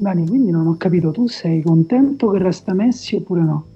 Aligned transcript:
Dani, 0.00 0.26
quindi 0.26 0.50
non 0.50 0.66
ho 0.66 0.76
capito, 0.78 1.10
tu 1.10 1.26
sei 1.26 1.60
contento 1.60 2.30
che 2.30 2.38
resta 2.38 2.72
Messi 2.72 3.16
oppure 3.16 3.42
no? 3.42 3.66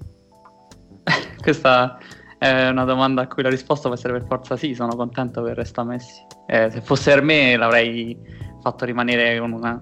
Questa 1.43 1.99
è 2.39 2.69
una 2.69 2.85
domanda 2.85 3.23
a 3.23 3.27
cui 3.27 3.43
la 3.43 3.51
risposta 3.51 3.89
può 3.89 3.97
essere 3.97 4.15
per 4.15 4.25
forza 4.27 4.57
sì, 4.57 4.73
sono 4.73 4.97
contento 4.97 5.43
che 5.43 5.53
resta 5.53 5.85
Messi. 5.85 6.23
Eh, 6.47 6.71
se 6.71 6.81
fosse 6.81 7.13
per 7.13 7.23
me 7.23 7.57
l'avrei 7.57 8.17
fatto 8.63 8.87
rimanere 8.87 9.39
con 9.39 9.53
un 9.53 9.79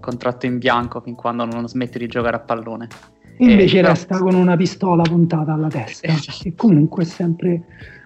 contratto 0.00 0.46
in 0.46 0.56
bianco 0.56 1.02
fin 1.02 1.14
quando 1.14 1.44
non 1.44 1.68
smette 1.68 1.98
di 1.98 2.06
giocare 2.06 2.36
a 2.36 2.40
pallone. 2.40 2.88
Invece 3.38 3.80
eh, 3.80 3.82
resta 3.82 4.18
con 4.18 4.34
una 4.34 4.56
pistola 4.56 5.02
puntata 5.02 5.52
alla 5.52 5.68
testa, 5.68 6.08
esatto. 6.08 6.48
e 6.48 6.54
comunque 6.54 7.02
è 7.02 7.06
sempre 7.06 7.62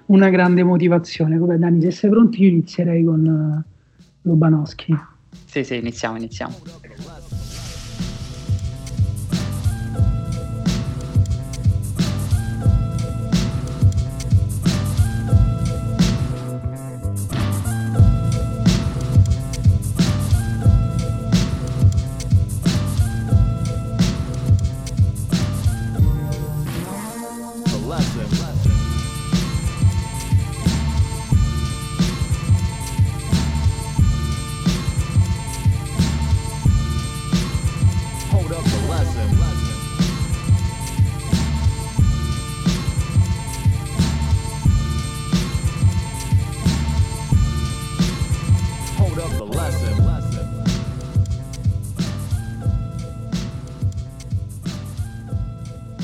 una 0.06 0.30
grande 0.30 0.64
motivazione. 0.64 1.38
Come 1.38 1.58
Dani, 1.58 1.80
se 1.80 1.92
sei 1.92 2.10
pronto 2.10 2.38
io 2.38 2.48
inizierei 2.48 3.04
con 3.04 3.24
uh, 3.24 4.28
Lubanowski. 4.28 4.98
Sì, 5.44 5.62
sì, 5.62 5.76
iniziamo, 5.76 6.16
iniziamo. 6.16 6.54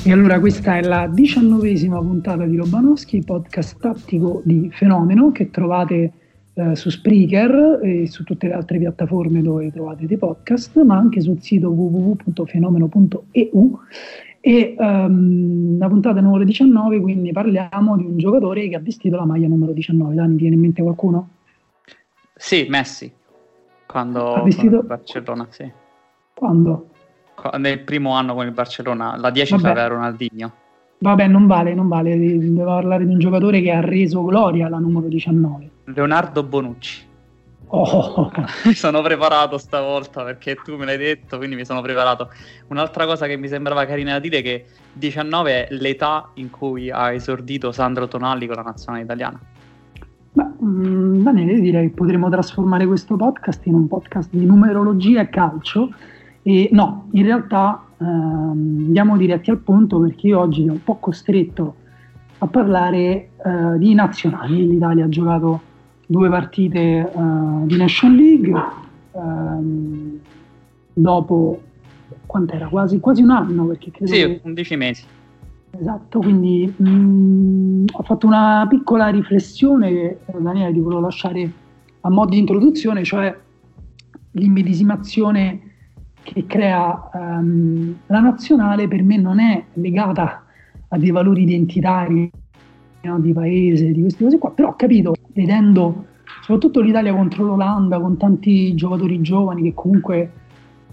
E 0.07 0.11
allora 0.11 0.39
questa 0.39 0.77
è 0.77 0.83
la 0.83 1.07
diciannovesima 1.07 1.97
puntata 1.97 2.45
di 2.45 2.55
Lobanowski, 2.55 3.23
podcast 3.23 3.79
tattico 3.79 4.39
di 4.45 4.69
Fenomeno 4.71 5.31
che 5.31 5.49
trovate 5.49 6.11
eh, 6.53 6.75
su 6.75 6.91
Spreaker 6.91 7.79
e 7.81 8.05
su 8.05 8.23
tutte 8.23 8.45
le 8.45 8.53
altre 8.53 8.77
piattaforme 8.77 9.41
dove 9.41 9.71
trovate 9.71 10.05
dei 10.05 10.17
podcast, 10.17 10.79
ma 10.83 10.95
anche 10.95 11.21
sul 11.21 11.41
sito 11.41 11.71
www.fenomeno.eu. 11.71 13.79
E 14.41 14.75
um, 14.77 15.79
la 15.79 15.87
puntata 15.87 16.21
numero 16.21 16.43
19, 16.43 16.99
quindi 16.99 17.31
parliamo 17.31 17.97
di 17.97 18.03
un 18.03 18.19
giocatore 18.19 18.69
che 18.69 18.75
ha 18.75 18.79
vestito 18.79 19.15
la 19.15 19.25
maglia 19.25 19.47
numero 19.47 19.71
19. 19.71 20.13
Dani, 20.13 20.35
viene 20.35 20.53
in 20.53 20.61
mente 20.61 20.83
qualcuno? 20.83 21.29
Sì, 22.35 22.67
Messi, 22.69 23.11
quando 23.87 24.35
ha 24.35 24.43
vestito 24.43 24.83
Barcellona, 24.83 25.47
sì. 25.49 25.67
Quando? 26.35 26.89
Nel 27.57 27.79
primo 27.79 28.13
anno 28.13 28.33
con 28.33 28.45
il 28.45 28.51
Barcellona, 28.51 29.15
la 29.17 29.29
10 29.29 29.57
Vabbè. 29.57 29.87
Ronaldinho. 29.87 30.53
Vabbè, 30.97 31.27
non 31.27 31.45
vale, 31.45 31.73
non 31.73 31.87
vale, 31.87 32.17
devo 32.17 32.65
parlare 32.65 33.05
di 33.05 33.11
un 33.11 33.19
giocatore 33.19 33.61
che 33.61 33.71
ha 33.71 33.81
reso 33.81 34.23
gloria 34.23 34.67
alla 34.67 34.79
numero 34.79 35.07
19. 35.07 35.69
Leonardo 35.85 36.43
Bonucci. 36.43 37.03
Oh. 37.67 38.31
Mi 38.65 38.73
sono 38.73 39.01
preparato 39.01 39.57
stavolta 39.57 40.23
perché 40.23 40.55
tu 40.55 40.77
me 40.77 40.85
l'hai 40.85 40.97
detto, 40.97 41.37
quindi 41.37 41.55
mi 41.55 41.65
sono 41.65 41.81
preparato. 41.81 42.29
Un'altra 42.67 43.05
cosa 43.05 43.27
che 43.27 43.37
mi 43.37 43.47
sembrava 43.47 43.85
carina 43.85 44.13
da 44.13 44.19
dire 44.19 44.37
è 44.37 44.41
che 44.41 44.65
19 44.93 45.67
è 45.67 45.73
l'età 45.73 46.29
in 46.35 46.49
cui 46.49 46.89
ha 46.89 47.11
esordito 47.11 47.71
Sandro 47.71 48.07
Tonalli 48.07 48.45
con 48.47 48.55
la 48.55 48.61
nazionale 48.61 49.03
italiana. 49.03 49.39
Beh, 50.31 50.43
mh, 50.43 51.23
Daniele, 51.23 51.59
direi 51.59 51.87
che 51.87 51.93
potremmo 51.93 52.29
trasformare 52.29 52.85
questo 52.85 53.15
podcast 53.15 53.65
in 53.65 53.73
un 53.73 53.87
podcast 53.87 54.29
di 54.31 54.45
numerologia 54.45 55.21
e 55.21 55.29
calcio 55.29 55.89
e 56.47 56.69
no, 56.73 57.07
in 57.13 57.23
realtà 57.23 57.83
ehm, 57.97 58.83
andiamo 58.85 59.17
diretti 59.17 59.49
al 59.49 59.57
punto 59.57 59.99
perché 59.99 60.27
io 60.27 60.39
oggi 60.39 60.61
sono 60.61 60.73
un 60.73 60.83
po' 60.83 60.97
costretto 60.97 61.75
a 62.37 62.45
parlare 62.45 63.29
eh, 63.43 63.77
di 63.79 63.95
nazionali. 63.95 64.67
L'Italia 64.67 65.05
ha 65.05 65.09
giocato 65.09 65.59
due 66.05 66.29
partite 66.29 66.79
eh, 66.79 67.11
di 67.63 67.75
Nation 67.77 68.15
League 68.15 68.63
ehm, 69.13 70.19
dopo 70.93 71.61
quant'era? 72.27 72.67
Quasi, 72.67 72.99
quasi 72.99 73.23
un 73.23 73.31
anno 73.31 73.65
perché 73.65 73.89
credo 73.89 74.13
sì, 74.13 74.19
che... 74.19 74.41
11 74.43 74.75
mesi. 74.75 75.03
Esatto, 75.71 76.19
quindi 76.19 76.71
mh, 76.77 76.87
mm, 76.87 77.85
ho 77.91 78.03
fatto 78.03 78.27
una 78.27 78.67
piccola 78.69 79.07
riflessione 79.07 79.89
che 79.89 80.19
eh, 80.27 80.37
Daniele 80.37 80.73
ti 80.73 80.79
volevo 80.79 81.01
lasciare 81.01 81.51
a 82.01 82.09
modo 82.11 82.29
di 82.29 82.37
introduzione, 82.37 83.03
cioè 83.03 83.35
l'immedesimazione 84.33 85.64
che 86.25 86.45
crea 86.47 87.09
um, 87.13 87.95
la 88.07 88.19
nazionale 88.19 88.87
per 88.87 89.03
me 89.03 89.17
non 89.17 89.39
è 89.39 89.63
legata 89.73 90.43
a 90.87 90.97
dei 90.97 91.11
valori 91.11 91.43
identitari 91.43 92.29
no, 93.03 93.19
di 93.19 93.31
paese, 93.31 93.91
di 93.91 94.01
queste 94.01 94.23
cose 94.23 94.37
qua, 94.39 94.49
però 94.49 94.69
ho 94.69 94.75
capito, 94.75 95.13
vedendo 95.33 96.05
soprattutto 96.41 96.81
l'Italia 96.81 97.13
contro 97.13 97.45
l'Olanda, 97.45 97.99
con 97.99 98.17
tanti 98.17 98.73
giocatori 98.73 99.21
giovani 99.21 99.61
che 99.61 99.73
comunque 99.75 100.31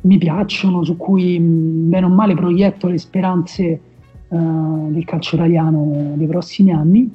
mi 0.02 0.18
piacciono, 0.18 0.84
su 0.84 0.96
cui 0.98 1.38
bene 1.40 2.04
o 2.04 2.10
male 2.10 2.34
proietto 2.34 2.88
le 2.88 2.98
speranze 2.98 3.80
uh, 4.28 4.90
del 4.90 5.04
calcio 5.04 5.36
italiano 5.36 6.12
dei 6.14 6.26
prossimi 6.26 6.72
anni, 6.72 7.10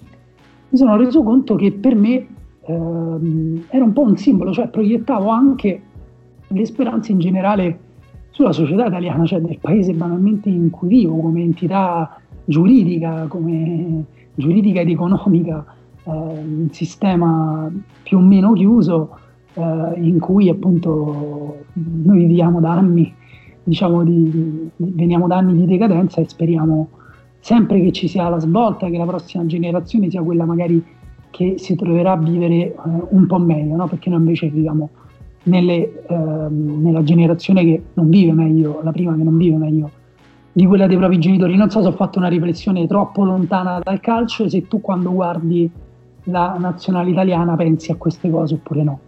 mi 0.70 0.78
sono 0.78 0.98
reso 0.98 1.22
conto 1.22 1.56
che 1.56 1.72
per 1.72 1.96
me 1.96 2.28
uh, 2.62 3.62
era 3.70 3.84
un 3.84 3.94
po' 3.94 4.02
un 4.02 4.18
simbolo, 4.18 4.52
cioè 4.54 4.70
proiettavo 4.70 5.30
anche 5.30 5.82
le 6.48 6.66
speranze 6.66 7.12
in 7.12 7.20
generale 7.20 7.80
sulla 8.38 8.52
società 8.52 8.86
italiana, 8.86 9.26
cioè 9.26 9.42
del 9.42 9.58
paese 9.60 9.94
banalmente 9.94 10.48
in 10.48 10.70
cui 10.70 10.90
vivo, 10.90 11.18
come 11.18 11.42
entità 11.42 12.22
giuridica, 12.46 13.26
come 13.28 14.04
giuridica 14.36 14.82
ed 14.82 14.90
economica, 14.90 15.66
eh, 16.04 16.12
un 16.12 16.68
sistema 16.70 17.68
più 18.04 18.20
o 18.20 18.22
meno 18.22 18.54
chiuso 18.54 19.18
eh, 19.56 19.94
in 19.96 20.20
cui 20.20 20.50
appunto 20.50 21.64
noi 21.74 22.26
viviamo 22.28 22.60
da 22.60 22.74
anni, 22.74 23.12
diciamo 23.64 24.04
di, 24.04 24.70
veniamo 24.76 25.26
da 25.26 25.38
anni 25.38 25.56
di 25.56 25.66
decadenza 25.66 26.22
e 26.22 26.30
speriamo 26.30 26.90
sempre 27.40 27.82
che 27.82 27.92
ci 27.92 28.08
sia 28.08 28.30
la 28.30 28.38
svolta, 28.38 28.88
che 28.88 28.98
la 29.00 29.06
prossima 29.06 29.48
generazione 29.48 30.12
sia 30.12 30.22
quella 30.22 30.46
magari 30.46 30.86
che 31.32 31.56
si 31.58 31.76
troverà 31.76 32.12
a 32.12 32.18
vivere 32.18 32.54
eh, 32.54 32.76
un 33.10 33.26
po' 33.26 33.40
meglio, 33.40 33.78
no? 33.78 33.88
perché 33.88 34.12
noi 34.12 34.20
invece 34.20 34.48
viviamo 34.50 34.90
nelle, 35.48 36.06
ehm, 36.08 36.82
nella 36.82 37.04
generazione 37.04 37.64
che 37.64 37.84
non 37.94 38.10
vive 38.10 38.32
meglio, 38.32 38.82
la 38.84 38.92
prima 38.92 39.16
che 39.16 39.24
non 39.24 39.38
vive 39.38 39.58
meglio 39.58 39.92
di 40.52 40.66
quella 40.66 40.88
dei 40.88 40.98
propri 40.98 41.20
genitori. 41.20 41.56
Non 41.56 41.70
so 41.70 41.82
se 41.82 41.88
ho 41.88 41.92
fatto 41.92 42.18
una 42.20 42.30
riflessione 42.30 42.88
troppo 42.88 43.24
lontana 43.24 43.80
dal 43.80 44.00
calcio 44.00 44.50
se 44.50 44.68
tu 44.68 44.82
quando 44.82 45.12
guardi 45.12 45.70
la 46.24 46.56
nazionale 46.60 47.12
italiana 47.12 47.56
pensi 47.56 47.92
a 47.92 47.96
queste 47.96 48.30
cose 48.30 48.56
oppure 48.56 48.84
no. 48.84 49.00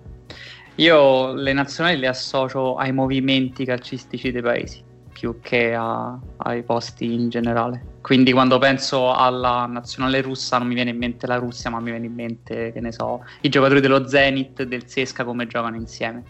Io 0.75 1.33
le 1.33 1.51
nazionali 1.53 1.97
le 1.97 2.07
associo 2.07 2.75
ai 2.75 2.93
movimenti 2.93 3.65
calcistici 3.65 4.31
dei 4.31 4.41
paesi 4.41 4.87
più 5.19 5.39
che 5.41 5.73
a, 5.73 6.17
ai 6.37 6.63
posti 6.63 7.13
in 7.13 7.27
generale. 7.27 7.97
Quindi 8.01 8.31
quando 8.31 8.57
penso 8.57 9.13
alla 9.13 9.65
nazionale 9.65 10.21
russa 10.21 10.57
non 10.57 10.67
mi 10.67 10.75
viene 10.75 10.91
in 10.91 10.97
mente 10.97 11.27
la 11.27 11.35
Russia, 11.35 11.69
ma 11.69 11.81
mi 11.81 11.91
viene 11.91 12.05
in 12.05 12.13
mente, 12.13 12.71
che 12.71 12.79
ne 12.79 12.93
so, 12.93 13.25
i 13.41 13.49
giocatori 13.49 13.81
dello 13.81 14.07
Zenit, 14.07 14.63
del 14.63 14.87
Sesca 14.87 15.25
come 15.25 15.45
giocano 15.45 15.75
insieme. 15.75 16.23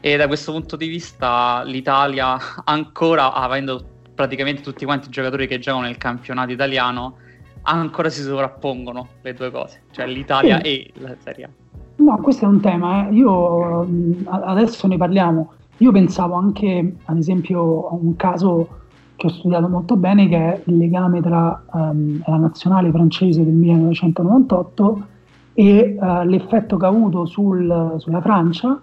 E 0.00 0.16
da 0.16 0.26
questo 0.26 0.50
punto 0.50 0.74
di 0.74 0.88
vista 0.88 1.62
l'Italia, 1.62 2.36
ancora 2.64 3.32
avendo 3.32 3.80
praticamente 4.12 4.60
tutti 4.60 4.84
quanti 4.84 5.06
i 5.06 5.10
giocatori 5.12 5.46
che 5.46 5.60
giocano 5.60 5.84
nel 5.84 5.96
campionato 5.96 6.50
italiano, 6.50 7.18
ancora 7.62 8.08
si 8.08 8.22
sovrappongono 8.22 9.08
le 9.22 9.34
due 9.34 9.52
cose, 9.52 9.82
cioè 9.92 10.08
l'Italia 10.08 10.56
sì. 10.56 10.64
e 10.64 10.92
la 10.94 11.14
Serie 11.22 11.44
A. 11.44 11.48
No, 11.94 12.16
questo 12.16 12.46
è 12.46 12.48
un 12.48 12.60
tema, 12.60 13.06
eh. 13.06 13.12
io 13.12 13.86
adesso 14.26 14.88
ne 14.88 14.96
parliamo 14.96 15.52
io 15.78 15.92
pensavo 15.92 16.34
anche, 16.34 16.96
ad 17.04 17.16
esempio, 17.16 17.88
a 17.88 17.94
un 17.94 18.14
caso 18.16 18.68
che 19.16 19.26
ho 19.26 19.30
studiato 19.30 19.68
molto 19.68 19.96
bene, 19.96 20.28
che 20.28 20.36
è 20.36 20.62
il 20.64 20.76
legame 20.76 21.20
tra 21.20 21.62
um, 21.72 22.20
la 22.26 22.36
nazionale 22.36 22.90
francese 22.90 23.44
del 23.44 23.54
1998 23.54 25.06
e 25.54 25.96
uh, 25.98 26.26
l'effetto 26.26 26.76
che 26.76 26.84
ha 26.84 26.88
avuto 26.88 27.24
sul, 27.26 27.94
sulla 27.98 28.20
Francia 28.20 28.80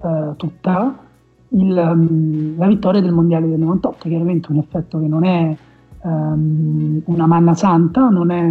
uh, 0.00 0.36
tutta 0.36 0.96
il, 1.48 1.76
um, 1.76 2.56
la 2.56 2.66
vittoria 2.66 3.00
del 3.00 3.12
mondiale 3.12 3.48
del 3.48 3.58
98, 3.58 4.08
chiaramente 4.08 4.50
un 4.50 4.58
effetto 4.58 4.98
che 4.98 5.06
non 5.06 5.24
è 5.24 5.56
um, 6.02 7.00
una 7.04 7.26
manna 7.26 7.54
santa, 7.54 8.08
non 8.08 8.30
è 8.30 8.42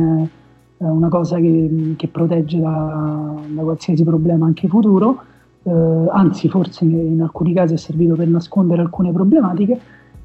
uh, 0.77 0.85
una 0.85 1.09
cosa 1.09 1.37
che, 1.37 1.95
che 1.97 2.07
protegge 2.07 2.59
da, 2.59 3.35
da, 3.47 3.61
qualsiasi 3.61 4.03
problema 4.03 4.45
anche 4.45 4.67
futuro, 4.67 5.23
eh, 5.63 6.07
anzi 6.09 6.49
forse 6.49 6.85
in 6.85 7.21
alcuni 7.21 7.53
casi 7.53 7.75
è 7.75 7.77
servito 7.77 8.15
per 8.15 8.27
nascondere 8.27 8.81
alcune 8.81 9.11
problematiche, 9.11 9.79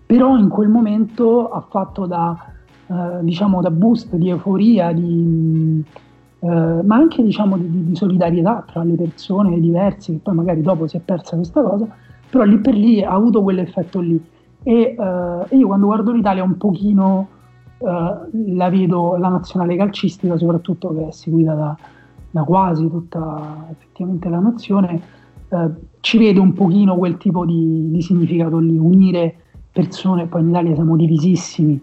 però 0.07 0.37
in 0.37 0.49
quel 0.49 0.69
momento 0.69 1.51
ha 1.51 1.61
fatto 1.61 2.07
da, 2.07 2.37
eh, 2.87 3.19
diciamo, 3.23 3.61
da 3.61 3.71
boost 3.71 4.15
di 4.15 4.29
euforia, 4.29 4.93
di, 4.93 5.85
eh, 6.39 6.49
ma 6.49 6.95
anche 6.95 7.23
diciamo, 7.23 7.57
di, 7.57 7.87
di, 7.87 7.97
solidarietà 7.97 8.65
tra 8.67 8.83
le 8.85 8.95
persone 8.95 9.59
diverse, 9.61 10.13
che 10.13 10.19
poi 10.23 10.35
magari 10.35 10.63
dopo 10.63 10.87
si 10.87 10.97
è 10.97 11.01
persa 11.01 11.37
questa 11.37 11.61
cosa, 11.61 11.87
però 12.31 12.45
lì 12.45 12.59
per 12.59 12.75
lì 12.75 13.03
ha 13.03 13.11
avuto 13.11 13.43
quell'effetto 13.43 14.01
lì. 14.01 14.23
E 14.63 14.97
eh, 14.99 15.57
io 15.57 15.67
quando 15.67 15.87
guardo 15.87 16.13
l'Italia 16.13 16.43
un 16.43 16.57
pochino 16.57 17.29
eh, 17.79 18.17
la 18.55 18.71
vedo, 18.71 19.17
la 19.17 19.29
nazionale 19.29 19.77
calcistica, 19.77 20.37
soprattutto 20.39 20.95
che 20.95 21.09
è 21.09 21.13
seguita 21.13 21.55
da, 21.55 21.77
da 22.31 22.43
quasi 22.43 22.89
tutta 22.89 23.67
effettivamente 23.71 24.29
la 24.29 24.39
nazione, 24.39 25.01
eh, 25.49 25.71
ci 26.01 26.19
vedo 26.19 26.43
un 26.43 26.53
pochino 26.53 26.97
quel 26.97 27.17
tipo 27.17 27.45
di, 27.45 27.91
di, 27.91 28.03
significato 28.03 28.59
lì, 28.59 28.77
unire 28.79 29.35
persone, 29.71 30.27
poi 30.27 30.43
in 30.43 30.49
Italia 30.49 30.75
siamo 30.75 30.97
divisissimi 30.97 31.81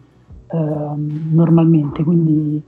eh, 0.48 0.58
normalmente, 1.32 2.04
quindi 2.04 2.62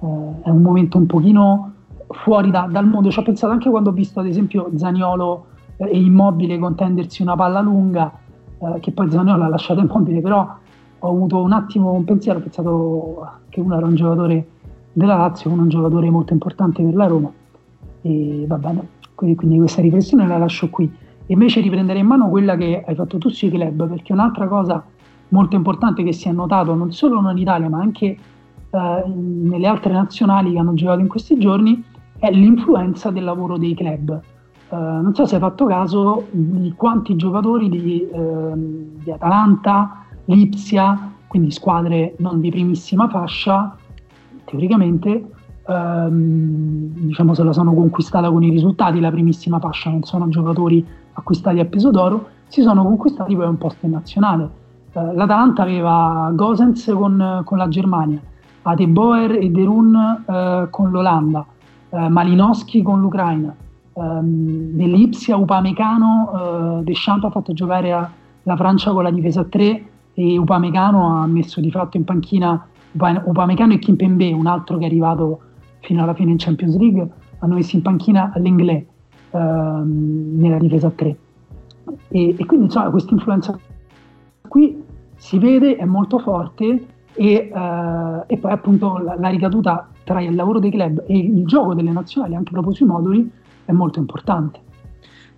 eh, 0.00 0.42
è 0.42 0.48
un 0.48 0.62
momento 0.62 0.98
un 0.98 1.06
pochino 1.06 1.72
fuori 2.08 2.50
da, 2.50 2.68
dal 2.70 2.86
mondo. 2.86 3.10
Ci 3.10 3.18
ho 3.18 3.22
pensato 3.22 3.52
anche 3.52 3.70
quando 3.70 3.90
ho 3.90 3.92
visto 3.92 4.20
ad 4.20 4.26
esempio 4.26 4.70
Zaniolo 4.74 5.46
eh, 5.76 5.90
e 5.90 6.00
Immobile 6.00 6.58
contendersi 6.58 7.22
una 7.22 7.34
palla 7.34 7.60
lunga, 7.60 8.12
eh, 8.58 8.80
che 8.80 8.92
poi 8.92 9.10
Zaniolo 9.10 9.42
ha 9.42 9.48
lasciato 9.48 9.80
Immobile, 9.80 10.20
però 10.20 10.48
ho 10.98 11.08
avuto 11.08 11.40
un 11.40 11.52
attimo 11.52 11.92
un 11.92 12.04
pensiero, 12.04 12.38
ho 12.38 12.42
pensato 12.42 13.30
che 13.48 13.60
uno 13.60 13.76
era 13.76 13.86
un 13.86 13.94
giocatore 13.94 14.48
della 14.92 15.16
Lazio, 15.16 15.50
uno 15.50 15.62
un 15.62 15.68
giocatore 15.68 16.08
molto 16.10 16.32
importante 16.32 16.82
per 16.82 16.94
la 16.94 17.06
Roma 17.06 17.30
e 18.02 18.44
va 18.46 18.56
bene, 18.56 18.88
quindi, 19.16 19.58
questa 19.58 19.82
riflessione 19.82 20.26
la 20.28 20.38
lascio 20.38 20.70
qui. 20.70 20.84
E 21.26 21.32
invece 21.32 21.60
riprendere 21.60 21.98
in 21.98 22.06
mano 22.06 22.28
quella 22.28 22.56
che 22.56 22.84
hai 22.86 22.94
fatto 22.94 23.18
tu 23.18 23.28
sui 23.30 23.50
club, 23.50 23.88
perché 23.88 24.12
un'altra 24.12 24.46
cosa 24.46 24.84
molto 25.30 25.56
importante 25.56 26.04
che 26.04 26.12
si 26.12 26.28
è 26.28 26.32
notato 26.32 26.72
non 26.76 26.92
solo 26.92 27.28
in 27.28 27.36
Italia 27.36 27.68
ma 27.68 27.80
anche 27.80 28.16
eh, 28.70 29.04
nelle 29.08 29.66
altre 29.66 29.92
nazionali 29.92 30.52
che 30.52 30.58
hanno 30.58 30.74
giocato 30.74 31.00
in 31.00 31.08
questi 31.08 31.36
giorni 31.38 31.82
è 32.18 32.30
l'influenza 32.30 33.10
del 33.10 33.24
lavoro 33.24 33.58
dei 33.58 33.74
club. 33.74 34.20
Uh, 34.68 34.74
non 34.74 35.14
so 35.14 35.26
se 35.26 35.36
hai 35.36 35.40
fatto 35.40 35.64
caso 35.66 36.26
di 36.30 36.72
quanti 36.76 37.14
giocatori 37.14 37.68
di, 37.68 38.08
uh, 38.10 38.52
di 39.00 39.10
Atalanta, 39.12 40.04
Lipsia, 40.24 41.12
quindi 41.28 41.52
squadre 41.52 42.16
non 42.18 42.40
di 42.40 42.50
primissima 42.50 43.08
fascia, 43.08 43.76
teoricamente, 44.44 45.30
ehm, 45.68 47.06
diciamo 47.06 47.34
se 47.34 47.42
la 47.42 47.52
sono 47.52 47.74
conquistata 47.74 48.30
con 48.30 48.42
i 48.42 48.50
risultati, 48.50 49.00
la 49.00 49.10
primissima 49.10 49.58
fascia 49.58 49.90
non 49.90 50.02
sono 50.02 50.28
giocatori 50.28 50.84
acquistati 51.12 51.58
a 51.60 51.64
peso 51.64 51.90
d'oro, 51.90 52.28
si 52.48 52.62
sono 52.62 52.84
conquistati 52.84 53.34
poi 53.34 53.46
un 53.46 53.58
posto 53.58 53.86
in 53.86 53.92
nazionale. 53.92 54.48
Eh, 54.92 55.14
L'Atalanta 55.14 55.62
aveva 55.62 56.30
Gosens 56.34 56.90
con, 56.94 57.42
con 57.44 57.58
la 57.58 57.68
Germania, 57.68 58.20
Adeboer 58.62 59.32
e 59.32 59.50
Derun 59.50 60.24
eh, 60.26 60.68
con 60.70 60.90
l'Olanda, 60.90 61.44
eh, 61.90 62.08
Malinowski 62.08 62.82
con 62.82 63.00
l'Ucraina, 63.00 63.54
ehm, 63.92 64.70
nell'Ipsia 64.74 65.36
Upamecano, 65.36 66.80
eh, 66.80 66.84
Deschamps 66.84 67.24
ha 67.24 67.30
fatto 67.30 67.52
giocare 67.52 67.92
a, 67.92 68.10
la 68.42 68.56
Francia 68.56 68.92
con 68.92 69.02
la 69.02 69.10
difesa 69.10 69.40
a 69.40 69.44
3 69.44 69.84
e 70.14 70.38
Upamecano 70.38 71.22
ha 71.22 71.26
messo 71.26 71.60
di 71.60 71.70
fatto 71.70 71.96
in 71.96 72.04
panchina 72.04 72.66
Upamecano 72.92 73.74
e 73.74 73.78
Kimpembe, 73.78 74.32
un 74.32 74.46
altro 74.46 74.78
che 74.78 74.84
è 74.84 74.86
arrivato 74.86 75.40
fino 75.86 76.02
alla 76.02 76.14
fine 76.14 76.32
in 76.32 76.36
Champions 76.36 76.76
League, 76.76 77.08
hanno 77.38 77.54
messo 77.54 77.76
in 77.76 77.82
panchina 77.82 78.32
l'Inglè 78.36 78.84
ehm, 79.30 80.36
nella 80.36 80.58
difesa 80.58 80.88
a 80.88 80.90
3. 80.90 81.16
E, 82.08 82.34
e 82.36 82.44
quindi 82.44 82.66
insomma 82.66 82.90
questa 82.90 83.14
influenza 83.14 83.56
qui 84.48 84.82
si 85.14 85.38
vede, 85.38 85.76
è 85.76 85.84
molto 85.84 86.18
forte 86.18 86.86
e, 87.14 87.32
eh, 87.32 88.22
e 88.26 88.36
poi 88.36 88.50
appunto 88.50 88.98
la, 88.98 89.14
la, 89.16 89.28
ricaduta 89.28 89.88
tra 90.02 90.20
il 90.20 90.34
lavoro 90.34 90.58
dei 90.58 90.72
club 90.72 91.04
e 91.06 91.16
il 91.16 91.46
gioco 91.46 91.72
delle 91.72 91.92
nazionali, 91.92 92.34
anche 92.34 92.50
proprio 92.50 92.74
sui 92.74 92.86
moduli, 92.86 93.30
è 93.64 93.70
molto 93.70 94.00
importante. 94.00 94.58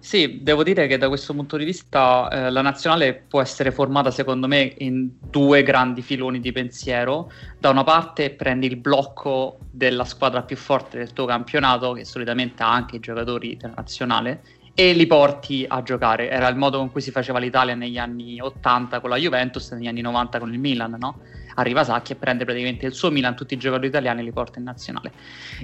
Sì, 0.01 0.43
devo 0.43 0.63
dire 0.63 0.87
che 0.87 0.97
da 0.97 1.09
questo 1.09 1.35
punto 1.35 1.57
di 1.57 1.65
vista 1.65 2.29
eh, 2.31 2.51
la 2.51 2.63
nazionale 2.63 3.15
può 3.15 3.43
essere 3.43 3.73
formata 3.73 4.11
secondo 4.13 4.47
me 4.47 4.75
in 4.79 5.11
due 5.29 5.63
grandi 5.63 6.03
filoni 6.03 6.41
di 6.41 6.53
pensiero. 6.53 7.31
Da 7.59 7.71
una 7.71 7.85
parte 7.85 8.31
prendi 8.31 8.67
il 8.67 8.77
blocco 8.77 9.59
della 9.71 10.05
squadra 10.05 10.43
più 10.43 10.57
forte 10.57 10.99
del 10.99 11.13
tuo 11.13 11.27
campionato, 11.27 11.93
che 11.93 12.05
solitamente 12.05 12.63
ha 12.63 12.73
anche 12.73 12.97
i 12.97 13.01
giocatori 13.01 13.57
della 13.57 13.75
nazionale, 13.77 14.43
e 14.73 14.93
li 14.93 15.07
porti 15.07 15.65
a 15.69 15.83
giocare. 15.83 16.31
Era 16.31 16.47
il 16.47 16.57
modo 16.57 16.79
con 16.79 16.93
cui 16.93 17.01
si 17.01 17.11
faceva 17.11 17.41
l'Italia 17.41 17.75
negli 17.75 17.99
anni 17.99 18.41
80 18.41 19.01
con 19.01 19.11
la 19.11 19.17
Juventus 19.17 19.73
e 19.73 19.75
negli 19.75 19.89
anni 19.89 20.01
90 20.01 20.39
con 20.39 20.53
il 20.53 20.61
Milan, 20.61 20.95
no? 20.97 21.19
Arriva 21.59 21.83
Sacchi 21.83 22.13
e 22.13 22.15
prende 22.15 22.45
praticamente 22.45 22.87
il 22.87 22.93
suo 22.93 23.11
Milan, 23.11 23.35
tutti 23.35 23.55
i 23.55 23.57
giocatori 23.57 23.89
italiani 23.89 24.21
e 24.21 24.23
li 24.23 24.33
porta 24.33 24.61
in 24.61 24.65
nazionale. 24.65 25.11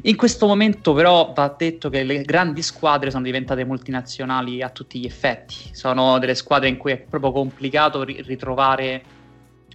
In 0.03 0.17
questo 0.17 0.47
momento 0.47 0.93
però 0.93 1.33
va 1.33 1.55
detto 1.57 1.89
che 1.89 2.03
le 2.03 2.23
grandi 2.23 2.63
squadre 2.63 3.11
sono 3.11 3.23
diventate 3.23 3.65
multinazionali 3.65 4.61
a 4.61 4.71
tutti 4.71 4.99
gli 4.99 5.07
effetti. 5.07 5.55
Sono 5.73 6.19
delle 6.19 6.35
squadre 6.35 6.69
in 6.69 6.77
cui 6.79 6.93
è 6.93 6.99
proprio 6.99 7.31
complicato 7.31 8.03
ritrovare 8.03 9.03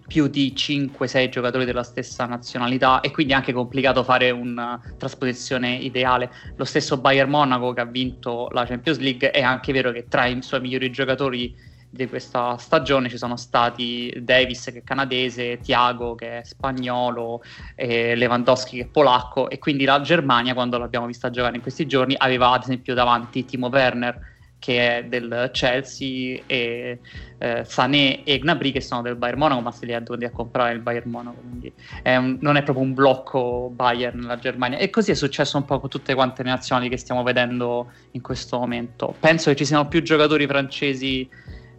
più 0.09 0.27
di 0.27 0.53
5-6 0.53 1.29
giocatori 1.29 1.65
della 1.65 1.83
stessa 1.83 2.25
nazionalità 2.25 2.99
e 2.99 3.11
quindi 3.11 3.31
è 3.31 3.35
anche 3.35 3.53
complicato 3.53 4.03
fare 4.03 4.31
una 4.31 4.81
trasposizione 4.97 5.75
ideale. 5.75 6.31
Lo 6.55 6.65
stesso 6.65 6.97
Bayern 6.97 7.29
Monaco 7.29 7.71
che 7.71 7.81
ha 7.81 7.85
vinto 7.85 8.49
la 8.51 8.65
Champions 8.65 8.97
League 8.97 9.31
è 9.31 9.41
anche 9.41 9.71
vero 9.71 9.91
che 9.91 10.07
tra 10.09 10.25
i 10.25 10.41
suoi 10.41 10.59
migliori 10.59 10.89
giocatori 10.89 11.55
di 11.89 12.07
questa 12.07 12.57
stagione 12.57 13.09
ci 13.09 13.17
sono 13.17 13.35
stati 13.35 14.13
Davis 14.21 14.65
che 14.65 14.79
è 14.79 14.83
canadese, 14.83 15.59
Thiago 15.59 16.15
che 16.15 16.39
è 16.39 16.43
spagnolo, 16.43 17.41
Lewandowski 17.75 18.77
che 18.77 18.83
è 18.83 18.87
polacco 18.87 19.49
e 19.49 19.57
quindi 19.57 19.85
la 19.85 20.01
Germania 20.01 20.53
quando 20.53 20.77
l'abbiamo 20.77 21.07
vista 21.07 21.29
giocare 21.29 21.55
in 21.55 21.61
questi 21.61 21.87
giorni 21.87 22.15
aveva 22.17 22.51
ad 22.51 22.63
esempio 22.63 22.93
davanti 22.93 23.45
Timo 23.45 23.67
Werner 23.67 24.37
che 24.59 24.97
è 24.97 25.03
del 25.05 25.49
Chelsea, 25.53 26.41
e 26.45 26.99
eh, 27.37 27.63
Sané 27.63 28.25
e 28.25 28.39
Gnabry 28.39 28.73
che 28.73 28.81
sono 28.81 29.01
del 29.01 29.15
Bayern 29.15 29.39
Monaco, 29.39 29.61
ma 29.61 29.71
se 29.71 29.85
li 29.85 29.93
ha 29.93 30.01
dovuti 30.01 30.25
a 30.25 30.31
comprare 30.31 30.73
il 30.73 30.81
Bayern 30.81 31.09
Monaco, 31.09 31.39
quindi 31.39 31.71
è 32.03 32.17
un, 32.17 32.37
non 32.41 32.57
è 32.57 32.63
proprio 32.63 32.85
un 32.85 32.93
blocco 32.93 33.71
Bayern 33.73 34.19
nella 34.19 34.37
Germania. 34.37 34.77
E 34.77 34.89
così 34.89 35.11
è 35.11 35.15
successo 35.15 35.55
un 35.55 35.63
po' 35.63 35.79
con 35.79 35.89
tutte 35.89 36.13
quante 36.13 36.43
le 36.43 36.49
nazionali 36.49 36.89
che 36.89 36.97
stiamo 36.97 37.23
vedendo 37.23 37.91
in 38.11 38.21
questo 38.21 38.59
momento. 38.59 39.15
Penso 39.17 39.49
che 39.49 39.55
ci 39.55 39.65
siano 39.65 39.87
più 39.87 40.01
giocatori 40.01 40.45
francesi 40.45 41.27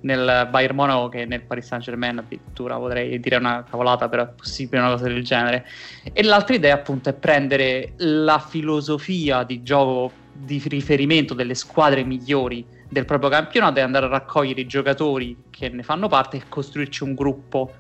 nel 0.02 0.48
Bayern 0.50 0.74
Monaco 0.74 1.08
che 1.08 1.24
nel 1.24 1.42
Paris 1.42 1.66
Saint 1.66 1.82
Germain 1.84 2.18
addirittura 2.18 2.76
potrei 2.76 3.18
dire 3.20 3.36
una 3.36 3.64
cavolata 3.68 4.08
però 4.08 4.24
è 4.24 4.28
possibile 4.28 4.80
una 4.80 4.92
cosa 4.92 5.04
del 5.04 5.22
genere 5.22 5.66
e 6.12 6.22
l'altra 6.22 6.54
idea 6.54 6.74
appunto 6.74 7.08
è 7.08 7.12
prendere 7.12 7.92
la 7.96 8.38
filosofia 8.38 9.42
di 9.42 9.62
gioco 9.62 10.12
di 10.32 10.62
riferimento 10.66 11.34
delle 11.34 11.54
squadre 11.54 12.02
migliori 12.04 12.64
del 12.88 13.04
proprio 13.04 13.30
campionato 13.30 13.78
e 13.78 13.82
andare 13.82 14.06
a 14.06 14.08
raccogliere 14.08 14.62
i 14.62 14.66
giocatori 14.66 15.36
che 15.50 15.68
ne 15.68 15.82
fanno 15.82 16.08
parte 16.08 16.38
e 16.38 16.42
costruirci 16.48 17.04
un 17.04 17.14
gruppo. 17.14 17.72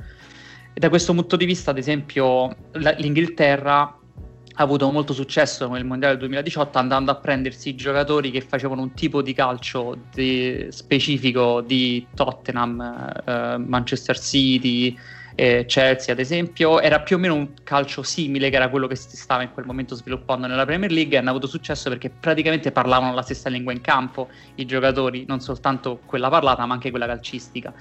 E 0.72 0.78
da 0.78 0.88
questo 0.88 1.12
punto 1.12 1.34
di 1.36 1.46
vista, 1.46 1.72
ad 1.72 1.78
esempio, 1.78 2.54
l'Inghilterra 2.72 3.98
ha 4.60 4.62
avuto 4.62 4.90
molto 4.90 5.14
successo 5.14 5.66
nel 5.70 5.86
Mondiale 5.86 6.18
2018 6.18 6.76
andando 6.76 7.10
a 7.10 7.14
prendersi 7.14 7.74
giocatori 7.74 8.30
che 8.30 8.42
facevano 8.42 8.82
un 8.82 8.92
tipo 8.92 9.22
di 9.22 9.32
calcio 9.32 9.96
di, 10.12 10.66
specifico 10.68 11.62
di 11.62 12.06
Tottenham, 12.14 13.22
eh, 13.24 13.56
Manchester 13.56 14.18
City, 14.18 14.96
eh, 15.34 15.64
Chelsea 15.66 16.12
ad 16.12 16.20
esempio, 16.20 16.80
era 16.80 17.00
più 17.00 17.16
o 17.16 17.18
meno 17.18 17.34
un 17.34 17.48
calcio 17.62 18.02
simile 18.02 18.50
che 18.50 18.56
era 18.56 18.68
quello 18.68 18.86
che 18.86 18.96
si 18.96 19.16
stava 19.16 19.42
in 19.42 19.52
quel 19.52 19.66
momento 19.66 19.94
sviluppando 19.94 20.46
nella 20.46 20.64
Premier 20.64 20.90
League 20.90 21.14
e 21.14 21.18
hanno 21.18 21.30
avuto 21.30 21.46
successo 21.46 21.88
perché 21.88 22.10
praticamente 22.10 22.72
parlavano 22.72 23.14
la 23.14 23.22
stessa 23.22 23.48
lingua 23.48 23.72
in 23.72 23.80
campo 23.80 24.28
i 24.56 24.66
giocatori, 24.66 25.24
non 25.26 25.40
soltanto 25.40 26.00
quella 26.06 26.28
parlata 26.28 26.64
ma 26.66 26.74
anche 26.74 26.90
quella 26.90 27.06
calcistica. 27.06 27.72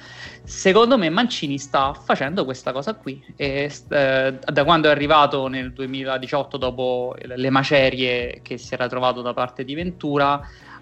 Secondo 0.44 0.98
me 0.98 1.10
Mancini 1.10 1.58
sta 1.58 1.94
facendo 1.94 2.46
questa 2.46 2.72
cosa 2.72 2.94
qui 2.96 3.24
e 3.36 3.72
eh, 3.90 4.40
da 4.40 4.64
quando 4.64 4.88
è 4.88 4.92
arrivato 4.92 5.48
nel 5.48 5.74
2018 5.74 6.58
dopo 6.58 7.16
le 7.20 7.50
macerie 7.50 8.42
che 8.42 8.58
si 8.58 8.74
era 8.74 8.88
trovato 8.88 9.22
da 9.22 9.34
parte 9.34 9.64
di 9.64 9.74
Ventura 9.74 10.42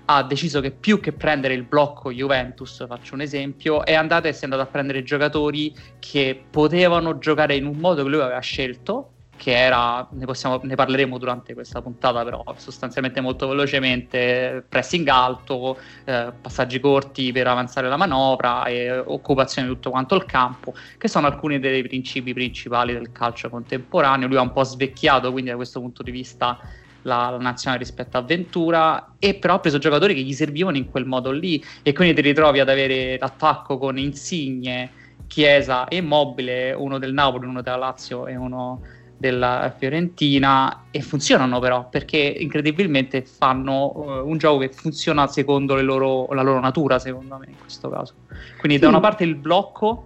ha 0.10 0.24
deciso 0.24 0.62
che 0.62 0.72
più 0.72 1.00
che 1.02 1.12
prendere 1.12 1.54
il 1.54 1.64
blocco 1.64 2.12
Juventus, 2.12 2.86
faccio 2.88 3.14
un 3.14 3.22
esempio, 3.22 3.84
è 3.84 3.94
andato 3.94 4.28
e 4.28 4.34
si 4.34 4.42
è 4.42 4.44
andato 4.46 4.62
a 4.62 4.66
prendere 4.66 5.04
giocatori 5.04 5.76
che 6.00 6.42
potevano 6.50 7.18
giocare 7.18 7.56
in 7.56 7.66
un 7.66 7.76
modo 7.78 8.04
che 8.04 8.10
lui 8.10 8.22
aveva 8.22 8.40
scelto, 8.40 9.12
che 9.36 9.52
era, 9.52 10.08
ne, 10.12 10.26
possiamo, 10.26 10.62
ne 10.64 10.76
parleremo 10.76 11.18
durante 11.18 11.54
questa 11.54 11.82
puntata, 11.82 12.24
però 12.24 12.42
sostanzialmente 12.56 13.20
molto 13.20 13.50
velocemente, 13.50 14.64
pressing 14.68 15.08
alto, 15.10 15.78
eh, 16.06 16.32
passaggi 16.42 16.80
corti 16.80 17.34
per 17.34 17.48
avanzare 17.48 17.90
la 17.90 17.98
manovra 17.98 18.64
e 18.66 18.98
occupazione 18.98 19.68
di 19.68 19.74
tutto 19.74 19.90
quanto 19.90 20.16
il 20.16 20.24
campo, 20.24 20.74
che 20.98 21.10
sono 21.10 21.28
alcuni 21.28 21.60
dei 21.60 21.84
principi 21.84 22.34
principali 22.34 22.94
del 22.94 23.12
calcio 23.12 23.50
contemporaneo. 23.50 24.28
Lui 24.28 24.38
ha 24.38 24.42
un 24.42 24.54
po' 24.54 24.64
svecchiato, 24.64 25.32
quindi 25.34 25.50
da 25.50 25.58
questo 25.58 25.82
punto 25.82 26.02
di 26.02 26.12
vista 26.12 26.60
la, 27.04 27.30
la, 27.30 27.38
nazionale 27.38 27.84
rispetto 27.84 28.18
a 28.18 28.22
Ventura 28.22 29.14
e 29.20 29.36
però 29.36 29.56
ha 29.56 29.60
preso 29.60 29.78
giocatori 29.78 30.14
che 30.14 30.22
gli 30.22 30.34
servivano 30.34 30.78
in 30.78 30.90
quel 30.90 31.06
modo 31.06 31.32
lì 31.32 31.64
e 31.84 31.94
quindi 31.94 32.14
ti 32.14 32.22
ritrovi 32.22 32.60
ad 32.60 32.70
avere 32.70 33.18
l'attacco 33.20 33.78
con 33.78 33.98
Insigne, 33.98 34.92
Chiesa 35.28 35.88
e 35.88 35.98
Immobile, 35.98 36.74
uno 36.74 36.98
del 36.98 37.14
Napoli, 37.14 37.46
uno 37.46 37.62
della 37.62 37.78
Lazio 37.78 38.28
e 38.28 38.36
uno 38.36 38.82
della 39.18 39.74
Fiorentina 39.76 40.86
e 40.92 41.02
funzionano 41.02 41.60
però 41.60 41.90
perché 41.90 42.18
incredibilmente 42.18 43.24
fanno 43.24 43.92
uh, 43.96 44.30
un 44.30 44.38
gioco 44.38 44.60
che 44.60 44.70
funziona 44.70 45.26
secondo 45.28 45.82
loro, 45.82 46.28
la 46.34 46.44
loro 46.44 46.60
natura 46.60 47.00
secondo 47.00 47.38
me 47.38 47.48
in 47.48 47.58
questo 47.60 47.90
caso 47.90 48.14
quindi 48.60 48.78
sì. 48.78 48.84
da 48.84 48.90
una 48.90 49.00
parte 49.00 49.24
il 49.24 49.34
blocco 49.34 50.06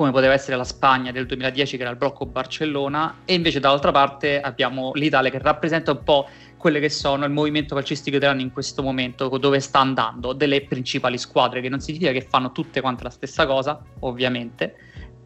come 0.00 0.12
poteva 0.12 0.32
essere 0.32 0.56
la 0.56 0.64
Spagna 0.64 1.12
del 1.12 1.26
2010 1.26 1.76
che 1.76 1.82
era 1.82 1.90
il 1.90 1.98
blocco 1.98 2.24
Barcellona 2.24 3.16
e 3.26 3.34
invece 3.34 3.60
dall'altra 3.60 3.90
parte 3.90 4.40
abbiamo 4.40 4.92
l'Italia 4.94 5.28
che 5.28 5.38
rappresenta 5.38 5.90
un 5.90 6.02
po' 6.02 6.26
quelle 6.56 6.80
che 6.80 6.88
sono 6.88 7.26
il 7.26 7.30
movimento 7.30 7.74
calcistico 7.74 8.16
italiano 8.16 8.40
in 8.40 8.50
questo 8.50 8.82
momento, 8.82 9.28
dove 9.36 9.60
sta 9.60 9.80
andando, 9.80 10.32
delle 10.32 10.62
principali 10.62 11.18
squadre, 11.18 11.60
che 11.60 11.68
non 11.68 11.80
significa 11.80 12.12
che 12.12 12.22
fanno 12.22 12.50
tutte 12.50 12.80
quante 12.80 13.02
la 13.02 13.10
stessa 13.10 13.46
cosa, 13.46 13.78
ovviamente, 13.98 14.74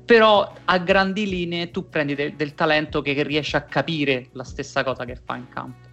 però 0.04 0.52
a 0.64 0.78
grandi 0.78 1.28
linee 1.28 1.70
tu 1.70 1.88
prendi 1.88 2.16
de- 2.16 2.34
del 2.34 2.54
talento 2.54 3.00
che, 3.00 3.14
che, 3.14 3.22
riesce 3.22 3.56
a 3.56 3.62
capire 3.62 4.26
la 4.32 4.42
stessa 4.42 4.82
cosa 4.82 5.04
che 5.04 5.14
fa 5.24 5.36
in 5.36 5.48
campo. 5.50 5.86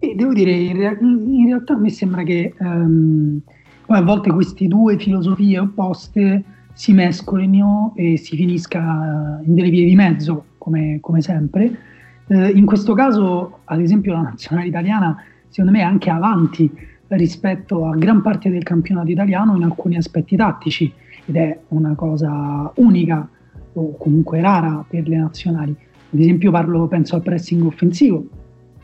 E 0.00 0.12
devo 0.16 0.32
dire, 0.32 0.50
in, 0.50 0.76
re- 0.76 0.98
in 1.00 1.46
realtà 1.46 1.74
a 1.74 1.78
me 1.78 1.90
sembra 1.90 2.24
che 2.24 2.52
um, 2.58 3.40
a 3.86 4.02
volte 4.02 4.32
queste 4.32 4.66
due 4.66 4.98
filosofie 4.98 5.60
opposte 5.60 6.53
si 6.74 6.92
mescolino 6.92 7.92
e 7.96 8.18
si 8.18 8.36
finisca 8.36 9.40
in 9.44 9.54
delle 9.54 9.70
vie 9.70 9.86
di 9.86 9.94
mezzo, 9.94 10.44
come, 10.58 10.98
come 11.00 11.22
sempre. 11.22 11.78
Eh, 12.26 12.48
in 12.50 12.66
questo 12.66 12.94
caso, 12.94 13.60
ad 13.64 13.80
esempio, 13.80 14.12
la 14.12 14.22
nazionale 14.22 14.68
italiana, 14.68 15.16
secondo 15.48 15.70
me, 15.70 15.82
è 15.82 15.86
anche 15.86 16.10
avanti 16.10 16.70
rispetto 17.08 17.86
a 17.86 17.94
gran 17.94 18.22
parte 18.22 18.50
del 18.50 18.64
campionato 18.64 19.10
italiano 19.10 19.54
in 19.54 19.62
alcuni 19.62 19.96
aspetti 19.96 20.36
tattici 20.36 20.92
ed 21.26 21.36
è 21.36 21.58
una 21.68 21.94
cosa 21.94 22.70
unica 22.76 23.28
o 23.74 23.96
comunque 23.96 24.40
rara 24.40 24.84
per 24.86 25.06
le 25.06 25.16
nazionali. 25.16 25.70
Ad 25.70 26.18
esempio 26.18 26.50
parlo, 26.50 26.86
penso 26.88 27.14
al 27.14 27.22
pressing 27.22 27.64
offensivo, 27.64 28.26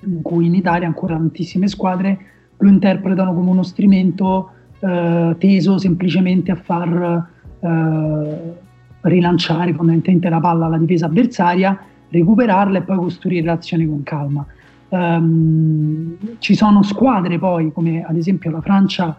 in 0.01 0.23
cui 0.23 0.47
in 0.47 0.55
Italia 0.55 0.87
ancora 0.87 1.17
tantissime 1.17 1.67
squadre 1.67 2.19
lo 2.57 2.69
interpretano 2.69 3.35
come 3.35 3.51
uno 3.51 3.63
strumento 3.63 4.51
eh, 4.81 5.35
teso 5.39 5.79
semplicemente 5.79 6.51
a 6.51 6.57
far 6.57 7.29
eh, 7.61 8.69
rilanciare 9.03 9.73
fondamentalmente 9.73 10.29
la 10.29 10.41
palla 10.41 10.67
alla 10.67 10.79
difesa 10.79 11.07
avversaria, 11.07 11.79
recuperarla 12.09 12.79
e 12.79 12.83
poi 12.83 12.97
costruire 12.97 13.45
l'azione 13.45 13.87
con 13.87 14.03
calma. 14.03 14.45
Um, 14.89 16.17
ci 16.39 16.55
sono 16.55 16.83
squadre 16.83 17.39
poi, 17.39 17.73
come 17.73 18.05
ad 18.05 18.17
esempio 18.17 18.51
la 18.51 18.61
Francia 18.61 19.17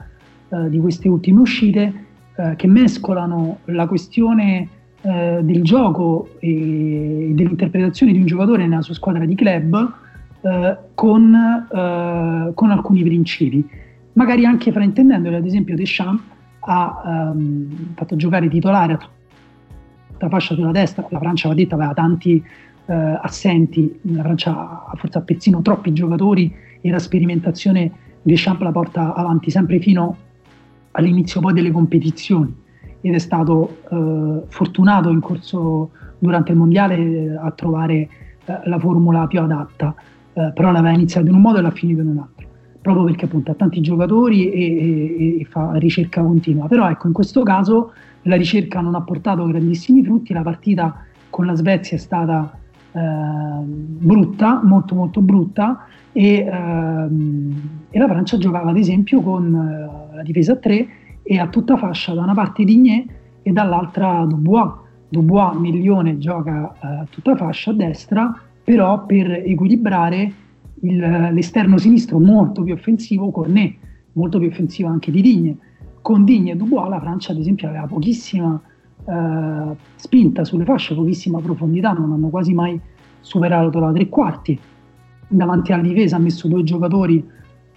uh, 0.49 0.67
di 0.67 0.79
queste 0.79 1.07
ultime 1.07 1.39
uscite, 1.39 1.93
uh, 2.35 2.55
che 2.55 2.67
mescolano 2.67 3.59
la 3.65 3.87
questione 3.87 4.67
uh, 5.01 5.41
del 5.41 5.63
gioco 5.63 6.31
e 6.39 7.31
dell'interpretazione 7.33 8.11
di 8.11 8.19
un 8.19 8.25
giocatore 8.25 8.67
nella 8.67 8.81
sua 8.81 8.93
squadra 8.93 9.25
di 9.25 9.35
club 9.35 9.93
con, 10.95 11.67
con, 12.55 12.71
alcuni 12.71 13.03
principi, 13.03 13.63
magari 14.13 14.43
anche 14.43 14.71
fraintendendoli, 14.71 15.35
ad 15.35 15.45
esempio 15.45 15.75
Deschamps 15.75 16.23
ha 16.61 17.31
um, 17.33 17.93
fatto 17.95 18.15
giocare 18.15 18.47
titolare 18.47 18.93
a 18.93 18.99
tutta 20.11 20.29
fascia 20.29 20.53
sulla 20.53 20.71
destra, 20.71 21.05
la 21.09 21.19
Francia 21.19 21.47
va 21.47 21.55
detta 21.55 21.75
aveva 21.75 21.93
tanti 21.93 22.43
uh, 22.85 22.93
assenti, 23.21 23.99
la 24.03 24.23
Francia 24.23 24.85
ha 24.85 24.93
forse 24.95 25.17
a 25.17 25.21
pezzino 25.21 25.61
troppi 25.61 25.93
giocatori 25.93 26.53
e 26.81 26.89
la 26.89 26.99
sperimentazione 26.99 27.91
di 28.21 28.33
Champ 28.35 28.61
la 28.61 28.71
porta 28.71 29.13
avanti 29.13 29.49
sempre 29.49 29.79
fino 29.79 30.15
all'inizio 30.91 31.41
poi 31.41 31.53
delle 31.53 31.71
competizioni. 31.71 32.59
Ed 33.03 33.15
è 33.15 33.19
stato 33.19 33.79
uh, 33.89 34.45
fortunato 34.47 35.09
in 35.09 35.21
corso 35.21 35.89
durante 36.19 36.51
il 36.51 36.57
mondiale 36.57 37.35
a 37.41 37.49
trovare 37.51 38.09
uh, 38.45 38.53
la 38.65 38.77
formula 38.77 39.25
più 39.25 39.39
adatta, 39.39 39.95
però 40.33 40.71
l'aveva 40.71 40.93
iniziato 40.93 41.27
in 41.27 41.35
un 41.35 41.41
modo 41.41 41.57
e 41.57 41.61
l'ha 41.61 41.71
finito 41.71 41.99
in 41.99 42.07
un 42.07 42.19
altro 42.19 42.40
proprio 42.81 43.05
perché 43.05 43.25
appunto 43.25 43.51
ha 43.51 43.53
tanti 43.53 43.79
giocatori 43.79 44.49
e, 44.49 44.59
e, 44.59 45.41
e, 45.41 45.45
fa 45.45 45.73
ricerca 45.75 46.21
continua. 46.21 46.67
Però 46.67 46.89
ecco, 46.89 47.07
in 47.07 47.13
questo 47.13 47.43
caso 47.43 47.91
la 48.23 48.35
ricerca 48.35 48.81
non 48.81 48.95
ha 48.95 49.01
portato 49.01 49.45
grandissimi 49.45 50.03
frutti, 50.03 50.33
la 50.33 50.41
partita 50.41 51.05
con 51.29 51.45
la 51.45 51.55
Svezia 51.55 51.95
è 51.95 51.99
stata 51.99 52.57
eh, 52.91 52.99
brutta, 53.63 54.61
molto 54.63 54.95
molto 54.95 55.21
brutta 55.21 55.85
e, 56.11 56.39
ehm, 56.39 57.61
e, 57.89 57.99
la 57.99 58.07
Francia 58.07 58.37
giocava 58.37 58.71
ad 58.71 58.77
esempio 58.77 59.21
con 59.21 59.55
eh, 59.55 60.15
la 60.15 60.23
difesa 60.23 60.53
a 60.53 60.57
3 60.57 60.87
e 61.23 61.39
a 61.39 61.47
tutta 61.47 61.77
fascia 61.77 62.13
da 62.13 62.23
una 62.23 62.33
parte 62.33 62.63
Digné 62.63 63.05
e 63.41 63.51
dall'altra 63.51 64.25
Dubois. 64.25 64.79
Dubois 65.07 65.57
Milione 65.57 66.17
gioca 66.17 66.73
eh, 66.81 66.87
a 66.87 67.05
tutta 67.09 67.35
fascia 67.35 67.71
a 67.71 67.73
destra, 67.73 68.33
però 68.63 69.05
per 69.05 69.43
equilibrare 69.45 70.33
il, 70.81 71.29
l'esterno 71.31 71.77
sinistro 71.77 72.19
molto 72.19 72.63
più 72.63 72.73
offensivo, 72.73 73.31
Cornet 73.31 73.75
molto 74.13 74.39
più 74.39 74.47
offensivo 74.47 74.89
anche 74.89 75.11
di 75.11 75.21
Digne. 75.21 75.57
Con 76.01 76.23
Digne 76.25 76.51
e 76.51 76.55
Dubois 76.55 76.89
la 76.89 76.99
Francia 76.99 77.31
ad 77.31 77.39
esempio 77.39 77.67
aveva 77.67 77.85
pochissima 77.85 78.59
eh, 79.05 79.75
spinta 79.95 80.43
sulle 80.43 80.65
fasce, 80.65 80.95
pochissima 80.95 81.39
profondità, 81.39 81.91
non 81.91 82.11
hanno 82.11 82.29
quasi 82.29 82.53
mai 82.53 82.79
superato 83.19 83.79
la 83.79 83.91
tre 83.91 84.09
quarti. 84.09 84.59
Davanti 85.27 85.71
alla 85.71 85.83
difesa 85.83 86.17
ha 86.17 86.19
messo 86.19 86.47
due 86.47 86.63
giocatori 86.63 87.23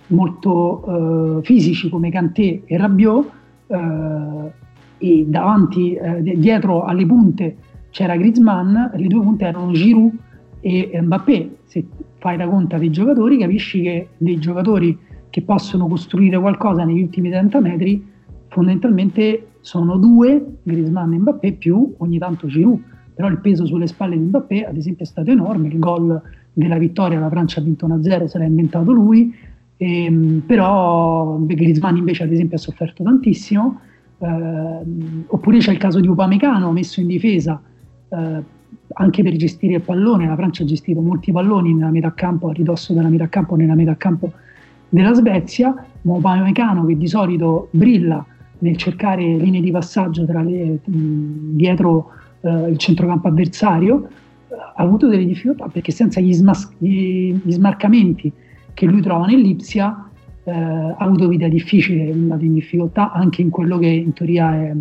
molto 0.08 1.38
eh, 1.38 1.44
fisici 1.44 1.88
come 1.88 2.10
Kanté 2.10 2.62
e 2.64 2.76
Rabiot 2.76 3.30
eh, 3.66 4.52
e 4.98 5.24
davanti, 5.26 5.94
eh, 5.94 6.22
dietro 6.36 6.84
alle 6.84 7.06
punte 7.06 7.56
c'era 7.90 8.16
Griezmann, 8.16 8.74
le 8.94 9.06
due 9.06 9.22
punte 9.22 9.44
erano 9.44 9.70
Giroud 9.70 10.12
e 10.60 10.98
Mbappé. 11.00 11.56
Se 11.64 11.86
fai 12.24 12.38
da 12.38 12.48
conta 12.48 12.78
dei 12.78 12.88
giocatori, 12.88 13.36
capisci 13.36 13.82
che 13.82 14.08
dei 14.16 14.38
giocatori 14.38 14.98
che 15.28 15.42
possono 15.42 15.86
costruire 15.86 16.38
qualcosa 16.38 16.82
negli 16.82 17.02
ultimi 17.02 17.28
30 17.28 17.60
metri, 17.60 18.02
fondamentalmente 18.48 19.48
sono 19.60 19.98
due, 19.98 20.56
Griezmann 20.62 21.12
e 21.12 21.18
Mbappé, 21.18 21.52
più 21.52 21.94
ogni 21.98 22.16
tanto 22.16 22.46
Giroud. 22.46 22.80
Però 23.14 23.28
il 23.28 23.40
peso 23.40 23.66
sulle 23.66 23.86
spalle 23.86 24.16
di 24.16 24.22
Mbappé, 24.22 24.64
ad 24.64 24.74
esempio, 24.74 25.04
è 25.04 25.06
stato 25.06 25.30
enorme. 25.30 25.68
Il 25.68 25.78
gol 25.78 26.18
della 26.50 26.78
vittoria, 26.78 27.20
la 27.20 27.28
Francia 27.28 27.60
ha 27.60 27.62
vinto 27.62 27.86
1-0, 27.86 28.24
se 28.24 28.38
l'ha 28.38 28.44
inventato 28.44 28.90
lui. 28.90 29.34
E, 29.76 30.04
ehm, 30.04 30.44
però 30.46 31.36
Griezmann 31.40 31.98
invece, 31.98 32.22
ad 32.22 32.32
esempio, 32.32 32.56
ha 32.56 32.60
sofferto 32.60 33.02
tantissimo. 33.02 33.80
Eh, 34.16 35.26
oppure 35.26 35.58
c'è 35.58 35.72
il 35.72 35.78
caso 35.78 36.00
di 36.00 36.08
Upamecano 36.08 36.72
messo 36.72 37.00
in 37.00 37.06
difesa 37.06 37.60
eh, 38.08 38.42
anche 38.94 39.22
per 39.22 39.34
gestire 39.36 39.74
il 39.74 39.80
pallone, 39.80 40.26
la 40.26 40.36
Francia 40.36 40.62
ha 40.62 40.66
gestito 40.66 41.00
molti 41.00 41.32
palloni 41.32 41.74
nella 41.74 41.90
metà 41.90 42.12
campo, 42.14 42.48
a 42.48 42.52
ridosso 42.52 42.92
della 42.92 43.08
metà 43.08 43.28
campo, 43.28 43.56
nella 43.56 43.74
metà 43.74 43.96
campo 43.96 44.32
della 44.88 45.12
Svezia, 45.14 45.74
ma 46.02 46.14
Upamecano 46.14 46.84
che 46.86 46.96
di 46.96 47.08
solito 47.08 47.68
brilla 47.72 48.24
nel 48.58 48.76
cercare 48.76 49.22
linee 49.36 49.60
di 49.60 49.70
passaggio 49.70 50.24
le, 50.26 50.78
dietro 50.84 52.10
uh, 52.40 52.68
il 52.68 52.78
centrocampo 52.78 53.28
avversario, 53.28 54.08
ha 54.48 54.82
avuto 54.82 55.08
delle 55.08 55.26
difficoltà 55.26 55.68
perché 55.68 55.90
senza 55.90 56.20
gli, 56.20 56.32
smas- 56.32 56.72
gli, 56.78 57.34
gli 57.42 57.52
smarcamenti 57.52 58.32
che 58.72 58.86
lui 58.86 59.00
trova 59.00 59.26
nell'Ipsia 59.26 60.08
uh, 60.44 60.50
ha 60.50 60.96
avuto 60.96 61.26
vita 61.26 61.48
difficile, 61.48 62.06
è 62.06 62.12
andato 62.12 62.44
in 62.44 62.54
difficoltà 62.54 63.12
anche 63.12 63.42
in 63.42 63.50
quello 63.50 63.78
che 63.78 63.88
in 63.88 64.12
teoria 64.12 64.54
è 64.54 64.72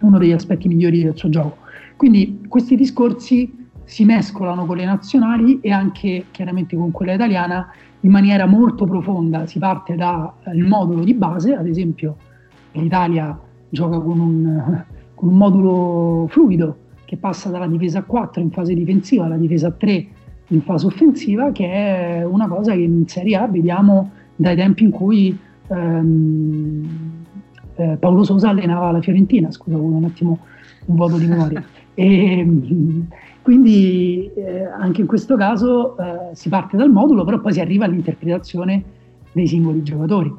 uno 0.00 0.18
degli 0.18 0.32
aspetti 0.32 0.66
migliori 0.68 1.02
del 1.02 1.16
suo 1.16 1.28
gioco. 1.28 1.64
Quindi 1.96 2.44
questi 2.48 2.76
discorsi 2.76 3.64
si 3.84 4.04
mescolano 4.04 4.66
con 4.66 4.76
le 4.76 4.84
nazionali 4.84 5.60
e 5.60 5.70
anche 5.70 6.26
chiaramente 6.30 6.76
con 6.76 6.90
quella 6.90 7.14
italiana 7.14 7.72
in 8.00 8.10
maniera 8.10 8.46
molto 8.46 8.84
profonda. 8.84 9.46
Si 9.46 9.58
parte 9.58 9.94
dal 9.94 10.32
modulo 10.56 11.04
di 11.04 11.14
base, 11.14 11.54
ad 11.54 11.66
esempio 11.66 12.16
l'Italia 12.72 13.38
gioca 13.68 13.98
con 13.98 14.20
un, 14.20 14.84
con 15.14 15.28
un 15.28 15.36
modulo 15.36 16.26
fluido 16.28 16.76
che 17.04 17.16
passa 17.16 17.48
dalla 17.48 17.68
difesa 17.68 18.00
a 18.00 18.02
4 18.02 18.42
in 18.42 18.50
fase 18.50 18.74
difensiva 18.74 19.24
alla 19.24 19.36
difesa 19.36 19.68
a 19.68 19.70
3 19.70 20.06
in 20.48 20.62
fase 20.62 20.86
offensiva, 20.86 21.50
che 21.50 21.66
è 21.66 22.24
una 22.24 22.46
cosa 22.46 22.72
che 22.72 22.80
in 22.80 23.06
Serie 23.08 23.36
A 23.36 23.46
vediamo 23.46 24.10
dai 24.36 24.54
tempi 24.54 24.84
in 24.84 24.90
cui 24.90 25.36
ehm, 25.68 26.88
eh, 27.76 27.96
Paolo 27.98 28.22
Sosa 28.22 28.50
allenava 28.50 28.90
la 28.92 29.00
Fiorentina, 29.00 29.50
scusa, 29.50 29.76
un 29.76 30.04
attimo 30.04 30.38
un 30.86 30.96
voto 30.96 31.16
di 31.16 31.26
memoria. 31.26 31.64
E, 31.98 32.46
quindi 33.40 34.30
eh, 34.36 34.64
anche 34.64 35.00
in 35.00 35.06
questo 35.06 35.36
caso 35.36 35.96
eh, 35.96 36.34
si 36.34 36.48
parte 36.48 36.76
dal 36.76 36.90
modulo, 36.90 37.24
però 37.24 37.40
poi 37.40 37.52
si 37.52 37.60
arriva 37.60 37.86
all'interpretazione 37.86 38.84
dei 39.32 39.46
singoli 39.46 39.82
giocatori. 39.82 40.34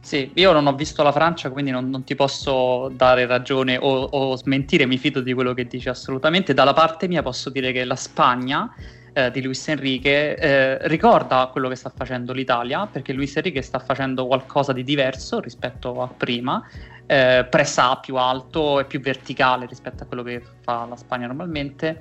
Sì, 0.00 0.30
io 0.34 0.52
non 0.52 0.66
ho 0.66 0.74
visto 0.74 1.04
la 1.04 1.12
Francia, 1.12 1.50
quindi 1.50 1.70
non, 1.70 1.88
non 1.88 2.02
ti 2.02 2.16
posso 2.16 2.90
dare 2.96 3.24
ragione 3.24 3.76
o, 3.76 4.02
o, 4.02 4.36
smentire, 4.36 4.84
mi 4.84 4.98
fido 4.98 5.20
di 5.20 5.32
quello 5.32 5.54
che 5.54 5.66
dici 5.66 5.88
assolutamente. 5.88 6.54
Dalla 6.54 6.72
parte 6.72 7.06
mia 7.06 7.22
posso 7.22 7.50
dire 7.50 7.70
che 7.70 7.84
la 7.84 7.94
Spagna 7.94 8.74
eh, 9.12 9.30
di 9.30 9.42
Luis 9.42 9.68
Enrique 9.68 10.36
eh, 10.36 10.88
ricorda 10.88 11.48
quello 11.50 11.68
che 11.68 11.76
sta 11.76 11.92
facendo 11.94 12.32
l'Italia, 12.32 12.86
perché 12.86 13.12
Luis 13.12 13.36
Enrique 13.36 13.62
sta 13.62 13.78
facendo 13.78 14.26
qualcosa 14.26 14.72
di 14.72 14.84
diverso 14.84 15.40
rispetto 15.40 16.02
a 16.02 16.08
prima, 16.08 16.66
eh, 17.06 17.46
pressa 17.48 17.96
più 17.96 18.16
alto 18.16 18.80
e 18.80 18.84
più 18.84 19.00
verticale 19.00 19.66
rispetto 19.66 20.04
a 20.04 20.06
quello 20.06 20.22
che 20.22 20.42
fa 20.62 20.86
la 20.88 20.96
Spagna 20.96 21.26
normalmente 21.26 22.00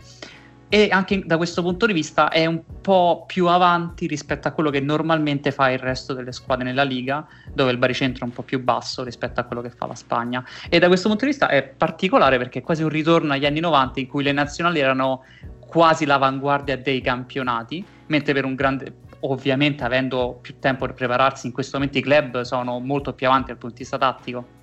e 0.74 0.88
anche 0.89 1.22
da 1.25 1.36
questo 1.36 1.62
punto 1.62 1.86
di 1.86 1.91
vista 1.91 2.30
è 2.30 2.46
un 2.46 2.62
po' 2.80 3.25
più 3.27 3.48
avanti 3.48 4.08
rispetto 4.08 4.48
a 4.48 4.51
quello 4.51 4.70
che 4.70 4.80
normalmente 4.80 5.51
fa 5.51 5.70
il 5.70 5.80
resto 5.80 6.13
delle 6.13 6.32
squadre 6.32 6.63
nella 6.63 6.84
Liga, 6.84 7.27
dove 7.53 7.72
il 7.72 7.77
baricentro 7.77 8.24
è 8.24 8.27
un 8.30 8.34
po' 8.34 8.44
più 8.44 8.63
basso 8.63 9.03
rispetto 9.03 9.41
a 9.41 9.44
quello 9.44 9.62
che 9.62 9.70
fa 9.70 9.86
la 9.86 9.96
Spagna. 9.96 10.41
E 10.70 10.80
da 10.80 10.88
questo 10.88 11.10
punto 11.10 11.25
di 11.25 11.32
vista 11.32 11.50
è 11.50 11.62
particolare 11.62 12.38
perché 12.38 12.60
è 12.60 12.62
quasi 12.62 12.84
un 12.84 12.88
ritorno 12.88 13.34
agli 13.34 13.46
anni 13.46 13.60
90 13.60 14.00
in 14.00 14.08
cui 14.08 14.24
le 14.24 14.32
nazionali 14.32 14.80
erano 14.80 15.25
quasi 15.72 16.06
l'avanguardia 16.06 16.78
dei 16.78 17.00
campionati, 17.00 17.84
mentre 18.08 18.34
per 18.34 18.44
un 18.44 18.56
grande 18.56 18.96
ovviamente 19.22 19.84
avendo 19.84 20.40
più 20.42 20.60
tempo 20.60 20.86
per 20.86 20.96
prepararsi 20.96 21.46
in 21.46 21.54
questo 21.54 21.78
momento 21.78 21.98
i 21.98 22.01
club 22.01 22.42
sono 22.42 22.80
molto 22.80 23.13
più 23.13 23.28
avanti 23.28 23.48
dal 23.48 23.58
punto 23.58 23.75
di 23.75 23.82
vista 23.82 23.98
tattico 23.98 24.60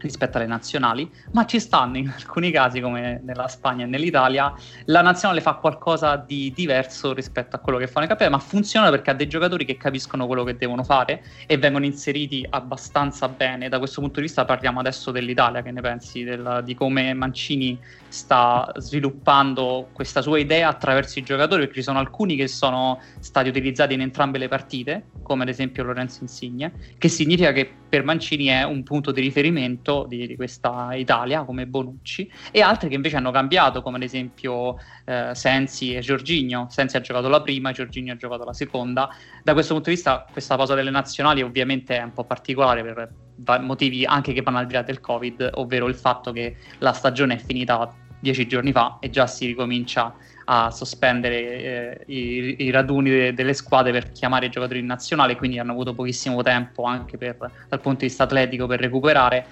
rispetto 0.00 0.36
alle 0.36 0.46
nazionali, 0.46 1.08
ma 1.30 1.46
ci 1.46 1.60
stanno 1.60 1.96
in 1.96 2.08
alcuni 2.08 2.50
casi, 2.50 2.80
come 2.80 3.20
nella 3.22 3.46
Spagna 3.46 3.84
e 3.84 3.86
nell'Italia, 3.86 4.52
la 4.86 5.00
nazionale 5.00 5.40
fa 5.40 5.54
qualcosa 5.54 6.16
di 6.16 6.52
diverso 6.52 7.12
rispetto 7.12 7.54
a 7.54 7.60
quello 7.60 7.78
che 7.78 7.86
fanno 7.86 8.06
i 8.06 8.08
campionati, 8.08 8.36
ma 8.36 8.42
funziona 8.44 8.90
perché 8.90 9.10
ha 9.10 9.14
dei 9.14 9.28
giocatori 9.28 9.64
che 9.64 9.76
capiscono 9.76 10.26
quello 10.26 10.42
che 10.42 10.56
devono 10.56 10.82
fare 10.82 11.22
e 11.46 11.56
vengono 11.56 11.84
inseriti 11.84 12.44
abbastanza 12.50 13.28
bene. 13.28 13.68
Da 13.68 13.78
questo 13.78 14.00
punto 14.00 14.16
di 14.16 14.26
vista 14.26 14.44
parliamo 14.44 14.80
adesso 14.80 15.12
dell'Italia, 15.12 15.62
che 15.62 15.70
ne 15.70 15.80
pensi 15.80 16.24
del, 16.24 16.62
di 16.64 16.74
come 16.74 17.14
Mancini 17.14 17.78
sta 18.12 18.70
sviluppando 18.76 19.88
questa 19.92 20.20
sua 20.20 20.38
idea 20.38 20.68
attraverso 20.68 21.18
i 21.18 21.22
giocatori, 21.22 21.62
perché 21.62 21.76
ci 21.76 21.82
sono 21.82 21.98
alcuni 21.98 22.36
che 22.36 22.46
sono 22.46 23.00
stati 23.20 23.48
utilizzati 23.48 23.94
in 23.94 24.02
entrambe 24.02 24.38
le 24.38 24.48
partite, 24.48 25.06
come 25.22 25.42
ad 25.42 25.48
esempio 25.48 25.82
Lorenzo 25.82 26.18
Insigne, 26.22 26.72
che 26.98 27.08
significa 27.08 27.52
che 27.52 27.70
per 27.88 28.04
Mancini 28.04 28.46
è 28.46 28.62
un 28.64 28.82
punto 28.82 29.12
di 29.12 29.20
riferimento 29.20 30.06
di, 30.08 30.26
di 30.26 30.36
questa 30.36 30.94
Italia, 30.94 31.44
come 31.44 31.66
Bonucci, 31.66 32.30
e 32.50 32.60
altri 32.60 32.88
che 32.88 32.94
invece 32.94 33.16
hanno 33.16 33.30
cambiato, 33.30 33.82
come 33.82 33.96
ad 33.96 34.02
esempio 34.02 34.76
eh, 35.04 35.30
Sensi 35.34 35.94
e 35.94 36.00
Giorginio. 36.00 36.66
Sensi 36.70 36.96
ha 36.96 37.00
giocato 37.00 37.28
la 37.28 37.42
prima, 37.42 37.72
Giorginio 37.72 38.12
ha 38.12 38.16
giocato 38.16 38.44
la 38.44 38.54
seconda. 38.54 39.08
Da 39.42 39.52
questo 39.52 39.74
punto 39.74 39.88
di 39.88 39.96
vista 39.96 40.26
questa 40.30 40.56
pausa 40.56 40.74
delle 40.74 40.90
nazionali 40.90 41.42
ovviamente 41.42 41.96
è 41.96 42.02
un 42.02 42.12
po' 42.12 42.24
particolare 42.24 42.82
per 42.82 43.12
motivi 43.60 44.04
anche 44.04 44.32
che 44.32 44.42
vanno 44.42 44.58
al 44.58 44.66
di 44.66 44.74
là 44.74 44.82
del 44.82 45.00
Covid, 45.00 45.50
ovvero 45.54 45.88
il 45.88 45.94
fatto 45.94 46.32
che 46.32 46.56
la 46.78 46.92
stagione 46.92 47.34
è 47.34 47.38
finita 47.38 47.92
dieci 48.22 48.46
giorni 48.46 48.70
fa 48.70 48.98
e 49.00 49.10
già 49.10 49.26
si 49.26 49.46
ricomincia 49.46 50.14
a 50.44 50.70
sospendere 50.70 51.36
eh, 51.36 52.04
i, 52.06 52.56
i, 52.58 52.70
raduni 52.70 53.10
de, 53.10 53.34
delle 53.34 53.52
squadre 53.52 53.92
per 53.92 54.12
chiamare 54.12 54.46
i 54.46 54.48
giocatori 54.48 54.78
in 54.78 54.86
nazionale, 54.86 55.36
quindi 55.36 55.58
hanno 55.58 55.72
avuto 55.72 55.92
pochissimo 55.92 56.42
tempo 56.42 56.84
anche 56.84 57.16
per, 57.16 57.36
dal 57.68 57.80
punto 57.80 58.00
di 58.00 58.06
vista 58.06 58.24
atletico 58.24 58.66
per 58.66 58.80
recuperare 58.80 59.46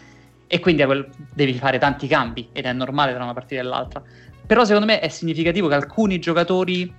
e 0.46 0.58
quindi 0.60 0.84
quel, 0.84 1.08
devi 1.32 1.54
fare 1.54 1.78
tanti 1.78 2.06
cambi 2.06 2.48
ed 2.52 2.64
è 2.64 2.72
normale 2.72 3.12
tra 3.12 3.22
una 3.22 3.34
partita 3.34 3.60
e 3.60 3.64
l'altra. 3.64 4.02
Però 4.46 4.64
secondo 4.64 4.86
me 4.86 5.00
è 5.00 5.08
significativo 5.08 5.68
che 5.68 5.74
alcuni 5.74 6.18
giocatori 6.18 6.92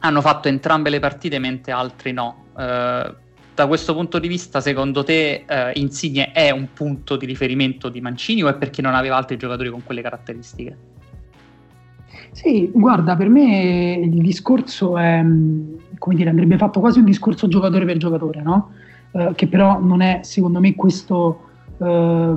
hanno 0.00 0.20
fatto 0.20 0.48
entrambe 0.48 0.90
le 0.90 1.00
partite 1.00 1.38
mentre 1.38 1.72
altri 1.72 2.12
no. 2.12 2.44
Uh, 2.52 3.24
da 3.54 3.66
questo 3.66 3.94
punto 3.94 4.18
di 4.18 4.28
vista, 4.28 4.60
secondo 4.60 5.02
te 5.02 5.44
uh, 5.48 5.78
Insigne 5.78 6.30
è 6.32 6.50
un 6.50 6.72
punto 6.74 7.16
di 7.16 7.26
riferimento 7.26 7.88
di 7.88 8.00
Mancini 8.00 8.44
o 8.44 8.48
è 8.48 8.54
perché 8.54 8.82
non 8.82 8.94
aveva 8.94 9.16
altri 9.16 9.36
giocatori 9.36 9.70
con 9.70 9.82
quelle 9.82 10.02
caratteristiche? 10.02 10.95
Sì, 12.36 12.70
guarda, 12.70 13.16
per 13.16 13.30
me 13.30 13.94
il 13.94 14.20
discorso 14.20 14.98
è, 14.98 15.24
come 15.96 16.14
dire, 16.14 16.28
andrebbe 16.28 16.58
fatto 16.58 16.80
quasi 16.80 16.98
un 16.98 17.06
discorso 17.06 17.48
giocatore 17.48 17.86
per 17.86 17.96
giocatore, 17.96 18.42
no? 18.42 18.72
Eh, 19.12 19.32
che 19.34 19.48
però 19.48 19.80
non 19.80 20.02
è, 20.02 20.20
secondo 20.22 20.60
me, 20.60 20.74
questo 20.74 21.40
eh, 21.78 22.34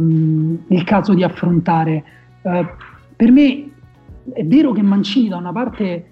il 0.67 0.83
caso 0.85 1.13
di 1.13 1.21
affrontare. 1.21 2.03
Eh, 2.41 2.65
per 3.13 3.29
me 3.29 3.69
è 4.31 4.45
vero 4.45 4.71
che 4.71 4.81
Mancini 4.81 5.27
da 5.27 5.35
una 5.35 5.51
parte 5.51 5.83
eh, 5.83 6.05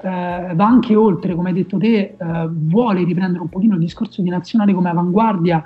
va 0.00 0.64
anche 0.64 0.94
oltre, 0.94 1.34
come 1.34 1.48
hai 1.48 1.56
detto 1.56 1.78
te, 1.78 2.14
eh, 2.16 2.48
vuole 2.48 3.02
riprendere 3.02 3.42
un 3.42 3.48
pochino 3.48 3.74
il 3.74 3.80
discorso 3.80 4.22
di 4.22 4.30
nazionale 4.30 4.72
come 4.72 4.88
avanguardia, 4.88 5.64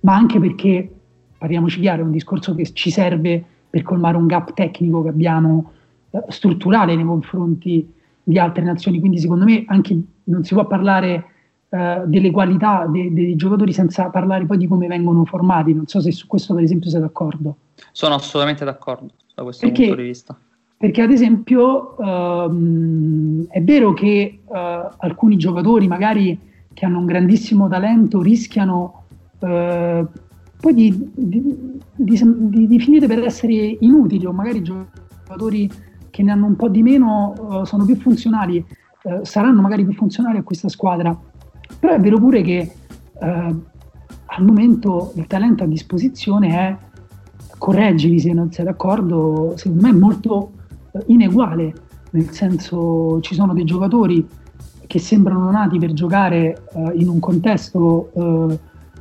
ma 0.00 0.16
anche 0.16 0.40
perché, 0.40 0.90
parliamoci 1.38 1.78
chiaro, 1.78 2.02
è 2.02 2.04
un 2.04 2.10
discorso 2.10 2.52
che 2.56 2.64
ci 2.72 2.90
serve 2.90 3.44
per 3.70 3.82
colmare 3.82 4.16
un 4.16 4.26
gap 4.26 4.54
tecnico 4.54 5.04
che 5.04 5.10
abbiamo 5.10 5.70
eh, 6.12 6.24
strutturale 6.28 6.94
nei 6.94 7.06
confronti 7.06 7.90
di 8.22 8.38
altre 8.38 8.62
nazioni, 8.62 9.00
quindi 9.00 9.18
secondo 9.18 9.44
me 9.44 9.64
anche 9.66 9.98
non 10.24 10.44
si 10.44 10.54
può 10.54 10.66
parlare 10.66 11.24
uh, 11.70 12.06
delle 12.06 12.30
qualità 12.30 12.86
de- 12.86 13.12
dei 13.12 13.34
giocatori 13.34 13.72
senza 13.72 14.10
parlare 14.10 14.44
poi 14.44 14.58
di 14.58 14.68
come 14.68 14.86
vengono 14.86 15.24
formati, 15.24 15.72
non 15.72 15.86
so 15.86 16.00
se 16.00 16.12
su 16.12 16.26
questo 16.26 16.54
per 16.54 16.62
esempio 16.62 16.90
sei 16.90 17.00
d'accordo. 17.00 17.56
Sono 17.92 18.14
assolutamente 18.14 18.64
d'accordo 18.64 19.12
da 19.34 19.42
questo 19.42 19.66
perché, 19.66 19.86
punto 19.86 20.00
di 20.02 20.06
vista. 20.06 20.38
Perché 20.76 21.02
ad 21.02 21.10
esempio 21.10 21.94
uh, 21.96 23.46
è 23.48 23.62
vero 23.62 23.92
che 23.94 24.40
uh, 24.44 24.54
alcuni 24.98 25.36
giocatori 25.36 25.88
magari 25.88 26.38
che 26.72 26.84
hanno 26.84 26.98
un 26.98 27.06
grandissimo 27.06 27.68
talento 27.68 28.20
rischiano 28.20 28.98
poi 30.62 30.74
di, 30.74 31.10
di, 31.12 31.80
di, 31.96 32.66
di, 32.68 32.78
finire 32.78 33.08
per 33.08 33.24
essere 33.24 33.76
inutili 33.80 34.24
o 34.24 34.30
magari 34.30 34.62
giocatori 34.62 35.68
che 36.12 36.22
ne 36.22 36.30
hanno 36.30 36.44
un 36.44 36.56
po' 36.56 36.68
di 36.68 36.82
meno 36.82 37.32
uh, 37.36 37.64
sono 37.64 37.86
più 37.86 37.96
funzionali, 37.96 38.62
uh, 39.04 39.24
saranno 39.24 39.62
magari 39.62 39.82
più 39.82 39.94
funzionali 39.94 40.36
a 40.36 40.42
questa 40.42 40.68
squadra. 40.68 41.18
Però 41.80 41.92
è 41.94 41.98
vero 41.98 42.18
pure 42.18 42.42
che 42.42 42.70
uh, 43.14 43.24
al 43.24 44.44
momento 44.44 45.12
il 45.16 45.26
talento 45.26 45.64
a 45.64 45.66
disposizione 45.66 46.48
è, 46.50 46.76
correggimi 47.56 48.20
se 48.20 48.34
non 48.34 48.52
sei 48.52 48.66
d'accordo, 48.66 49.54
secondo 49.56 49.82
me 49.82 49.88
è 49.88 49.98
molto 49.98 50.52
ineguale, 51.06 51.72
nel 52.10 52.28
senso 52.30 53.20
ci 53.22 53.34
sono 53.34 53.54
dei 53.54 53.64
giocatori 53.64 54.26
che 54.86 54.98
sembrano 54.98 55.50
nati 55.50 55.78
per 55.78 55.92
giocare 55.92 56.64
in 56.94 57.08
un 57.08 57.20
contesto 57.20 58.10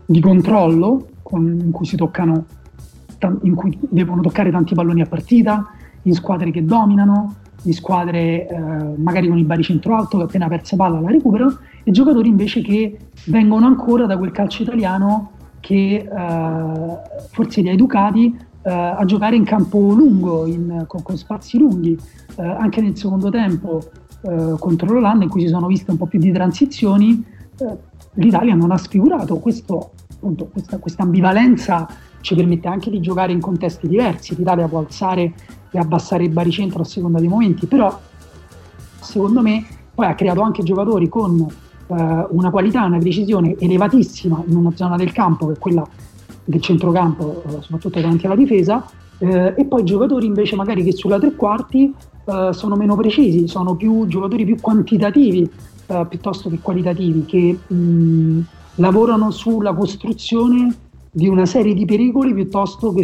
di 0.06 0.22
controllo 0.22 1.08
con, 1.24 1.60
in 1.60 1.72
cui 1.72 1.86
si 1.86 1.98
toccano 1.98 2.46
in 3.44 3.56
cui 3.56 3.78
devono 3.90 4.22
toccare 4.22 4.52
tanti 4.52 4.74
palloni 4.76 5.02
a 5.02 5.06
partita, 5.06 5.72
in 6.04 6.14
squadre 6.14 6.52
che 6.52 6.64
dominano, 6.64 7.36
in 7.64 7.74
squadre 7.74 8.48
eh, 8.48 8.58
magari 8.98 9.28
con 9.28 9.38
il 9.38 9.46
baricentro 9.46 9.96
alto 9.96 10.18
che 10.18 10.24
appena 10.24 10.48
persa 10.48 10.76
palla 10.76 11.00
la 11.00 11.10
recuperano, 11.10 11.58
e 11.84 11.92
giocatori 11.92 12.30
invece 12.30 12.62
che 12.62 12.98
vengono 13.26 13.66
ancora 13.66 14.06
da 14.06 14.18
quel 14.18 14.32
calcio 14.32 14.64
italiano 14.64 15.32
che 15.60 16.08
eh, 16.10 17.28
forse 17.30 17.62
li 17.62 17.70
ha 17.70 17.72
educati 17.72 18.36
eh, 18.64 18.72
a 18.72 19.04
giocare 19.06 19.36
in 19.36 19.44
campo 19.44 19.78
lungo, 19.94 20.46
in, 20.46 20.86
con, 20.88 21.02
con, 21.02 21.18
spazi 21.18 21.58
lunghi. 21.58 21.98
Eh, 22.36 22.44
anche 22.44 22.82
nel 22.82 22.98
secondo 22.98 23.30
tempo 23.30 23.82
eh, 24.22 24.56
contro 24.60 24.94
l'Olanda, 24.94 25.24
in 25.24 25.30
cui 25.30 25.42
si 25.42 25.48
sono 25.48 25.68
viste 25.68 25.92
un 25.92 25.98
po' 25.98 26.06
più 26.06 26.20
di 26.20 26.32
transizioni, 26.32 27.24
eh, 27.58 27.78
l'Italia 28.14 28.56
non 28.56 28.72
ha 28.72 28.78
sfigurato. 28.78 29.38
Questo, 29.38 29.92
appunto, 30.14 30.48
questa, 30.48 30.78
questa 30.78 31.04
ambivalenza 31.04 31.88
ci 32.22 32.36
permette 32.36 32.68
anche 32.68 32.90
di 32.90 33.00
giocare 33.00 33.32
in 33.32 33.40
contesti 33.40 33.88
diversi. 33.88 34.36
L'Italia 34.36 34.68
può 34.68 34.80
alzare 34.80 35.34
e 35.72 35.80
abbassare 35.80 36.24
il 36.24 36.32
baricentro 36.32 36.82
a 36.82 36.86
seconda 36.86 37.20
dei 37.20 37.28
momenti, 37.28 37.66
però 37.66 37.98
secondo 39.00 39.42
me 39.42 39.66
poi 39.94 40.06
ha 40.06 40.16
creato 40.16 40.42
anche 40.42 40.64
giocatori 40.64 41.10
con 41.10 41.40
eh, 41.40 42.26
una 42.30 42.50
qualità, 42.50 42.84
una 42.86 42.98
precisione 42.98 43.56
elevatissima 43.58 44.44
in 44.48 44.56
una 44.56 44.72
zona 44.76 44.96
del 44.96 45.12
campo, 45.12 45.48
che 45.48 45.54
è 45.54 45.58
quella 45.58 45.88
del 46.44 46.62
centrocampo, 46.62 47.44
eh, 47.46 47.62
soprattutto 47.62 48.00
davanti 48.00 48.26
alla 48.26 48.36
difesa, 48.36 48.86
eh, 49.18 49.54
e 49.56 49.66
poi 49.66 49.84
giocatori 49.84 50.26
invece 50.26 50.56
magari 50.56 50.84
che 50.84 50.92
sulla 50.92 51.20
tre 51.20 51.34
quarti 51.36 51.94
eh, 52.26 52.50
sono 52.52 52.76
meno 52.76 52.96
precisi, 52.96 53.48
sono 53.48 53.76
più 53.76 54.06
giocatori 54.08 54.46
più 54.46 54.58
quantitativi 54.60 55.50
eh, 55.88 56.06
piuttosto 56.08 56.50
che 56.50 56.60
qualitativi, 56.60 57.26
che 57.26 57.58
mh, 57.68 58.40
lavorano 58.76 59.32
sulla 59.32 59.74
costruzione 59.74 60.76
di 61.12 61.28
una 61.28 61.46
serie 61.46 61.74
di 61.74 61.86
pericoli 61.86 62.34
piuttosto 62.34 62.94
che 62.94 63.04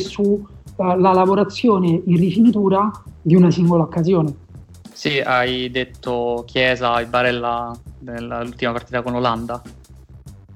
sulla 0.77 1.13
lavorazione 1.13 2.01
in 2.05 2.17
rifinitura 2.17 2.91
di 3.21 3.35
una 3.35 3.49
singola 3.49 3.83
occasione. 3.83 4.45
Sì, 4.93 5.19
hai 5.19 5.69
detto 5.71 6.43
Chiesa 6.45 6.99
e 6.99 7.05
Barella 7.05 7.75
nell'ultima 7.99 8.71
partita 8.71 9.01
con 9.01 9.13
l'Olanda. 9.13 9.61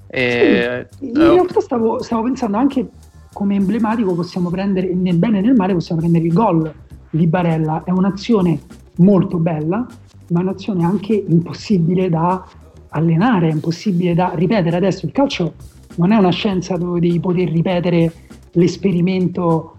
E... 0.06 0.86
Sì, 0.98 1.06
in 1.06 1.14
realtà 1.14 1.60
stavo, 1.60 2.02
stavo, 2.02 2.22
pensando 2.22 2.56
anche 2.56 2.88
come 3.32 3.56
emblematico 3.56 4.14
possiamo 4.14 4.50
prendere, 4.50 4.94
nel 4.94 5.16
bene 5.16 5.38
e 5.38 5.40
nel 5.42 5.54
male 5.54 5.74
possiamo 5.74 6.00
prendere 6.00 6.26
il 6.26 6.32
gol 6.32 6.72
di 7.10 7.26
Barella, 7.26 7.82
è 7.84 7.90
un'azione 7.90 8.60
molto 8.96 9.38
bella, 9.38 9.86
ma 10.28 10.40
è 10.40 10.42
un'azione 10.42 10.84
anche 10.84 11.14
impossibile 11.14 12.08
da 12.08 12.44
allenare, 12.88 13.48
è 13.48 13.52
impossibile 13.52 14.14
da 14.14 14.32
ripetere. 14.34 14.76
Adesso 14.76 15.06
il 15.06 15.12
calcio 15.12 15.54
non 15.96 16.12
è 16.12 16.16
una 16.16 16.30
scienza 16.30 16.76
dove 16.76 17.00
devi 17.00 17.20
poter 17.20 17.48
ripetere 17.50 18.12
l'esperimento 18.52 19.76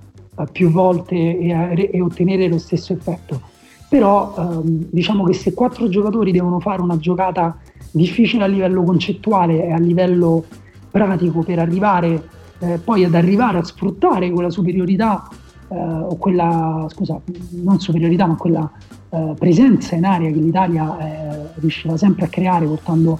più 0.52 0.69
volte 0.69 1.15
e, 1.15 1.89
e, 1.91 2.02
ottenere 2.02 2.48
lo 2.48 2.58
stesso 2.58 2.93
effetto. 2.93 3.41
però 3.88 4.34
ehm, 4.38 4.88
diciamo 4.89 5.24
che 5.26 5.34
se 5.34 5.54
quattro 5.54 5.88
giocatori 5.89 6.32
devono 6.32 6.60
fare 6.60 6.82
una 6.82 6.98
giocata 6.98 7.58
difficile 7.91 8.43
a 8.43 8.48
livello 8.48 8.84
concettuale 8.84 9.65
e 9.65 9.72
a 9.72 9.78
livello 9.78 10.43
pratico 10.89 11.43
per 11.43 11.60
arrivare 11.60 12.30
eh, 12.60 12.80
poi 12.84 13.04
ad 13.04 13.13
arrivare 13.13 13.58
a 13.58 13.63
sfruttare 13.63 14.32
quella 14.32 14.50
superiorità 14.50 15.28
eh, 15.67 15.76
o 15.76 16.15
quella, 16.15 16.86
scusa, 16.89 17.19
non 17.52 17.80
superiorità 17.80 18.26
ma 18.26 18.36
quella 18.36 18.72
eh, 19.10 19.34
presenza 19.38 19.96
in 19.96 20.06
aria 20.06 20.32
che 20.32 20.39
l'Italia 20.39 20.98
eh, 20.98 21.48
riusciva 21.56 21.98
sempre 21.98 22.26
a 22.26 22.28
creare 22.30 22.65
portando 22.65 23.19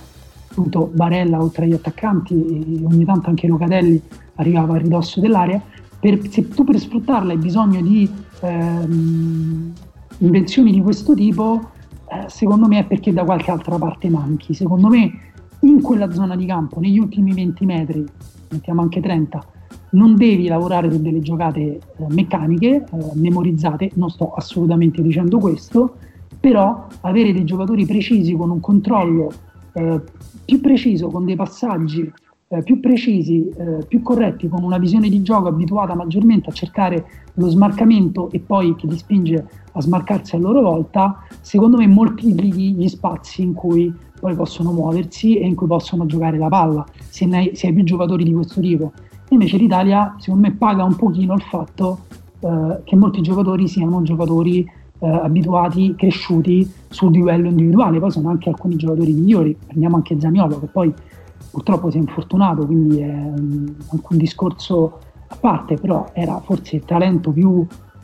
appunto 0.50 0.90
Barella 0.94 1.42
oltre 1.42 1.66
agli 1.66 1.74
attaccanti 1.74 2.34
e 2.34 2.86
ogni 2.86 3.06
tanto 3.06 3.30
anche 3.30 3.48
Locatelli 3.48 4.02
arrivava 4.36 4.76
a 4.76 4.78
ridosso 4.78 5.20
dell'area 5.20 5.62
per, 6.04 6.28
se 6.30 6.50
tu 6.50 6.66
per 6.66 6.78
sfruttarla 6.78 7.32
hai 7.32 7.38
bisogno 7.38 7.82
di 7.82 8.10
ehm, 8.42 9.74
invenzioni 10.18 10.74
di 10.74 10.82
questo 10.82 11.14
tipo, 11.14 11.70
eh, 12.10 12.28
secondo 12.28 12.68
me 12.68 12.80
è 12.80 12.84
perché 12.84 13.14
da 13.14 13.24
qualche 13.24 13.52
altra 13.52 13.78
parte 13.78 14.10
manchi. 14.10 14.54
Secondo 14.54 14.90
me 14.90 15.12
in 15.62 15.82
quella 15.82 16.12
zona 16.12 16.36
di 16.36 16.46
campo, 16.46 16.82
negli 16.82 17.00
ultimi 17.00 17.32
20 17.34 17.66
metri, 17.66 18.06
mettiamo 18.50 18.82
anche 18.82 19.00
30, 19.00 19.46
non 19.92 20.18
devi 20.18 20.48
lavorare 20.48 20.92
su 20.92 21.02
delle 21.02 21.22
giocate 21.22 21.62
eh, 21.62 21.80
meccaniche, 22.10 22.84
eh, 22.84 22.86
memorizzate, 23.14 23.92
non 23.94 24.10
sto 24.10 24.34
assolutamente 24.34 25.02
dicendo 25.02 25.38
questo, 25.38 25.96
però 26.38 26.86
avere 27.00 27.32
dei 27.32 27.46
giocatori 27.46 27.86
precisi 27.86 28.34
con 28.34 28.50
un 28.50 28.60
controllo 28.60 29.32
eh, 29.72 30.02
più 30.44 30.60
preciso, 30.60 31.08
con 31.08 31.24
dei 31.24 31.38
passaggi 31.38 32.12
eh, 32.54 32.62
più 32.62 32.80
precisi, 32.80 33.50
eh, 33.50 33.84
più 33.88 34.04
corretti, 34.04 34.48
con 34.48 34.64
una 34.64 34.78
visione 34.78 35.10
di 35.10 35.24
gioco 35.24 35.48
abituata 35.48 35.96
maggiormente 35.96 36.50
a 36.50 36.54
cercare 36.54 37.06
lo 37.36 37.48
smarcamento 37.48 38.30
e 38.32 38.40
poi 38.40 38.76
che 38.76 38.86
li 38.86 38.96
spinge 38.96 39.48
a 39.72 39.82
smarcarsi 39.82 40.36
a 40.36 40.40
loro 40.40 40.62
volta, 40.62 41.24
secondo 41.42 41.78
me 41.78 41.88
moltiplichi 41.88 42.74
gli 42.74 42.88
spazi 42.88 43.42
in 43.42 43.54
cui 43.54 43.92
poi 44.20 44.36
possono 44.36 44.72
muoversi 44.72 45.38
e 45.38 45.48
in 45.48 45.56
cui 45.56 45.66
possono 45.66 46.06
giocare 46.06 46.38
la 46.38 46.48
palla, 46.48 46.86
se, 47.10 47.28
hai, 47.32 47.56
se 47.56 47.68
hai 47.68 47.74
più 47.74 47.84
giocatori 47.84 48.24
di 48.24 48.34
questo 48.34 48.62
tipo. 48.62 48.92
Invece 49.30 49.58
l'Italia, 49.58 50.16
secondo 50.20 50.48
me, 50.48 50.54
paga 50.54 50.84
un 50.84 50.96
pochino 50.96 51.34
il 51.34 51.42
fatto 51.42 52.02
eh, 52.40 52.82
che 52.84 52.96
molti 52.96 53.22
giocatori 53.22 53.68
siano 53.68 54.04
giocatori 54.04 54.70
eh, 55.00 55.08
abituati, 55.08 55.96
cresciuti 55.98 56.72
sul 56.88 57.12
livello 57.12 57.48
individuale, 57.48 58.00
poi 58.00 58.12
sono 58.12 58.30
anche 58.30 58.50
alcuni 58.50 58.76
giocatori 58.76 59.12
migliori, 59.12 59.58
prendiamo 59.66 59.96
anche 59.96 60.20
Zaniolo 60.20 60.60
che 60.60 60.68
poi 60.68 60.94
purtroppo 61.54 61.92
si 61.92 61.98
è 61.98 62.00
infortunato, 62.00 62.66
quindi 62.66 62.98
è 62.98 63.12
anche 63.12 64.08
un 64.10 64.18
discorso 64.18 64.98
a 65.28 65.36
parte, 65.40 65.76
però 65.76 66.10
era 66.14 66.40
forse 66.40 66.78
il 66.78 66.84
talento 66.84 67.30
più 67.30 67.48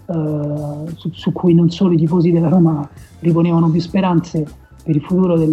uh, 0.06 0.88
su, 0.96 1.10
su, 1.12 1.32
cui 1.32 1.56
non 1.56 1.72
solo 1.72 1.94
i 1.94 1.98
tifosi 1.98 2.30
della 2.30 2.48
Roma 2.48 2.88
riponevano 3.22 3.68
più 3.72 3.82
speranze 3.82 4.46
per 4.84 4.96
il 4.96 5.02
futuro 5.02 5.36
del, 5.36 5.50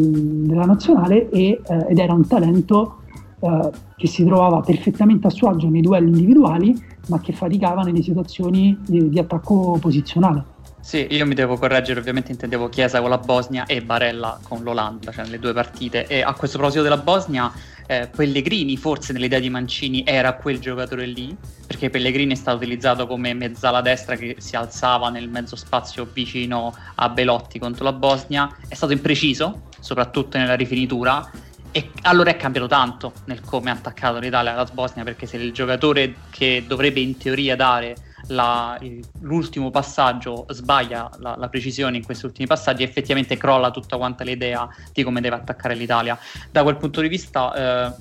della 0.47 0.67
nazionale 0.67 1.31
e, 1.31 1.59
uh, 1.67 1.87
ed 1.89 1.99
era 1.99 2.13
un 2.13 2.27
talento 2.27 2.99
uh, 3.39 3.71
che 3.97 4.07
si 4.07 4.27
trovava 4.27 4.61
perfettamente 4.61 5.29
a 5.29 5.31
suo 5.31 5.49
agio 5.49 5.71
nei 5.71 5.81
duelli 5.81 6.11
individuali, 6.11 6.79
ma 7.09 7.19
che 7.21 7.33
faticava 7.33 7.81
nelle 7.81 8.03
situazioni 8.03 8.79
di, 8.87 9.09
di 9.09 9.19
attacco 9.19 9.79
posizionale. 9.81 10.45
Sì, 10.87 11.05
io 11.11 11.27
mi 11.27 11.35
devo 11.35 11.57
correggere, 11.57 11.99
ovviamente 11.99 12.31
intendevo 12.31 12.69
Chiesa 12.69 13.01
con 13.01 13.11
la 13.11 13.19
Bosnia 13.19 13.67
e 13.67 13.83
Barella 13.83 14.39
con 14.41 14.63
l'Olanda, 14.63 15.11
cioè 15.11 15.25
nelle 15.25 15.41
due 15.41 15.53
partite. 15.53 16.07
E 16.07 16.23
a 16.23 16.33
questo 16.33 16.59
proposito 16.59 16.85
della 16.85 16.97
Bosnia, 16.97 17.53
eh, 17.89 18.07
Pellegrini 18.07 18.77
forse 18.77 19.13
nell'idea 19.13 19.41
di 19.41 19.51
Mancini 19.51 20.05
era 20.07 20.35
quel 20.35 20.61
giocatore 20.61 21.07
lì, 21.07 21.37
perché 21.67 21.91
Pellegrini 21.91 22.35
è 22.35 22.37
stato 22.37 22.59
utilizzato 22.59 23.09
come 23.09 23.35
mezzala 23.35 23.81
destra 23.81 24.15
che 24.15 24.37
si 24.39 24.55
alzava 24.55 25.11
nel 25.11 25.29
mezzo 25.29 25.57
spazio 25.57 26.09
vicino 26.13 26.73
a 26.95 27.09
Belotti 27.09 27.59
contro 27.59 27.83
la 27.83 27.93
Bosnia, 27.93 28.49
è 28.69 28.75
stato 28.75 28.93
impreciso, 28.93 29.63
soprattutto 29.81 30.39
nella 30.39 30.55
rifinitura, 30.55 31.29
e 31.73 31.91
allora 32.03 32.31
è 32.31 32.37
cambiato 32.37 32.69
tanto 32.69 33.13
nel 33.25 33.41
come 33.41 33.71
ha 33.71 33.73
attaccato 33.73 34.21
l'Italia 34.21 34.53
alla 34.53 34.69
Bosnia, 34.73 35.03
perché 35.03 35.27
se 35.27 35.37
il 35.37 35.53
giocatore 35.53 36.15
che 36.31 36.63
dovrebbe 36.65 37.01
in 37.01 37.17
teoria 37.17 37.57
dare 37.57 37.97
la, 38.29 38.79
l'ultimo 39.21 39.71
passaggio 39.71 40.47
sbaglia 40.49 41.11
la, 41.19 41.37
la, 41.37 41.49
precisione 41.49 41.97
in 41.97 42.05
questi 42.05 42.27
ultimi 42.27 42.47
passaggi 42.47 42.83
e 42.83 42.87
effettivamente 42.87 43.37
crolla 43.37 43.71
tutta 43.71 43.97
quanta 43.97 44.25
l'idea 44.25 44.69
di 44.93 45.03
come 45.03 45.21
deve 45.21 45.37
attaccare 45.37 45.75
l'Italia. 45.75 46.19
Da 46.51 46.63
quel 46.63 46.77
punto 46.77 47.01
di 47.01 47.09
vista, 47.09 47.89
eh, 47.89 47.95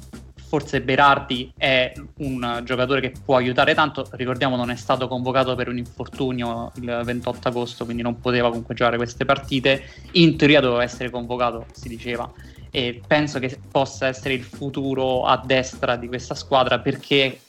forse 0.48 0.82
Berardi 0.82 1.52
è 1.58 1.92
un 2.18 2.62
giocatore 2.64 3.02
che 3.02 3.12
può 3.24 3.36
aiutare 3.36 3.74
tanto. 3.74 4.08
Ricordiamo, 4.12 4.56
non 4.56 4.70
è 4.70 4.76
stato 4.76 5.08
convocato 5.08 5.56
per 5.56 5.68
un 5.68 5.78
infortunio 5.78 6.72
il 6.76 7.02
28 7.04 7.48
agosto, 7.48 7.84
quindi 7.84 8.02
non 8.02 8.20
poteva 8.20 8.50
comunque 8.50 8.74
giocare 8.74 8.98
queste 8.98 9.26
partite. 9.26 9.84
In 10.14 10.38
teoria 10.38 10.62
doveva 10.62 10.84
essere 10.84 11.10
convocato, 11.10 11.66
si 11.74 11.90
diceva. 11.90 12.32
E 12.72 13.02
penso 13.06 13.40
che 13.40 13.58
possa 13.72 14.08
essere 14.08 14.34
il 14.34 14.44
futuro 14.44 15.24
a 15.24 15.42
destra 15.44 15.96
di 15.96 16.08
questa 16.08 16.36
squadra 16.36 16.80
perché 16.80 17.40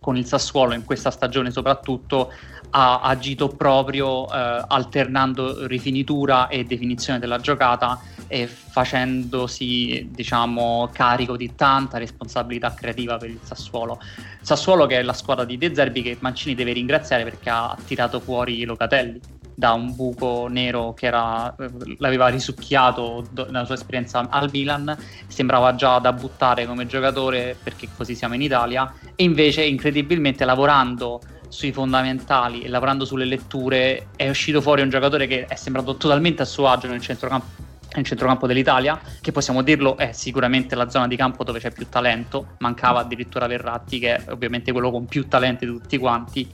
con 0.00 0.16
il 0.16 0.26
Sassuolo 0.26 0.74
in 0.74 0.84
questa 0.84 1.10
stagione 1.10 1.50
soprattutto 1.50 2.32
ha 2.70 3.00
agito 3.00 3.48
proprio 3.48 4.32
eh, 4.32 4.64
alternando 4.68 5.66
rifinitura 5.66 6.48
e 6.48 6.64
definizione 6.64 7.18
della 7.18 7.38
giocata 7.38 8.00
e 8.26 8.46
facendosi 8.46 10.08
diciamo 10.10 10.88
carico 10.92 11.36
di 11.36 11.54
tanta 11.56 11.98
responsabilità 11.98 12.72
creativa 12.72 13.16
per 13.16 13.30
il 13.30 13.40
Sassuolo. 13.42 14.00
Sassuolo 14.40 14.86
che 14.86 14.98
è 14.98 15.02
la 15.02 15.12
squadra 15.12 15.44
di 15.44 15.58
De 15.58 15.74
Zerbi 15.74 16.02
che 16.02 16.16
Mancini 16.20 16.54
deve 16.54 16.72
ringraziare 16.72 17.24
perché 17.24 17.50
ha 17.50 17.76
tirato 17.84 18.20
fuori 18.20 18.64
Locatelli 18.64 19.38
da 19.60 19.74
un 19.74 19.94
buco 19.94 20.46
nero 20.48 20.94
che 20.94 21.04
era, 21.04 21.54
l'aveva 21.98 22.28
risucchiato 22.28 23.26
nella 23.34 23.66
sua 23.66 23.74
esperienza 23.74 24.26
al 24.30 24.48
Milan, 24.50 24.96
sembrava 25.26 25.74
già 25.74 25.98
da 25.98 26.14
buttare 26.14 26.64
come 26.64 26.86
giocatore 26.86 27.54
perché 27.62 27.86
così 27.94 28.14
siamo 28.14 28.34
in 28.34 28.40
Italia 28.40 28.90
e 29.14 29.22
invece 29.22 29.62
incredibilmente 29.62 30.46
lavorando 30.46 31.20
sui 31.48 31.72
fondamentali 31.72 32.62
e 32.62 32.68
lavorando 32.68 33.04
sulle 33.04 33.26
letture 33.26 34.06
è 34.16 34.30
uscito 34.30 34.62
fuori 34.62 34.80
un 34.80 34.88
giocatore 34.88 35.26
che 35.26 35.44
è 35.44 35.56
sembrato 35.56 35.94
totalmente 35.94 36.40
a 36.40 36.46
suo 36.46 36.66
agio 36.66 36.88
nel 36.88 37.02
centrocampo 37.02 37.68
nel 37.92 38.04
centrocampo 38.04 38.46
dell'Italia, 38.46 39.00
che 39.20 39.32
possiamo 39.32 39.62
dirlo 39.62 39.96
è 39.96 40.12
sicuramente 40.12 40.76
la 40.76 40.88
zona 40.88 41.08
di 41.08 41.16
campo 41.16 41.42
dove 41.42 41.58
c'è 41.58 41.72
più 41.72 41.88
talento, 41.88 42.54
mancava 42.58 43.00
addirittura 43.00 43.48
Verratti 43.48 43.98
che 43.98 44.14
è 44.14 44.30
ovviamente 44.30 44.70
quello 44.70 44.92
con 44.92 45.06
più 45.06 45.26
talenti 45.26 45.66
di 45.66 45.72
tutti 45.72 45.98
quanti 45.98 46.48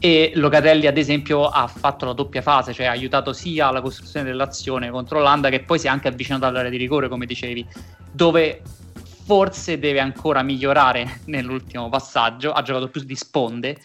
e 0.00 0.32
Locatelli 0.34 0.86
ad 0.86 0.96
esempio 0.96 1.48
ha 1.48 1.66
fatto 1.66 2.04
la 2.04 2.12
doppia 2.12 2.42
fase, 2.42 2.72
cioè 2.72 2.86
ha 2.86 2.90
aiutato 2.90 3.32
sia 3.32 3.70
la 3.70 3.80
costruzione 3.80 4.26
dell'azione 4.26 4.90
contro 4.90 5.18
l'Olanda 5.18 5.48
che 5.48 5.60
poi 5.60 5.78
si 5.78 5.86
è 5.86 5.90
anche 5.90 6.08
avvicinato 6.08 6.46
all'area 6.46 6.70
di 6.70 6.76
rigore 6.76 7.08
come 7.08 7.26
dicevi, 7.26 7.66
dove 8.10 8.62
forse 9.24 9.78
deve 9.78 10.00
ancora 10.00 10.42
migliorare 10.42 11.20
nell'ultimo 11.26 11.88
passaggio, 11.88 12.52
ha 12.52 12.62
giocato 12.62 12.88
più 12.88 13.02
di 13.02 13.16
sponde 13.16 13.76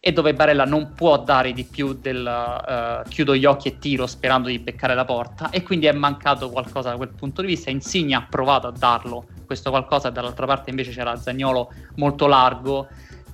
e 0.00 0.12
dove 0.12 0.32
Barella 0.32 0.64
non 0.64 0.92
può 0.94 1.18
dare 1.22 1.52
di 1.52 1.64
più 1.64 1.92
del 1.92 2.24
uh, 2.24 3.08
chiudo 3.08 3.34
gli 3.34 3.44
occhi 3.44 3.68
e 3.68 3.78
tiro 3.78 4.06
sperando 4.06 4.48
di 4.48 4.58
beccare 4.60 4.94
la 4.94 5.04
porta 5.04 5.50
e 5.50 5.62
quindi 5.62 5.86
è 5.86 5.92
mancato 5.92 6.50
qualcosa 6.50 6.90
da 6.90 6.96
quel 6.96 7.08
punto 7.10 7.40
di 7.40 7.48
vista. 7.48 7.70
Insigne 7.70 8.14
ha 8.14 8.26
provato 8.28 8.68
a 8.68 8.72
darlo 8.72 9.26
questo 9.44 9.70
qualcosa 9.70 10.08
e 10.08 10.12
dall'altra 10.12 10.46
parte 10.46 10.70
invece 10.70 10.92
c'era 10.92 11.16
Zagnolo 11.16 11.72
molto 11.96 12.26
largo 12.26 12.86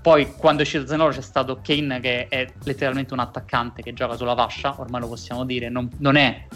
poi 0.05 0.35
quando 0.37 0.61
è 0.61 0.64
uscito 0.67 0.87
Zenoro 0.87 1.12
c'è 1.12 1.23
stato 1.23 1.61
Kane 1.62 1.99
che 1.99 2.29
è 2.29 2.47
letteralmente 2.64 3.14
un 3.14 3.21
attaccante 3.21 3.81
che 3.81 3.95
gioca 3.95 4.17
sulla 4.17 4.37
fascia, 4.37 4.75
ormai 4.79 5.01
lo 5.01 5.09
possiamo 5.09 5.47
dire, 5.47 5.71
non, 5.71 5.88
non 6.01 6.17
è 6.17 6.47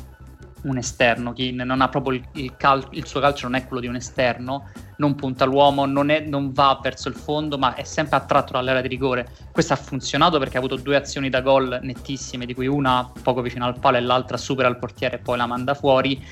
un 0.64 0.76
esterno, 0.76 1.32
Kane 1.32 1.64
non 1.64 1.80
ha 1.80 1.88
proprio 1.88 2.18
il, 2.18 2.28
il, 2.32 2.56
cal- 2.58 2.86
il, 2.90 3.06
suo 3.06 3.20
calcio 3.20 3.48
non 3.48 3.58
è 3.58 3.64
quello 3.64 3.80
di 3.80 3.86
un 3.86 3.96
esterno, 3.96 4.68
non 4.98 5.14
punta 5.14 5.46
l'uomo, 5.46 5.86
non, 5.86 6.10
è, 6.10 6.20
non 6.20 6.52
va 6.52 6.78
verso 6.82 7.08
il 7.08 7.14
fondo, 7.14 7.56
ma 7.56 7.74
è 7.74 7.84
sempre 7.84 8.16
attratto 8.16 8.52
dall'area 8.52 8.82
di 8.82 8.88
rigore. 8.88 9.26
Questo 9.50 9.72
ha 9.72 9.76
funzionato 9.76 10.38
perché 10.38 10.56
ha 10.56 10.58
avuto 10.58 10.76
due 10.76 10.96
azioni 10.96 11.30
da 11.30 11.40
gol 11.40 11.78
nettissime, 11.80 12.44
di 12.44 12.52
cui 12.52 12.66
una 12.66 13.10
poco 13.22 13.40
vicino 13.40 13.64
al 13.64 13.78
palo 13.78 13.96
e 13.96 14.00
l'altra 14.00 14.36
supera 14.36 14.68
il 14.68 14.76
portiere 14.76 15.16
e 15.16 15.18
poi 15.20 15.38
la 15.38 15.46
manda 15.46 15.72
fuori. 15.72 16.22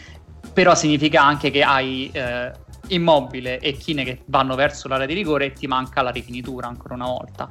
Però 0.52 0.74
significa 0.74 1.24
anche 1.24 1.50
che 1.50 1.62
hai 1.62 2.10
eh, 2.12 2.52
Immobile 2.88 3.58
e 3.58 3.72
Kine 3.72 4.04
che 4.04 4.22
vanno 4.26 4.54
verso 4.54 4.88
l'area 4.88 5.06
di 5.06 5.14
rigore 5.14 5.46
e 5.46 5.52
ti 5.52 5.66
manca 5.66 6.02
la 6.02 6.10
rifinitura 6.10 6.66
ancora 6.66 6.94
una 6.94 7.06
volta. 7.06 7.48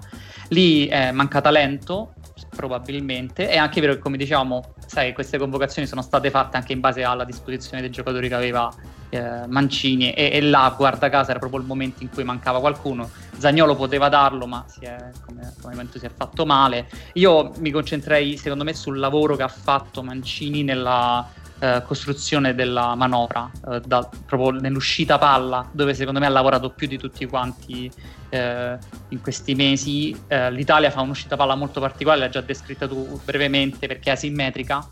Lì 0.50 0.88
eh, 0.88 1.12
manca 1.12 1.42
talento, 1.42 2.14
probabilmente. 2.56 3.50
È 3.50 3.58
anche 3.58 3.82
vero 3.82 3.94
che, 3.94 4.00
come 4.00 4.18
diciamo, 4.18 4.74
sai, 4.86 5.14
queste 5.14 5.38
convocazioni 5.38 5.88
sono 5.88 6.02
state 6.02 6.30
fatte 6.30 6.58
anche 6.58 6.74
in 6.74 6.80
base 6.80 7.04
alla 7.04 7.24
disposizione 7.24 7.82
dei 7.82 7.92
giocatori 7.92 8.28
che 8.28 8.36
aveva 8.36 8.74
eh, 9.10 9.48
Mancini 9.48 10.12
e, 10.14 10.30
e, 10.34 10.42
là, 10.42 10.74
guarda 10.76 11.10
caso, 11.10 11.32
era 11.32 11.40
proprio 11.40 11.60
il 11.60 11.66
momento 11.66 12.04
in 12.04 12.10
cui 12.10 12.24
mancava 12.24 12.60
qualcuno. 12.60 13.10
Zagnolo 13.38 13.76
poteva 13.76 14.10
darlo, 14.10 14.46
ma 14.48 14.66
è, 14.80 14.96
come, 15.26 15.54
come 15.62 15.88
si 15.94 16.06
è 16.06 16.12
fatto 16.16 16.46
male. 16.46 16.88
Io 17.14 17.52
mi 17.58 17.72
concentrerei, 17.72 18.38
secondo 18.38 18.64
me, 18.64 18.74
sul 18.74 19.00
lavoro 19.00 19.36
che 19.36 19.44
ha 19.44 19.48
fatto 19.48 20.04
Mancini 20.04 20.64
nella 20.64 21.28
eh, 21.60 21.82
costruzione 21.86 22.54
della 22.54 22.96
manovra, 22.96 23.50
eh, 23.72 23.82
da, 23.86 24.08
proprio 24.26 24.60
nell'uscita 24.60 25.18
palla, 25.18 25.68
dove 25.72 25.94
secondo 25.94 26.20
me 26.20 26.26
ha 26.26 26.30
lavorato 26.30 26.70
più 26.72 26.88
di 26.88 26.98
tutti 26.98 27.26
quanti 27.26 27.92
eh, 28.30 28.78
in 29.10 29.22
questi 29.22 29.56
mesi. 29.56 30.16
Eh, 30.28 30.52
L'Italia 30.52 30.90
fa 30.92 31.02
un'uscita 31.02 31.36
palla 31.36 31.56
molto 31.56 31.80
particolare, 31.80 32.20
l'ha 32.20 32.30
già 32.30 32.42
descritta 32.42 32.88
tu 32.88 33.20
brevemente 33.24 33.88
perché 33.88 34.10
è 34.10 34.14
asimmetrica, 34.14 34.88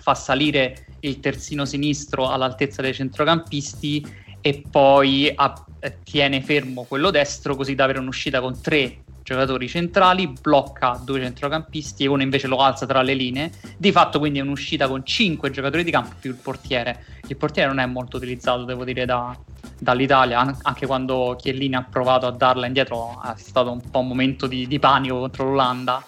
fa 0.00 0.14
salire 0.14 0.86
il 1.00 1.20
terzino 1.20 1.64
sinistro 1.64 2.28
all'altezza 2.28 2.82
dei 2.82 2.94
centrocampisti 2.94 4.24
e 4.40 4.64
poi 4.70 5.32
a, 5.34 5.66
eh, 5.80 5.98
tiene 6.02 6.42
fermo 6.42 6.84
quello 6.84 7.10
destro 7.10 7.56
così 7.56 7.74
da 7.74 7.84
avere 7.84 7.98
un'uscita 8.00 8.40
con 8.40 8.60
tre 8.60 9.04
giocatori 9.26 9.66
centrali, 9.66 10.32
blocca 10.40 11.00
due 11.02 11.20
centrocampisti 11.20 12.04
e 12.04 12.06
uno 12.06 12.22
invece 12.22 12.46
lo 12.46 12.58
alza 12.58 12.86
tra 12.86 13.02
le 13.02 13.14
linee. 13.14 13.50
Di 13.76 13.90
fatto 13.90 14.20
quindi 14.20 14.38
è 14.38 14.42
un'uscita 14.42 14.86
con 14.86 15.04
cinque 15.04 15.50
giocatori 15.50 15.82
di 15.82 15.90
campo 15.90 16.14
più 16.20 16.30
il 16.30 16.36
portiere. 16.36 17.04
Il 17.26 17.36
portiere 17.36 17.68
non 17.68 17.80
è 17.80 17.86
molto 17.86 18.18
utilizzato, 18.18 18.62
devo 18.62 18.84
dire, 18.84 19.04
da, 19.04 19.36
dall'Italia, 19.80 20.38
anche 20.62 20.86
quando 20.86 21.36
Chiellini 21.36 21.74
ha 21.74 21.82
provato 21.82 22.28
a 22.28 22.30
darla 22.30 22.66
indietro 22.66 23.20
è 23.20 23.36
stato 23.36 23.72
un 23.72 23.80
po' 23.90 23.98
un 23.98 24.06
momento 24.06 24.46
di, 24.46 24.68
di 24.68 24.78
panico 24.78 25.18
contro 25.18 25.44
l'Olanda. 25.46 26.04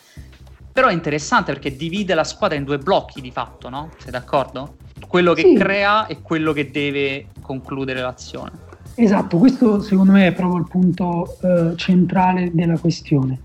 Però 0.72 0.86
è 0.86 0.92
interessante 0.92 1.50
perché 1.50 1.74
divide 1.74 2.14
la 2.14 2.22
squadra 2.22 2.56
in 2.56 2.62
due 2.62 2.78
blocchi 2.78 3.20
di 3.20 3.32
fatto, 3.32 3.68
no? 3.68 3.90
Sei 3.98 4.12
d'accordo? 4.12 4.76
Quello 5.08 5.32
che 5.32 5.42
sì. 5.42 5.54
crea 5.56 6.06
e 6.06 6.22
quello 6.22 6.52
che 6.52 6.70
deve 6.70 7.26
concludere 7.40 8.00
l'azione. 8.00 8.66
Esatto, 9.00 9.38
questo 9.38 9.80
secondo 9.80 10.10
me 10.10 10.26
è 10.26 10.32
proprio 10.32 10.58
il 10.58 10.66
punto 10.68 11.36
eh, 11.40 11.76
centrale 11.76 12.50
della 12.52 12.76
questione. 12.78 13.42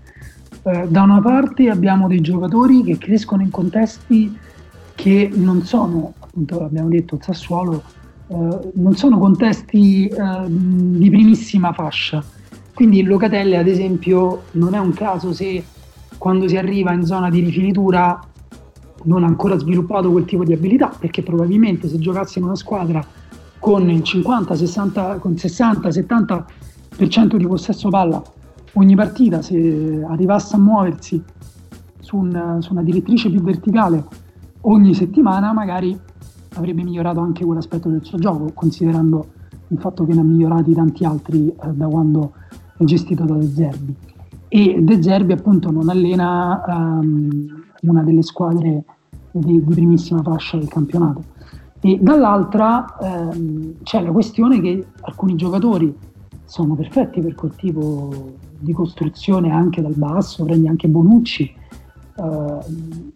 Eh, 0.64 0.88
da 0.88 1.02
una 1.02 1.20
parte 1.20 1.70
abbiamo 1.70 2.08
dei 2.08 2.20
giocatori 2.20 2.82
che 2.82 2.98
crescono 2.98 3.42
in 3.42 3.50
contesti 3.50 4.36
che 4.96 5.30
non 5.32 5.62
sono, 5.62 6.12
appunto 6.18 6.64
abbiamo 6.64 6.88
detto, 6.88 7.20
Sassuolo, 7.22 7.84
eh, 8.26 8.72
non 8.74 8.96
sono 8.96 9.16
contesti 9.16 10.08
eh, 10.08 10.16
di 10.48 11.08
primissima 11.08 11.72
fascia. 11.72 12.20
Quindi 12.74 12.98
il 12.98 13.06
Locatelle, 13.06 13.56
ad 13.56 13.68
esempio, 13.68 14.46
non 14.52 14.74
è 14.74 14.78
un 14.80 14.92
caso 14.92 15.32
se 15.32 15.62
quando 16.18 16.48
si 16.48 16.56
arriva 16.56 16.92
in 16.92 17.06
zona 17.06 17.30
di 17.30 17.38
rifinitura 17.38 18.20
non 19.04 19.22
ha 19.22 19.28
ancora 19.28 19.56
sviluppato 19.56 20.10
quel 20.10 20.24
tipo 20.24 20.42
di 20.42 20.52
abilità, 20.52 20.92
perché 20.98 21.22
probabilmente 21.22 21.88
se 21.88 22.00
giocasse 22.00 22.40
in 22.40 22.46
una 22.46 22.56
squadra 22.56 23.06
con 23.64 23.88
il 23.88 24.02
50, 24.02 24.56
60, 24.56 25.18
con 25.20 25.38
60, 25.38 25.88
70% 25.88 27.36
di 27.36 27.46
possesso 27.46 27.88
palla 27.88 28.22
ogni 28.74 28.94
partita, 28.94 29.40
se 29.40 30.04
arrivasse 30.06 30.56
a 30.56 30.58
muoversi 30.58 31.22
su, 31.98 32.18
un, 32.18 32.58
su 32.60 32.72
una 32.72 32.82
direttrice 32.82 33.30
più 33.30 33.40
verticale 33.40 34.04
ogni 34.62 34.92
settimana, 34.92 35.54
magari 35.54 35.98
avrebbe 36.56 36.82
migliorato 36.82 37.20
anche 37.20 37.42
quell'aspetto 37.42 37.88
del 37.88 38.04
suo 38.04 38.18
gioco, 38.18 38.50
considerando 38.52 39.28
il 39.68 39.78
fatto 39.78 40.04
che 40.04 40.12
ne 40.12 40.20
ha 40.20 40.24
migliorati 40.24 40.74
tanti 40.74 41.06
altri 41.06 41.48
eh, 41.48 41.68
da 41.72 41.86
quando 41.86 42.32
è 42.76 42.84
gestito 42.84 43.24
da 43.24 43.32
De 43.32 43.46
Zerbi. 43.46 43.96
E 44.48 44.76
De 44.82 45.02
Zerbi 45.02 45.32
appunto 45.32 45.70
non 45.70 45.88
allena 45.88 46.62
um, 46.66 47.64
una 47.80 48.02
delle 48.02 48.22
squadre 48.22 48.84
di, 49.30 49.64
di 49.64 49.74
primissima 49.74 50.20
fascia 50.20 50.58
del 50.58 50.68
campionato 50.68 51.32
e 51.84 51.98
dall'altra 52.00 52.96
ehm, 52.98 53.74
c'è 53.82 54.00
la 54.00 54.10
questione 54.10 54.58
che 54.58 54.86
alcuni 55.02 55.36
giocatori 55.36 55.94
sono 56.46 56.74
perfetti 56.74 57.20
per 57.20 57.34
quel 57.34 57.54
tipo 57.56 58.32
di 58.58 58.72
costruzione 58.72 59.50
anche 59.50 59.82
dal 59.82 59.92
basso, 59.94 60.46
prendi 60.46 60.66
anche 60.66 60.88
Bonucci, 60.88 61.42
eh, 61.44 62.58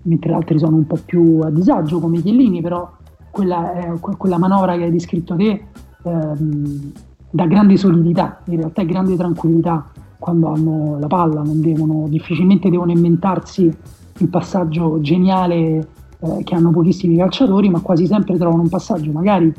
mentre 0.02 0.32
altri 0.34 0.58
sono 0.58 0.76
un 0.76 0.86
po' 0.86 0.98
più 1.02 1.40
a 1.42 1.48
disagio 1.50 1.98
come 1.98 2.20
Chiellini, 2.20 2.60
però 2.60 2.90
quella, 3.30 3.72
è, 3.72 3.98
quella 3.98 4.36
manovra 4.36 4.76
che 4.76 4.84
hai 4.84 4.90
descritto 4.90 5.34
te 5.34 5.64
ehm, 6.02 6.92
dà 7.30 7.46
grande 7.46 7.78
solidità, 7.78 8.42
in 8.48 8.56
realtà 8.58 8.82
è 8.82 8.86
grande 8.86 9.16
tranquillità 9.16 9.90
quando 10.18 10.48
hanno 10.48 10.98
la 10.98 11.06
palla, 11.06 11.42
devono, 11.46 12.06
difficilmente 12.06 12.68
devono 12.68 12.90
inventarsi 12.90 13.74
il 14.18 14.28
passaggio 14.28 15.00
geniale 15.00 15.88
eh, 16.20 16.42
che 16.44 16.54
hanno 16.54 16.70
pochissimi 16.70 17.16
calciatori, 17.16 17.68
ma 17.68 17.80
quasi 17.80 18.06
sempre 18.06 18.36
trovano 18.36 18.62
un 18.62 18.68
passaggio 18.68 19.12
magari 19.12 19.52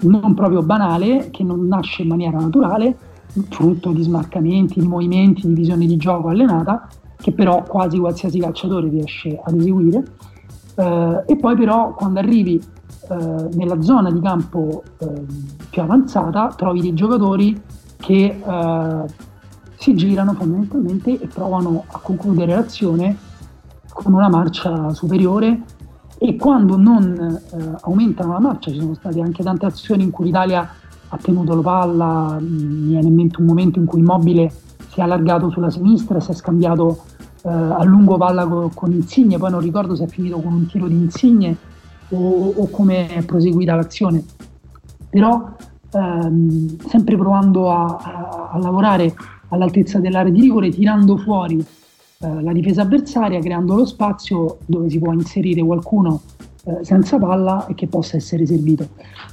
non 0.00 0.34
proprio 0.34 0.62
banale, 0.62 1.28
che 1.30 1.44
non 1.44 1.66
nasce 1.66 2.02
in 2.02 2.08
maniera 2.08 2.38
naturale, 2.38 2.96
frutto 3.48 3.92
di 3.92 4.02
smarcamenti, 4.02 4.80
di 4.80 4.86
movimenti, 4.86 5.46
di 5.46 5.54
visione 5.54 5.86
di 5.86 5.96
gioco 5.96 6.28
allenata, 6.28 6.88
che 7.16 7.32
però 7.32 7.62
quasi 7.62 7.98
qualsiasi 7.98 8.38
calciatore 8.40 8.88
riesce 8.88 9.40
ad 9.42 9.54
eseguire. 9.54 10.04
Eh, 10.74 11.22
e 11.26 11.36
poi 11.36 11.56
però 11.56 11.94
quando 11.94 12.18
arrivi 12.18 12.60
eh, 13.08 13.48
nella 13.54 13.80
zona 13.82 14.10
di 14.10 14.20
campo 14.20 14.82
eh, 14.98 15.06
più 15.70 15.82
avanzata 15.82 16.48
trovi 16.56 16.80
dei 16.80 16.94
giocatori 16.94 17.60
che 17.96 18.40
eh, 18.44 19.04
si 19.76 19.94
girano 19.94 20.32
fondamentalmente 20.34 21.20
e 21.20 21.26
provano 21.26 21.84
a 21.86 21.98
concludere 21.98 22.54
l'azione 22.54 23.16
con 23.92 24.12
una 24.14 24.28
marcia 24.28 24.92
superiore 24.94 25.60
e 26.24 26.36
quando 26.36 26.76
non 26.76 27.40
eh, 27.52 27.56
aumentano 27.80 28.34
la 28.34 28.38
marcia, 28.38 28.70
ci 28.70 28.78
sono 28.78 28.94
state 28.94 29.20
anche 29.20 29.42
tante 29.42 29.66
azioni 29.66 30.04
in 30.04 30.10
cui 30.12 30.26
l'Italia 30.26 30.70
ha 31.08 31.16
tenuto 31.20 31.56
la 31.56 31.62
palla, 31.62 32.38
mi 32.40 32.90
viene 32.90 33.08
in 33.08 33.14
mente 33.14 33.40
un 33.40 33.46
momento 33.46 33.80
in 33.80 33.86
cui 33.86 33.98
Immobile 33.98 34.52
si 34.88 35.00
è 35.00 35.02
allargato 35.02 35.50
sulla 35.50 35.68
sinistra, 35.68 36.20
si 36.20 36.30
è 36.30 36.34
scambiato 36.34 37.02
eh, 37.42 37.48
a 37.48 37.82
lungo 37.82 38.18
palla 38.18 38.46
co- 38.46 38.70
con 38.72 38.92
Insigne, 38.92 39.36
poi 39.36 39.50
non 39.50 39.58
ricordo 39.58 39.96
se 39.96 40.04
è 40.04 40.06
finito 40.06 40.38
con 40.38 40.52
un 40.52 40.66
tiro 40.66 40.86
di 40.86 40.94
Insigne 40.94 41.56
o, 42.10 42.52
o 42.54 42.70
come 42.70 43.08
è 43.08 43.24
proseguita 43.24 43.74
l'azione, 43.74 44.22
però 45.10 45.56
ehm, 45.90 46.78
sempre 46.86 47.16
provando 47.16 47.68
a, 47.68 47.96
a, 47.96 48.50
a 48.52 48.58
lavorare 48.58 49.12
all'altezza 49.48 49.98
dell'area 49.98 50.30
di 50.30 50.40
rigore, 50.40 50.70
tirando 50.70 51.16
fuori 51.16 51.66
eh, 52.22 52.42
la 52.42 52.52
difesa 52.52 52.82
avversaria 52.82 53.40
creando 53.40 53.74
lo 53.74 53.84
spazio 53.84 54.58
dove 54.66 54.88
si 54.88 54.98
può 54.98 55.12
inserire 55.12 55.60
qualcuno 55.62 56.20
eh, 56.64 56.84
senza 56.84 57.18
palla 57.18 57.66
e 57.66 57.74
che 57.74 57.88
possa 57.88 58.16
essere 58.16 58.46
servito. 58.46 58.88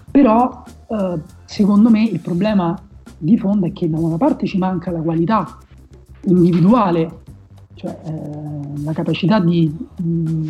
Però 0.10 0.64
eh, 0.88 1.20
secondo 1.46 1.90
me 1.92 2.04
il 2.04 2.20
problema 2.20 2.80
di 3.16 3.38
fondo 3.38 3.68
è 3.68 3.74
che 3.74 3.88
da 3.88 4.00
una 4.00 4.18
parte 4.18 4.48
ci 4.48 4.58
manca 4.58 4.90
la 4.90 5.02
qualità 5.02 5.58
individuale, 6.22 7.20
cioè 7.76 7.96
eh, 8.06 8.84
la 8.84 8.94
capacità 8.94 9.40
di, 9.40 9.72
mh, 10.02 10.48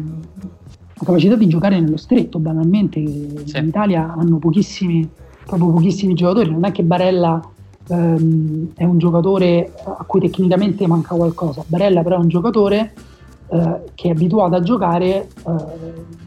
la 0.93 1.05
capacità 1.05 1.35
di 1.35 1.47
giocare 1.47 1.77
nello 1.79 1.97
stretto, 1.97 2.39
banalmente, 2.39 3.05
sì. 3.45 3.57
in 3.57 3.67
Italia 3.67 4.13
hanno 4.13 4.37
pochissimi, 4.37 5.07
proprio 5.45 5.71
pochissimi 5.71 6.13
giocatori, 6.13 6.51
non 6.51 6.63
è 6.63 6.71
che 6.71 6.83
Barella 6.83 7.41
ehm, 7.89 8.69
è 8.75 8.83
un 8.83 8.97
giocatore 8.97 9.73
a 9.83 10.03
cui 10.05 10.19
tecnicamente 10.19 10.87
manca 10.87 11.15
qualcosa. 11.15 11.63
Barella 11.67 12.01
però 12.01 12.15
è 12.15 12.19
un 12.19 12.27
giocatore 12.29 12.93
eh, 13.47 13.81
che 13.95 14.07
è 14.07 14.11
abituato 14.11 14.55
a 14.55 14.61
giocare 14.61 15.27
eh, 15.47 16.17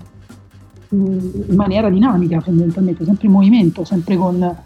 in 0.91 1.55
maniera 1.55 1.89
dinamica 1.89 2.41
fondamentalmente, 2.41 3.05
sempre 3.05 3.27
in 3.27 3.33
movimento, 3.33 3.85
sempre, 3.85 4.17
con, 4.17 4.57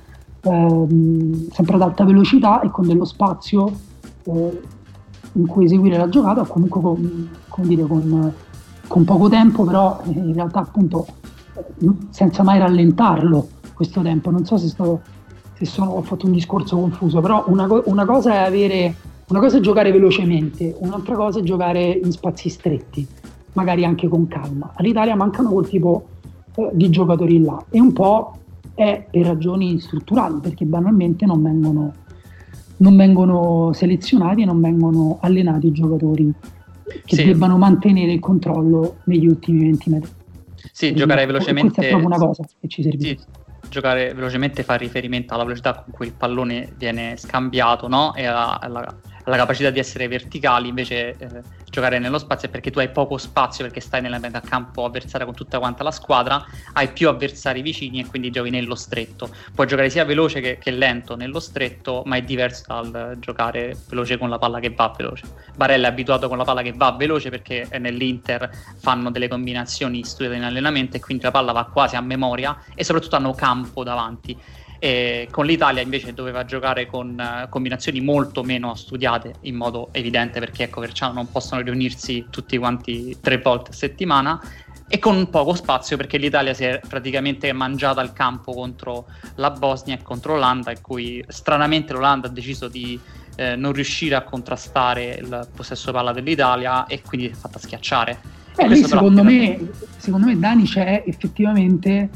ehm, 0.41 1.49
sempre 1.51 1.75
ad 1.77 1.83
alta 1.83 2.05
velocità 2.05 2.61
e 2.61 2.71
con 2.71 2.87
dello 2.87 3.05
spazio 3.05 3.71
eh, 4.25 4.61
in 5.33 5.47
cui 5.47 5.67
eseguire 5.67 5.99
la 5.99 6.09
giocata, 6.09 6.41
o 6.41 6.47
comunque 6.47 6.81
con, 6.81 7.69
dire, 7.69 7.83
con, 7.83 8.33
con 8.89 9.05
poco 9.05 9.29
tempo, 9.29 9.65
però 9.65 10.01
in 10.07 10.33
realtà 10.33 10.61
appunto 10.61 11.07
senza 12.11 12.43
mai 12.43 12.59
rallentarlo 12.59 13.49
questo 13.75 14.01
tempo. 14.01 14.31
Non 14.31 14.45
so 14.45 14.57
se 14.57 14.69
sto 14.69 15.01
se 15.57 15.65
sono, 15.65 15.93
ho 15.93 16.03
fatto 16.03 16.27
un 16.27 16.33
discorso 16.33 16.77
confuso, 16.77 17.21
però 17.21 17.45
una, 17.49 17.67
una, 17.85 18.05
cosa 18.05 18.35
è 18.35 18.37
avere, 18.37 18.95
una 19.29 19.41
cosa 19.41 19.57
è 19.57 19.61
giocare 19.61 19.91
velocemente, 19.91 20.77
un'altra 20.81 21.15
cosa 21.15 21.41
è 21.41 21.43
giocare 21.43 21.83
in 21.83 22.13
spazi 22.13 22.51
stretti, 22.51 23.07
magari 23.55 23.85
anche 23.85 24.07
con 24.07 24.29
calma. 24.29 24.73
All'Italia 24.75 25.17
mancano 25.17 25.51
quel 25.51 25.67
tipo 25.67 26.09
eh, 26.55 26.69
di 26.75 26.91
giocatori 26.91 27.41
là 27.41 27.65
e 27.71 27.81
un 27.81 27.93
po' 27.95 28.37
è 28.75 29.07
per 29.11 29.25
ragioni 29.25 29.81
strutturali, 29.81 30.41
perché 30.43 30.67
banalmente 30.67 31.25
non 31.25 31.43
vengono, 31.43 31.95
non 32.79 32.95
vengono 32.95 33.73
selezionati 33.73 34.43
e 34.43 34.45
non 34.45 34.61
vengono 34.61 35.17
allenati 35.23 35.69
i 35.69 35.73
giocatori 35.73 36.31
che 37.07 37.17
sì. 37.17 37.25
debbano 37.25 37.57
mantenere 37.57 38.13
il 38.13 38.21
controllo 38.21 38.97
negli 39.05 39.27
ultimi 39.27 39.61
20 39.61 39.91
metri. 39.91 40.11
Sì, 40.71 40.93
Quindi, 40.93 40.99
giocare 40.99 41.25
velocemente. 41.25 41.73
Questa 41.73 41.83
è 41.83 41.89
proprio 41.89 42.09
una 42.09 42.19
cosa 42.19 42.45
che 42.61 42.69
ci 42.69 42.83
serve. 42.83 43.03
Sì 43.03 43.45
giocare 43.69 44.15
velocemente 44.15 44.63
fa 44.63 44.75
riferimento 44.75 45.35
alla 45.35 45.45
velocità 45.45 45.75
con 45.83 45.93
cui 45.93 46.07
il 46.07 46.13
pallone 46.13 46.73
viene 46.77 47.17
scambiato 47.17 47.89
no? 47.89 48.15
e 48.15 48.27
alla, 48.27 48.61
alla, 48.61 48.95
alla, 49.27 49.37
capacità 49.37 49.71
di 49.71 49.79
essere 49.79 50.09
verticali, 50.09 50.69
invece 50.69 51.17
eh, 51.17 51.29
giocare 51.71 51.99
nello 51.99 52.19
spazio 52.19 52.49
è 52.49 52.51
perché 52.51 52.71
tu 52.71 52.79
hai 52.79 52.89
poco 52.89 53.19
spazio 53.19 53.65
perché 53.65 53.81
stai 53.81 54.01
nella 54.01 54.19
metà 54.19 54.41
campo 54.41 54.85
avversaria 54.85 55.27
con 55.27 55.35
tutta 55.35 55.59
quanta 55.59 55.83
la 55.83 55.91
squadra, 55.91 56.45
hai 56.73 56.89
più 56.89 57.09
avversari 57.09 57.63
vicini 57.63 58.01
e 58.01 58.07
quindi 58.07 58.31
giochi 58.31 58.51
nello 58.51 58.75
stretto. 58.75 59.29
Puoi 59.55 59.67
giocare 59.67 59.91
sia 59.91 60.05
veloce 60.05 60.41
che, 60.41 60.59
che 60.59 60.71
lento 60.71 61.17
nello 61.17 61.41
stretto, 61.41 62.03
ma 62.07 62.17
è 62.17 62.23
diverso 62.23 62.65
dal 62.67 63.17
giocare 63.19 63.77
veloce 63.89 64.17
con 64.19 64.29
la 64.29 64.39
palla 64.39 64.61
che 64.61 64.71
va 64.71 64.93
veloce. 64.97 65.25
Barella 65.55 65.89
è 65.89 65.91
abituato 65.91 66.29
con 66.29 66.39
la 66.39 66.45
palla 66.45 66.63
che 66.63 66.73
va 66.73 66.93
veloce 66.93 67.31
perché 67.31 67.69
nell'Inter 67.79 68.51
fanno 68.79 69.11
delle 69.11 69.29
combinazioni 69.29 70.05
studiate 70.05 70.37
in 70.37 70.45
allenamento 70.45 70.97
e 70.97 71.01
quindi 71.01 71.25
la 71.25 71.31
palla 71.31 71.53
va 71.53 71.65
quasi 71.65 71.97
a 71.97 72.01
memoria 72.01 72.59
e 72.75 72.85
soprattutto 72.85 73.17
hanno 73.17 73.33
campo 73.33 73.83
davanti 73.83 74.65
e 74.79 75.29
con 75.31 75.47
l'Italia 75.47 75.83
invece 75.83 76.13
doveva 76.13 76.45
giocare 76.45 76.87
con 76.87 77.17
uh, 77.19 77.49
combinazioni 77.49 78.01
molto 78.01 78.43
meno 78.43 78.75
studiate 78.75 79.35
in 79.43 79.57
modo 79.57 79.89
evidente 79.93 80.41
perché 80.41 80.65
ecco 80.65 80.81
Verciano 80.81 81.15
non 81.15 81.31
possono 81.31 81.61
riunirsi 81.63 82.27
tutti 82.31 82.59
quanti 82.59 83.17
tre 83.21 83.39
volte 83.39 83.71
a 83.71 83.75
settimana 83.75 84.41
e 84.89 84.99
con 84.99 85.29
poco 85.31 85.55
spazio 85.55 85.97
perché 85.97 86.17
l'Italia 86.17 86.55
si 86.55 86.65
è 86.65 86.81
praticamente 86.87 87.53
mangiata 87.53 88.01
il 88.03 88.13
campo 88.13 88.53
contro 88.53 89.07
la 89.37 89.51
Bosnia 89.51 89.97
e 89.97 90.03
contro 90.03 90.35
l'Olanda, 90.35 90.71
in 90.71 90.81
cui 90.81 91.25
stranamente 91.27 91.93
l'Olanda 91.93 92.29
ha 92.29 92.31
deciso 92.31 92.69
di 92.69 92.99
eh, 93.37 93.57
non 93.57 93.73
riuscire 93.73 94.15
a 94.15 94.23
contrastare 94.23 95.19
il 95.21 95.49
possesso 95.55 95.91
palla 95.91 96.13
dell'Italia 96.13 96.87
e 96.87 97.03
quindi 97.03 97.27
si 97.27 97.33
è 97.33 97.37
fatta 97.37 97.59
schiacciare. 97.59 98.19
Eh, 98.57 98.69
lì, 98.69 98.85
secondo, 98.85 99.23
me, 99.23 99.71
secondo 99.97 100.27
me 100.27 100.39
Dani 100.39 100.65
c'è 100.65 101.03
effettivamente, 101.05 102.09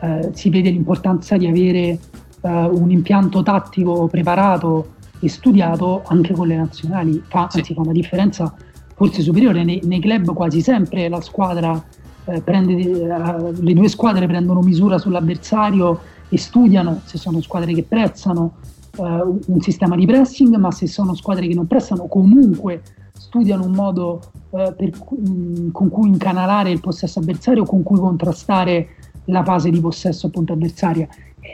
eh, 0.00 0.30
si 0.32 0.50
vede 0.50 0.70
l'importanza 0.70 1.36
di 1.36 1.46
avere 1.46 1.98
eh, 2.40 2.48
un 2.48 2.90
impianto 2.90 3.42
tattico 3.42 4.06
preparato 4.06 4.94
e 5.20 5.28
studiato 5.28 6.02
anche 6.06 6.34
con 6.34 6.46
le 6.46 6.56
nazionali, 6.56 7.22
fa, 7.26 7.48
sì. 7.50 7.58
anzi 7.58 7.74
fa 7.74 7.80
una 7.80 7.92
differenza 7.92 8.54
forse 8.94 9.22
superiore 9.22 9.64
nei, 9.64 9.80
nei 9.84 10.00
club 10.00 10.32
quasi 10.32 10.60
sempre 10.60 11.08
la 11.08 11.20
squadra 11.20 11.82
eh, 12.24 12.40
prende, 12.40 12.74
eh, 12.74 13.52
le 13.52 13.74
due 13.74 13.88
squadre 13.88 14.26
prendono 14.26 14.60
misura 14.60 14.98
sull'avversario 14.98 16.00
e 16.28 16.38
studiano 16.38 17.00
se 17.04 17.18
sono 17.18 17.40
squadre 17.40 17.72
che 17.72 17.84
prezzano 17.84 18.54
eh, 18.96 19.02
un 19.02 19.60
sistema 19.60 19.96
di 19.96 20.06
pressing, 20.06 20.56
ma 20.56 20.70
se 20.70 20.86
sono 20.86 21.14
squadre 21.14 21.46
che 21.46 21.54
non 21.54 21.66
prestano 21.66 22.06
comunque 22.06 22.82
studiano 23.12 23.64
un 23.64 23.72
modo 23.72 24.20
eh, 24.50 24.74
per, 24.76 24.90
mh, 24.90 25.30
mm, 25.30 25.70
con 25.70 25.88
cui 25.88 26.08
incanalare 26.08 26.70
il 26.70 26.80
possesso 26.80 27.18
avversario, 27.18 27.64
con 27.64 27.82
cui 27.82 27.98
contrastare 27.98 28.88
la 29.26 29.44
fase 29.44 29.70
di 29.70 29.80
possesso 29.80 30.26
appunto 30.26 30.52
avversaria. 30.52 31.06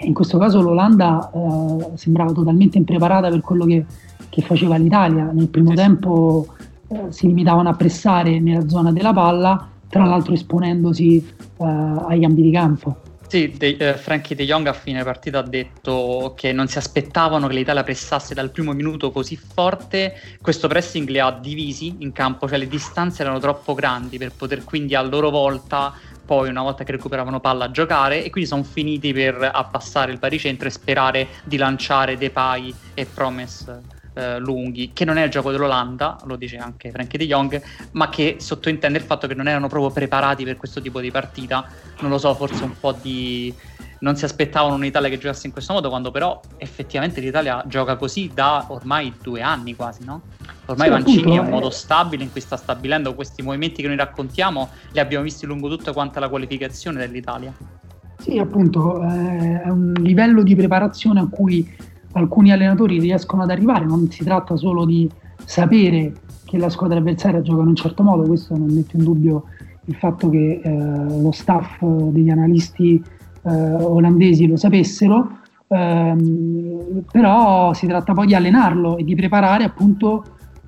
In 0.02 0.14
questo 0.14 0.38
caso 0.38 0.61
l'Olanda 0.61 1.30
eh, 1.32 1.90
sembrava 1.96 2.32
totalmente 2.32 2.78
impreparata 2.78 3.28
per 3.28 3.40
quello 3.40 3.66
che, 3.66 3.85
che 4.28 4.42
faceva 4.42 4.76
l'Italia. 4.76 5.30
Nel 5.32 5.48
primo 5.48 5.74
tempo 5.74 6.46
eh, 6.88 7.06
si 7.11 7.26
limitavano 7.26 7.68
a 7.68 7.74
pressare 7.74 8.40
nella 8.40 8.68
zona 8.68 8.90
della 8.92 9.12
palla 9.12 9.68
tra 9.92 10.06
l'altro 10.06 10.32
esponendosi 10.32 11.35
uh, 11.58 11.64
ai 11.64 12.18
cambi 12.20 12.40
di 12.40 12.50
campo. 12.50 12.96
Sì, 13.28 13.54
de, 13.56 13.76
eh, 13.78 13.94
Frankie 13.94 14.35
De 14.35 14.44
Jong 14.44 14.66
a 14.66 14.72
fine 14.72 15.02
partita 15.04 15.38
ha 15.38 15.42
detto 15.42 16.32
che 16.37 16.52
non 16.52 16.66
si 16.66 16.78
aspettavano 16.78 17.46
che 17.46 17.54
l'Italia 17.54 17.82
pressasse 17.82 18.32
dal 18.32 18.50
primo 18.50 18.72
minuto 18.72 19.11
così 19.11 19.37
forte, 19.37 20.14
questo 20.40 20.66
pressing 20.68 21.08
li 21.08 21.18
ha 21.18 21.30
divisi 21.30 21.96
in 21.98 22.12
campo, 22.12 22.48
cioè 22.48 22.58
le 22.58 22.68
distanze 22.68 23.22
erano 23.22 23.38
troppo 23.38 23.74
grandi 23.74 24.16
per 24.16 24.32
poter 24.37 24.64
quindi 24.64 24.94
a 24.94 25.02
loro 25.02 25.28
volta 25.28 25.94
poi 26.24 26.48
una 26.48 26.62
volta 26.62 26.85
che 26.85 26.92
recuperavano 26.92 27.40
palla 27.40 27.70
giocare 27.70 28.24
e 28.24 28.30
quindi 28.30 28.48
sono 28.48 28.62
finiti 28.62 29.12
per 29.12 29.50
abbassare 29.52 30.12
il 30.12 30.18
baricentro 30.18 30.68
e 30.68 30.70
sperare 30.70 31.28
di 31.44 31.56
lanciare 31.56 32.16
Depay 32.16 32.74
e 32.94 33.06
Promise 33.06 34.00
eh, 34.14 34.38
lunghi, 34.38 34.92
che 34.92 35.04
non 35.04 35.16
è 35.16 35.24
il 35.24 35.30
gioco 35.30 35.50
dell'Olanda, 35.50 36.18
lo 36.24 36.37
dice 36.37 36.56
anche 36.56 36.90
Frankie 36.90 37.18
de 37.18 37.26
Jong, 37.26 37.62
ma 37.92 38.08
che 38.08 38.37
sottintende 38.38 38.98
il 38.98 39.04
fatto 39.04 39.26
che 39.26 39.35
non 39.35 39.48
erano 39.48 39.68
proprio 39.68 39.90
preparati 39.90 40.44
per 40.44 40.56
questo 40.56 40.80
tipo 40.80 41.00
di 41.00 41.11
partita. 41.11 41.66
Non 42.00 42.11
lo 42.11 42.18
so, 42.18 42.35
forse 42.35 42.64
un 42.64 42.78
po' 42.78 42.92
di 42.92 43.54
non 44.02 44.16
si 44.16 44.24
aspettavano 44.24 44.74
un'Italia 44.74 45.08
che 45.08 45.18
giocasse 45.18 45.46
in 45.46 45.52
questo 45.52 45.72
modo, 45.72 45.88
quando 45.88 46.10
però 46.10 46.40
effettivamente 46.56 47.20
l'Italia 47.20 47.64
gioca 47.66 47.96
così 47.96 48.30
da 48.32 48.66
ormai 48.68 49.12
due 49.20 49.42
anni 49.42 49.74
quasi, 49.74 50.04
no? 50.04 50.22
Ormai 50.66 50.88
sì, 50.88 50.92
Mancini 50.92 51.36
è 51.36 51.40
un 51.40 51.48
modo 51.48 51.70
stabile 51.70 52.24
in 52.24 52.32
cui 52.32 52.40
sta 52.40 52.56
stabilendo 52.56 53.14
questi 53.14 53.42
movimenti 53.42 53.80
che 53.80 53.88
noi 53.88 53.96
raccontiamo, 53.96 54.68
li 54.92 54.98
abbiamo 54.98 55.24
visti 55.24 55.46
lungo 55.46 55.68
tutta 55.68 55.92
quanta 55.92 56.18
la 56.20 56.28
qualificazione 56.28 56.98
dell'Italia. 56.98 57.52
Sì, 58.18 58.38
appunto, 58.38 59.02
eh, 59.02 59.62
è 59.62 59.68
un 59.68 59.94
livello 59.98 60.42
di 60.42 60.54
preparazione 60.56 61.20
a 61.20 61.26
cui 61.28 61.68
alcuni 62.12 62.52
allenatori 62.52 62.98
riescono 62.98 63.42
ad 63.42 63.50
arrivare, 63.50 63.84
non 63.84 64.10
si 64.10 64.24
tratta 64.24 64.56
solo 64.56 64.84
di 64.84 65.08
sapere 65.44 66.12
che 66.44 66.58
la 66.58 66.68
squadra 66.68 66.98
avversaria 66.98 67.40
gioca 67.40 67.62
in 67.62 67.68
un 67.68 67.76
certo 67.76 68.02
modo, 68.02 68.24
questo 68.24 68.56
non 68.56 68.68
mette 68.68 68.96
in 68.96 69.04
dubbio 69.04 69.44
il 69.86 69.94
fatto 69.94 70.28
che 70.28 70.60
eh, 70.62 70.70
lo 70.70 71.32
staff 71.32 71.82
degli 71.82 72.30
analisti 72.30 72.94
eh, 72.94 73.20
olandesi 73.50 74.46
lo 74.46 74.57
sapessero, 74.57 75.38
ehm, 75.68 77.02
però 77.11 77.72
si 77.74 77.87
tratta 77.87 78.12
poi 78.12 78.26
di 78.26 78.35
allenarlo 78.35 78.96
e 78.96 79.05
di 79.05 79.14
preparare 79.14 79.64
appunto 79.64 80.24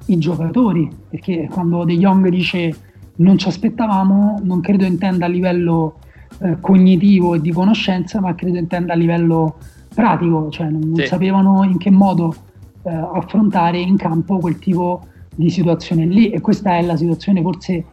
i 0.07 0.19
giocatori, 0.19 0.91
perché 1.09 1.49
quando 1.51 1.85
De 1.85 1.97
Jong 1.97 2.29
dice 2.29 2.75
non 3.17 3.39
ci 3.39 3.49
aspettavamo, 3.49 4.41
non 4.43 4.61
credo 4.61 4.85
intenda 4.85 5.27
a 5.27 5.29
livello 5.29 5.99
eh, 6.41 6.57
cognitivo 6.61 7.35
e 7.35 7.41
di 7.41 7.53
conoscenza, 7.53 8.21
ma 8.21 8.35
credo 8.35 8.59
intenda 8.59 8.93
a 8.93 8.97
livello 8.97 9.57
pratico, 9.95 10.51
cioè 10.51 10.69
non, 10.69 10.95
sì. 10.97 11.07
sapevano 11.07 11.63
in 11.63 11.79
che 11.79 11.91
modo 11.91 12.35
eh, 12.83 12.91
affrontare 12.91 13.79
in 13.79 13.97
campo 13.97 14.39
quel 14.39 14.59
tipo 14.59 15.07
di 15.35 15.51
situazione 15.51 16.07
lì 16.07 16.31
e 16.31 16.41
questa 16.41 16.77
è 16.77 16.83
la 16.83 16.97
situazione 16.97 17.41
forse 17.43 17.85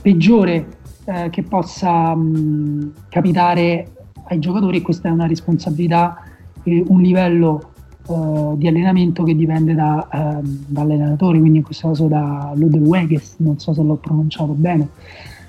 peggiore 0.00 0.78
eh, 1.04 1.28
che 1.30 1.42
possa 1.42 2.14
mh, 2.14 2.92
capitare 3.08 3.97
ai 4.28 4.38
giocatori 4.38 4.78
e 4.78 4.82
questa 4.82 5.08
è 5.08 5.10
una 5.10 5.26
responsabilità 5.26 6.22
e 6.62 6.84
un 6.86 7.00
livello 7.00 7.72
eh, 8.08 8.52
di 8.56 8.66
allenamento 8.66 9.22
che 9.22 9.34
dipende 9.34 9.74
da, 9.74 10.08
eh, 10.10 10.40
dall'allenatore, 10.42 11.38
quindi 11.38 11.58
in 11.58 11.64
questo 11.64 11.88
caso 11.88 12.06
da 12.06 12.52
Ludwig 12.54 13.20
non 13.38 13.58
so 13.58 13.74
se 13.74 13.82
l'ho 13.82 13.96
pronunciato 13.96 14.52
bene. 14.52 14.88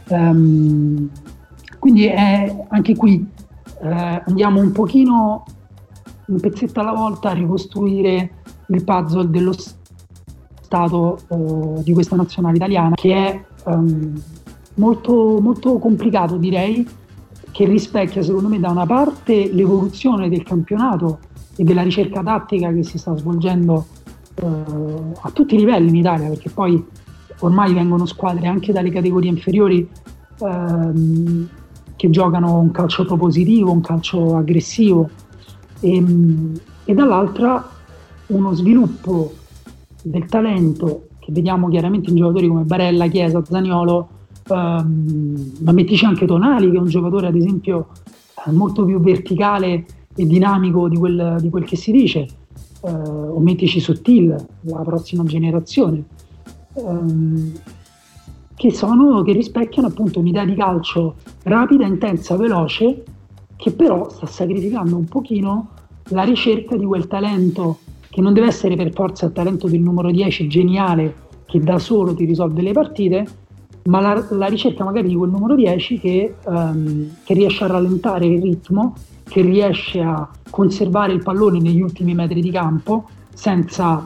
Um, 0.10 1.10
quindi 1.78 2.06
è, 2.06 2.66
anche 2.70 2.96
qui 2.96 3.26
eh, 3.82 4.24
andiamo 4.26 4.60
un 4.60 4.72
pochino 4.72 5.46
un 6.26 6.40
pezzetto 6.40 6.80
alla 6.80 6.94
volta 6.94 7.30
a 7.30 7.34
ricostruire 7.34 8.32
il 8.68 8.84
puzzle 8.84 9.30
dello 9.30 9.54
stato 10.62 11.20
uh, 11.28 11.82
di 11.82 11.94
questa 11.94 12.16
nazionale 12.16 12.58
italiana 12.58 12.96
che 12.96 13.16
è 13.16 13.46
um, 13.70 14.22
molto, 14.76 15.40
molto 15.42 15.78
complicato 15.78 16.38
direi 16.38 16.86
che 17.60 17.66
rispecchia 17.66 18.24
secondo 18.24 18.48
me 18.48 18.58
da 18.58 18.70
una 18.70 18.86
parte 18.86 19.52
l'evoluzione 19.52 20.30
del 20.30 20.44
campionato 20.44 21.20
e 21.58 21.66
della 21.66 21.82
ricerca 21.82 22.24
tattica 22.24 22.72
che 22.72 22.84
si 22.84 22.98
sta 22.98 23.18
svolgendo 23.18 23.86
uh, 24.42 25.14
a 25.20 25.30
tutti 25.32 25.56
i 25.56 25.58
livelli 25.58 25.90
in 25.90 25.96
Italia 25.96 26.30
perché 26.30 26.50
poi 26.52 26.82
ormai 27.40 27.74
vengono 27.74 28.06
squadre 28.06 28.48
anche 28.48 28.72
dalle 28.72 28.90
categorie 28.92 29.30
inferiori 29.30 29.86
uh, 30.38 31.48
che 31.98 32.10
giocano 32.10 32.60
un 32.60 32.72
calcio 32.72 33.04
propositivo, 33.04 33.74
un 33.74 33.82
calcio 33.82 34.38
aggressivo. 34.38 35.10
E, 35.82 35.96
ehm, 35.98 36.60
e 36.86 36.94
dall'altra 36.94 37.70
uno 38.28 38.54
sviluppo 38.54 39.34
del 40.02 40.28
talento 40.28 41.08
che 41.20 41.34
vediamo 41.34 41.68
chiaramente 41.68 42.10
in 42.10 42.16
giocatori 42.16 42.48
come 42.48 42.64
Barella, 42.64 43.08
Chiesa, 43.08 43.44
Zaniolo, 43.44 44.19
ehm, 44.50 45.52
ma 45.62 45.72
mettici 45.72 46.06
anche 46.06 46.26
Tonali 46.26 46.72
che 46.72 46.78
è 46.78 46.80
un 46.80 46.88
giocatore 46.88 47.28
ad 47.28 47.36
esempio 47.36 47.88
molto 48.52 48.86
più 48.86 49.00
verticale 49.00 49.86
e 50.16 50.26
dinamico 50.26 50.88
di 50.88 50.98
quel, 50.98 51.38
di 51.40 51.50
quel 51.50 51.64
che 51.64 51.76
si 51.76 51.92
dice, 51.92 52.28
eh, 52.84 52.92
o 52.92 53.40
mettici 53.40 53.80
Sottil, 53.80 54.36
la 54.62 54.82
prossima 54.82 55.24
generazione, 55.24 56.04
ehm, 56.74 57.52
che, 58.56 58.72
sono, 58.74 59.22
che 59.22 59.32
rispecchiano 59.34 59.88
appunto 59.88 60.20
un'idea 60.20 60.46
di 60.46 60.56
calcio 60.56 61.16
rapida, 61.44 61.86
intensa, 61.86 62.36
veloce 62.36 63.04
che 63.56 63.72
però 63.72 64.10
sta 64.10 64.26
sacrificando 64.26 64.96
un 64.96 65.06
pochino 65.06 65.70
la 66.10 66.24
ricerca 66.24 66.76
di 66.76 66.86
quel 66.86 67.08
talento 67.08 67.80
che 68.10 68.22
non 68.22 68.34
deve 68.34 68.48
essere 68.48 68.76
per 68.76 68.92
forza 68.94 69.26
il 69.26 69.34
talento 69.34 69.68
del 69.68 69.82
numero 69.82 70.10
10 70.10 70.48
geniale 70.48 71.28
che 71.46 71.60
da 71.60 71.78
solo 71.78 72.14
ti 72.14 72.26
risolve 72.26 72.62
le 72.62 72.72
partite, 72.72 73.28
ma 73.90 74.00
la, 74.00 74.26
la 74.30 74.46
ricerca 74.46 74.84
magari 74.84 75.08
di 75.08 75.16
quel 75.16 75.32
numero 75.32 75.56
10 75.56 76.00
che, 76.00 76.36
um, 76.46 77.10
che, 77.24 77.34
riesce 77.34 77.64
a 77.64 77.68
rallentare 77.68 78.28
il 78.28 78.42
ritmo, 78.42 78.94
che 79.24 79.42
riesce 79.42 80.00
a 80.00 80.30
conservare 80.50 81.12
il 81.12 81.24
pallone 81.24 81.60
negli 81.60 81.82
ultimi 81.82 82.14
metri 82.14 82.42
di 82.42 82.52
campo 82.52 83.10
senza 83.34 84.04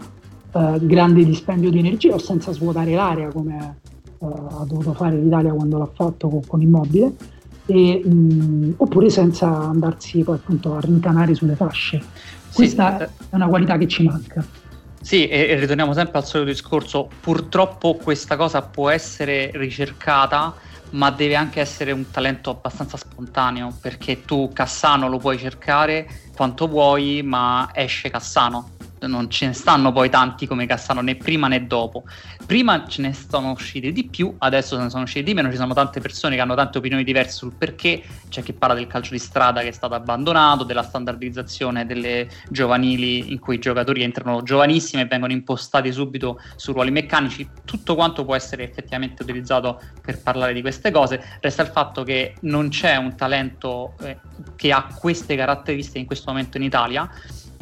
uh, 0.51 0.85
grande 0.85 1.25
dispendio 1.25 1.69
di 1.69 1.79
energia 1.79 2.13
o 2.13 2.17
senza 2.17 2.53
svuotare 2.53 2.93
l'area 2.93 3.29
come 3.29 3.77
uh, 4.19 4.25
ha 4.25 4.65
dovuto 4.65 4.93
fare 4.93 5.17
l'Italia 5.17 5.51
quando 5.51 5.77
l'ha 5.77 5.89
fatto 5.93 6.29
con, 6.29 6.41
con 6.47 6.61
Immobile 6.61 7.13
e, 7.65 8.01
mh, 8.03 8.09
mm, 8.09 8.71
oppure 8.77 9.09
senza 9.09 9.67
andarsi 9.67 10.23
poi 10.23 10.35
appunto 10.35 10.75
a 10.75 10.79
rintanare 10.79 11.35
sulle 11.35 11.55
fasce. 11.55 12.01
Questa 12.53 12.97
sì, 12.97 13.03
è 13.31 13.35
una 13.35 13.47
qualità 13.47 13.77
che 13.77 13.87
ci 13.87 14.03
manca. 14.03 14.45
Sì, 15.03 15.27
e, 15.27 15.55
ritorniamo 15.55 15.91
sempre 15.91 16.19
al 16.19 16.25
solito 16.25 16.49
discorso, 16.49 17.09
purtroppo 17.19 17.95
questa 17.95 18.37
cosa 18.37 18.61
può 18.61 18.89
essere 18.89 19.51
ricercata, 19.53 20.55
ma 20.91 21.11
deve 21.11 21.35
anche 21.35 21.59
essere 21.59 21.91
un 21.91 22.09
talento 22.09 22.51
abbastanza 22.51 22.95
spontaneo, 22.95 23.77
perché 23.81 24.21
tu 24.21 24.51
Cassano 24.53 25.09
lo 25.09 25.17
puoi 25.17 25.37
cercare 25.37 26.07
quanto 26.33 26.69
vuoi, 26.69 27.21
ma 27.21 27.69
esce 27.73 28.09
Cassano. 28.09 28.69
Non 29.07 29.29
ce 29.29 29.47
ne 29.47 29.53
stanno 29.53 29.91
poi 29.91 30.09
tanti 30.09 30.47
come 30.47 30.65
Cassano 30.65 31.01
né 31.01 31.15
prima 31.15 31.47
né 31.47 31.65
dopo. 31.65 32.03
Prima 32.45 32.85
ce 32.87 33.01
ne 33.01 33.13
sono 33.13 33.51
usciti 33.51 33.91
di 33.91 34.05
più, 34.05 34.33
adesso 34.39 34.75
se 34.75 34.83
ne 34.83 34.89
sono 34.89 35.03
usciti 35.03 35.23
di 35.23 35.33
meno, 35.33 35.49
ci 35.49 35.57
sono 35.57 35.73
tante 35.73 35.99
persone 35.99 36.35
che 36.35 36.41
hanno 36.41 36.55
tante 36.55 36.77
opinioni 36.77 37.03
diverse 37.03 37.37
sul 37.37 37.53
perché, 37.55 38.03
c'è 38.29 38.41
chi 38.41 38.53
parla 38.53 38.75
del 38.75 38.87
calcio 38.87 39.11
di 39.11 39.19
strada 39.19 39.61
che 39.61 39.69
è 39.69 39.71
stato 39.71 39.93
abbandonato, 39.93 40.63
della 40.63 40.83
standardizzazione 40.83 41.85
delle 41.85 42.27
giovanili 42.49 43.31
in 43.31 43.39
cui 43.39 43.55
i 43.55 43.59
giocatori 43.59 44.03
entrano 44.03 44.43
giovanissimi 44.43 45.01
e 45.01 45.05
vengono 45.05 45.31
impostati 45.31 45.91
subito 45.91 46.39
su 46.55 46.71
ruoli 46.71 46.91
meccanici, 46.91 47.47
tutto 47.65 47.95
quanto 47.95 48.25
può 48.25 48.35
essere 48.35 48.63
effettivamente 48.63 49.23
utilizzato 49.23 49.79
per 50.01 50.21
parlare 50.21 50.53
di 50.53 50.61
queste 50.61 50.91
cose, 50.91 51.21
resta 51.39 51.61
il 51.61 51.69
fatto 51.69 52.03
che 52.03 52.35
non 52.41 52.69
c'è 52.69 52.95
un 52.95 53.15
talento 53.15 53.93
eh, 54.01 54.17
che 54.55 54.71
ha 54.71 54.87
queste 54.93 55.35
caratteristiche 55.35 55.99
in 55.99 56.05
questo 56.05 56.31
momento 56.31 56.57
in 56.57 56.63
Italia 56.63 57.09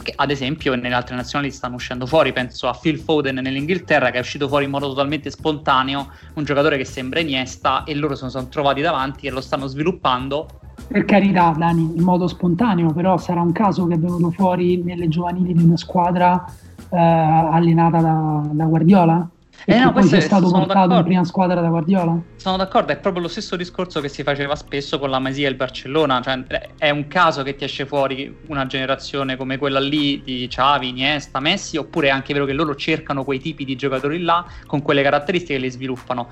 che 0.01 0.13
ad 0.15 0.31
esempio 0.31 0.75
nelle 0.75 0.93
altre 0.93 1.15
nazionali 1.15 1.51
stanno 1.51 1.75
uscendo 1.75 2.05
fuori, 2.05 2.33
penso 2.33 2.67
a 2.67 2.77
Phil 2.79 2.99
Foden 2.99 3.35
nell'Inghilterra 3.35 4.09
che 4.11 4.17
è 4.17 4.21
uscito 4.21 4.47
fuori 4.47 4.65
in 4.65 4.71
modo 4.71 4.87
totalmente 4.87 5.29
spontaneo, 5.29 6.09
un 6.35 6.43
giocatore 6.43 6.77
che 6.77 6.85
sembra 6.85 7.19
Iniesta 7.19 7.83
e 7.83 7.95
loro 7.95 8.15
se 8.15 8.25
lo 8.25 8.29
sono 8.29 8.47
trovati 8.47 8.81
davanti 8.81 9.27
e 9.27 9.29
lo 9.29 9.41
stanno 9.41 9.67
sviluppando. 9.67 10.47
Per 10.87 11.05
carità 11.05 11.53
Dani, 11.57 11.93
in 11.95 12.03
modo 12.03 12.27
spontaneo, 12.27 12.91
però 12.91 13.17
sarà 13.17 13.41
un 13.41 13.51
caso 13.51 13.87
che 13.87 13.95
è 13.95 13.97
venuto 13.97 14.31
fuori 14.31 14.81
nelle 14.83 15.07
giovanili 15.07 15.53
di 15.53 15.63
una 15.63 15.77
squadra 15.77 16.43
eh, 16.89 16.97
allenata 16.97 17.99
da, 18.01 18.41
da 18.51 18.65
Guardiola? 18.65 19.29
Eh 19.65 19.77
no, 19.77 19.91
poi 19.91 20.09
è 20.09 20.19
stato 20.19 20.49
portato 20.49 20.95
in 20.95 21.03
prima 21.03 21.23
squadra 21.23 21.61
da 21.61 21.67
Guardiola? 21.67 22.19
Sono 22.35 22.57
d'accordo, 22.57 22.91
è 22.91 22.97
proprio 22.97 23.21
lo 23.21 23.27
stesso 23.27 23.55
discorso 23.55 24.01
che 24.01 24.09
si 24.09 24.23
faceva 24.23 24.55
spesso 24.55 24.97
con 24.97 25.09
la 25.09 25.19
Masia 25.19 25.47
e 25.47 25.51
il 25.51 25.55
Barcellona, 25.55 26.21
cioè 26.21 26.43
è 26.77 26.89
un 26.89 27.07
caso 27.07 27.43
che 27.43 27.55
ti 27.55 27.63
esce 27.63 27.85
fuori 27.85 28.35
una 28.47 28.65
generazione 28.65 29.35
come 29.35 29.57
quella 29.57 29.79
lì 29.79 30.21
di 30.23 30.47
Xavi, 30.47 30.89
Iniesta, 30.89 31.39
Messi, 31.39 31.77
oppure 31.77 32.07
è 32.07 32.11
anche 32.11 32.33
vero 32.33 32.45
che 32.45 32.53
loro 32.53 32.75
cercano 32.75 33.23
quei 33.23 33.39
tipi 33.39 33.65
di 33.65 33.75
giocatori 33.75 34.21
là 34.21 34.45
con 34.65 34.81
quelle 34.81 35.03
caratteristiche 35.03 35.55
e 35.55 35.59
li 35.59 35.69
sviluppano. 35.69 36.29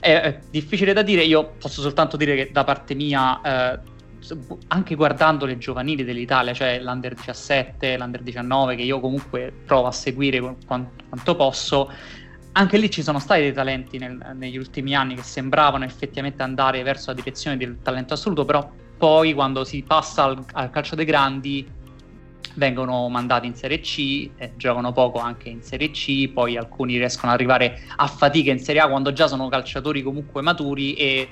È, 0.00 0.12
è 0.12 0.38
difficile 0.50 0.92
da 0.92 1.02
dire, 1.02 1.22
io 1.22 1.52
posso 1.58 1.80
soltanto 1.80 2.16
dire 2.16 2.34
che 2.34 2.50
da 2.52 2.64
parte 2.64 2.94
mia 2.94 3.40
eh, 3.40 3.90
anche 4.68 4.94
guardando 4.94 5.46
le 5.46 5.58
giovanili 5.58 6.04
dell'Italia, 6.04 6.52
cioè 6.52 6.80
l'Under 6.80 7.14
17, 7.14 7.96
l'Under 7.98 8.22
19, 8.22 8.76
che 8.76 8.82
io 8.82 9.00
comunque 9.00 9.52
provo 9.64 9.88
a 9.88 9.92
seguire 9.92 10.56
quanto 10.66 11.36
posso, 11.36 11.90
anche 12.52 12.78
lì 12.78 12.90
ci 12.90 13.02
sono 13.02 13.18
stati 13.18 13.40
dei 13.40 13.52
talenti 13.52 13.98
nel, 13.98 14.34
negli 14.34 14.56
ultimi 14.56 14.94
anni 14.94 15.14
che 15.14 15.22
sembravano 15.22 15.84
effettivamente 15.84 16.42
andare 16.42 16.82
verso 16.82 17.10
la 17.10 17.16
direzione 17.16 17.56
del 17.56 17.78
talento 17.82 18.14
assoluto, 18.14 18.44
però 18.44 18.70
poi 18.96 19.32
quando 19.32 19.64
si 19.64 19.82
passa 19.82 20.24
al, 20.24 20.44
al 20.52 20.70
calcio 20.70 20.94
dei 20.94 21.04
grandi 21.04 21.66
vengono 22.54 23.08
mandati 23.08 23.46
in 23.46 23.54
Serie 23.54 23.80
C, 23.80 24.30
eh, 24.36 24.52
giocano 24.56 24.92
poco 24.92 25.18
anche 25.18 25.48
in 25.48 25.62
Serie 25.62 25.90
C, 25.90 26.28
poi 26.28 26.56
alcuni 26.56 26.98
riescono 26.98 27.32
ad 27.32 27.38
arrivare 27.38 27.80
a 27.96 28.06
fatica 28.06 28.50
in 28.50 28.58
Serie 28.58 28.82
A 28.82 28.88
quando 28.88 29.12
già 29.12 29.26
sono 29.26 29.48
calciatori 29.48 30.02
comunque 30.02 30.42
maturi 30.42 30.94
e 30.94 31.28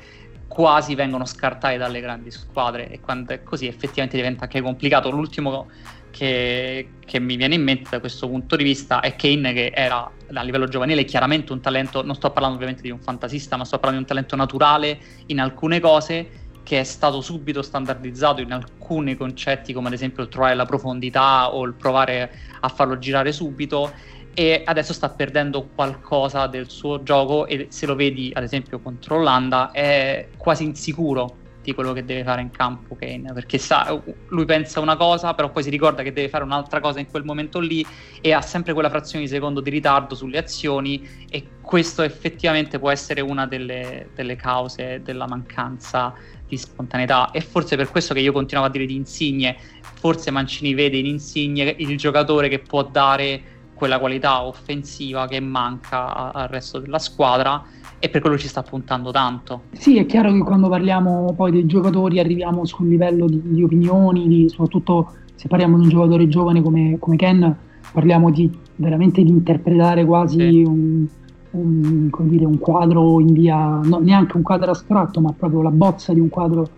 quasi 0.47 0.95
vengono 0.95 1.27
scartati 1.27 1.77
dalle 1.77 2.01
grandi 2.01 2.31
squadre 2.31 2.91
e 2.91 3.01
quando 3.01 3.35
è 3.35 3.43
così 3.43 3.67
effettivamente 3.67 4.17
diventa 4.17 4.45
anche 4.45 4.61
complicato. 4.63 5.11
L'ultimo 5.11 5.69
che, 6.11 6.89
che, 7.05 7.21
mi 7.21 7.37
viene 7.37 7.55
in 7.55 7.63
mente 7.63 7.91
da 7.91 8.01
questo 8.01 8.27
punto 8.29 8.57
di 8.57 8.65
vista 8.65 9.01
è 9.01 9.15
Kane 9.15 9.53
che 9.53 9.71
era 9.73 10.11
a 10.33 10.43
livello 10.43 10.67
giovanile 10.67 11.05
chiaramente 11.05 11.53
un 11.53 11.61
talento, 11.61 12.05
non 12.05 12.15
sto 12.15 12.31
parlando 12.31 12.57
ovviamente 12.57 12.83
di 12.83 12.91
un 12.91 13.01
fantasista, 13.01 13.57
ma 13.57 13.65
sto 13.65 13.79
parlando 13.79 14.05
di 14.05 14.11
un 14.11 14.17
talento 14.17 14.37
naturale 14.37 14.99
in 15.27 15.41
alcune 15.41 15.81
cose 15.81 16.49
che 16.63 16.81
è 16.81 16.85
stato 16.85 17.21
subito 17.21 17.63
standardizzato 17.63 18.41
in 18.41 18.53
alcuni 18.53 19.17
concetti 19.17 19.73
come 19.73 19.89
ad 19.89 19.95
esempio 19.95 20.23
il 20.23 20.29
trovare 20.29 20.55
la 20.55 20.67
profondità 20.67 21.53
o 21.53 21.65
il 21.65 21.75
provare 21.75 22.33
a 22.61 22.69
farlo 22.69 22.99
girare 22.99 23.33
subito 23.33 23.93
e 24.35 24.63
adesso 24.65 24.93
sta 24.93 25.09
perdendo 25.09 25.69
qualcosa 25.75 26.47
del 26.47 26.71
suo 26.71 27.03
gioco 27.03 27.47
e 27.47 27.67
se 27.71 27.87
lo 27.87 27.97
vedi 27.97 28.31
ad 28.33 28.45
esempio 28.45 28.79
contro 28.79 29.17
l'Olanda 29.17 29.71
è 29.73 30.29
quasi 30.37 30.65
insicuro 30.65 31.39
di 31.63 31.75
quello 31.75 31.93
che 31.93 32.05
deve 32.05 32.25
fare 32.25 32.41
in 32.41 32.51
campo 32.51 32.97
Kane, 32.97 33.33
perché 33.33 33.59
sa, 33.59 34.01
lui 34.29 34.45
pensa 34.45 34.81
una 34.81 34.97
cosa, 34.97 35.35
però 35.35 35.51
poi 35.51 35.63
si 35.63 35.71
ricorda 35.71 36.03
che 36.03 36.13
deve 36.13 36.29
fare 36.29 36.45
un'altra 36.45 36.81
cosa 36.81 37.01
in 37.01 37.07
quel 37.07 37.25
momento 37.25 37.61
lì 37.61 37.85
e 38.21 38.33
ha 38.33 38.41
sempre 38.41 38.73
quella 38.73 38.89
frazione 38.89 39.25
di 39.25 39.31
secondo 39.31 39.61
di 39.61 39.71
ritardo 39.71 40.15
sulle 40.15 40.39
azioni 40.39 41.07
e 41.29 41.47
questo 41.61 42.03
effettivamente 42.03 42.79
può 42.79 42.91
essere 42.91 43.21
una 43.21 43.47
delle, 43.47 44.09
delle 44.15 44.37
cause 44.37 45.03
della 45.03 45.27
mancanza 45.27 46.15
di 46.47 46.57
spontaneità. 46.57 47.31
E 47.31 47.41
forse 47.41 47.77
per 47.77 47.91
questo 47.91 48.15
che 48.15 48.21
io 48.21 48.33
continuavo 48.33 48.69
a 48.69 48.73
dire 48.73 48.87
di 48.87 48.95
Insigne, 48.95 49.57
forse 49.83 50.31
Mancini 50.31 50.75
vede 50.75 50.97
in 50.97 51.07
Insigne 51.07 51.75
il 51.79 51.97
giocatore 51.97 52.49
che 52.49 52.59
può 52.59 52.83
dare 52.83 53.59
quella 53.75 53.99
qualità 53.99 54.43
offensiva 54.43 55.27
che 55.27 55.41
manca 55.41 56.33
al 56.33 56.49
resto 56.49 56.81
della 56.81 56.99
squadra 56.99 57.65
e 58.01 58.09
per 58.09 58.23
quello 58.23 58.39
ci 58.39 58.49
sta 58.49 58.63
puntando 58.63 59.11
tanto. 59.11 59.65
Sì, 59.73 59.99
è 59.99 60.07
chiaro 60.07 60.33
che 60.33 60.39
quando 60.39 60.69
parliamo 60.69 61.35
poi 61.37 61.53
dei 61.53 61.67
giocatori 61.67 62.19
arriviamo 62.19 62.65
su 62.65 62.83
un 62.83 62.89
livello 62.89 63.27
di, 63.27 63.41
di 63.45 63.63
opinioni, 63.63 64.27
di, 64.27 64.49
soprattutto 64.49 65.13
se 65.35 65.49
parliamo 65.49 65.77
di 65.77 65.85
un 65.85 65.89
giocatore 65.91 66.27
giovane 66.27 66.63
come, 66.63 66.97
come 66.99 67.17
Ken, 67.17 67.57
parliamo 67.93 68.31
di, 68.31 68.51
veramente 68.77 69.23
di 69.23 69.29
interpretare 69.29 70.07
quasi 70.07 70.39
sì. 70.39 70.63
un, 70.63 71.07
un, 71.51 72.11
dire, 72.29 72.47
un, 72.47 72.59
quadro 72.59 73.21
in 73.21 73.35
via, 73.35 73.81
no, 73.85 73.99
neanche 73.99 74.37
un 74.37 74.43
quadro 74.43 74.71
astratto, 74.71 75.21
ma 75.21 75.33
proprio 75.37 75.61
la 75.61 75.71
bozza 75.71 76.15
di 76.15 76.21
un 76.21 76.31
quadro 76.31 76.69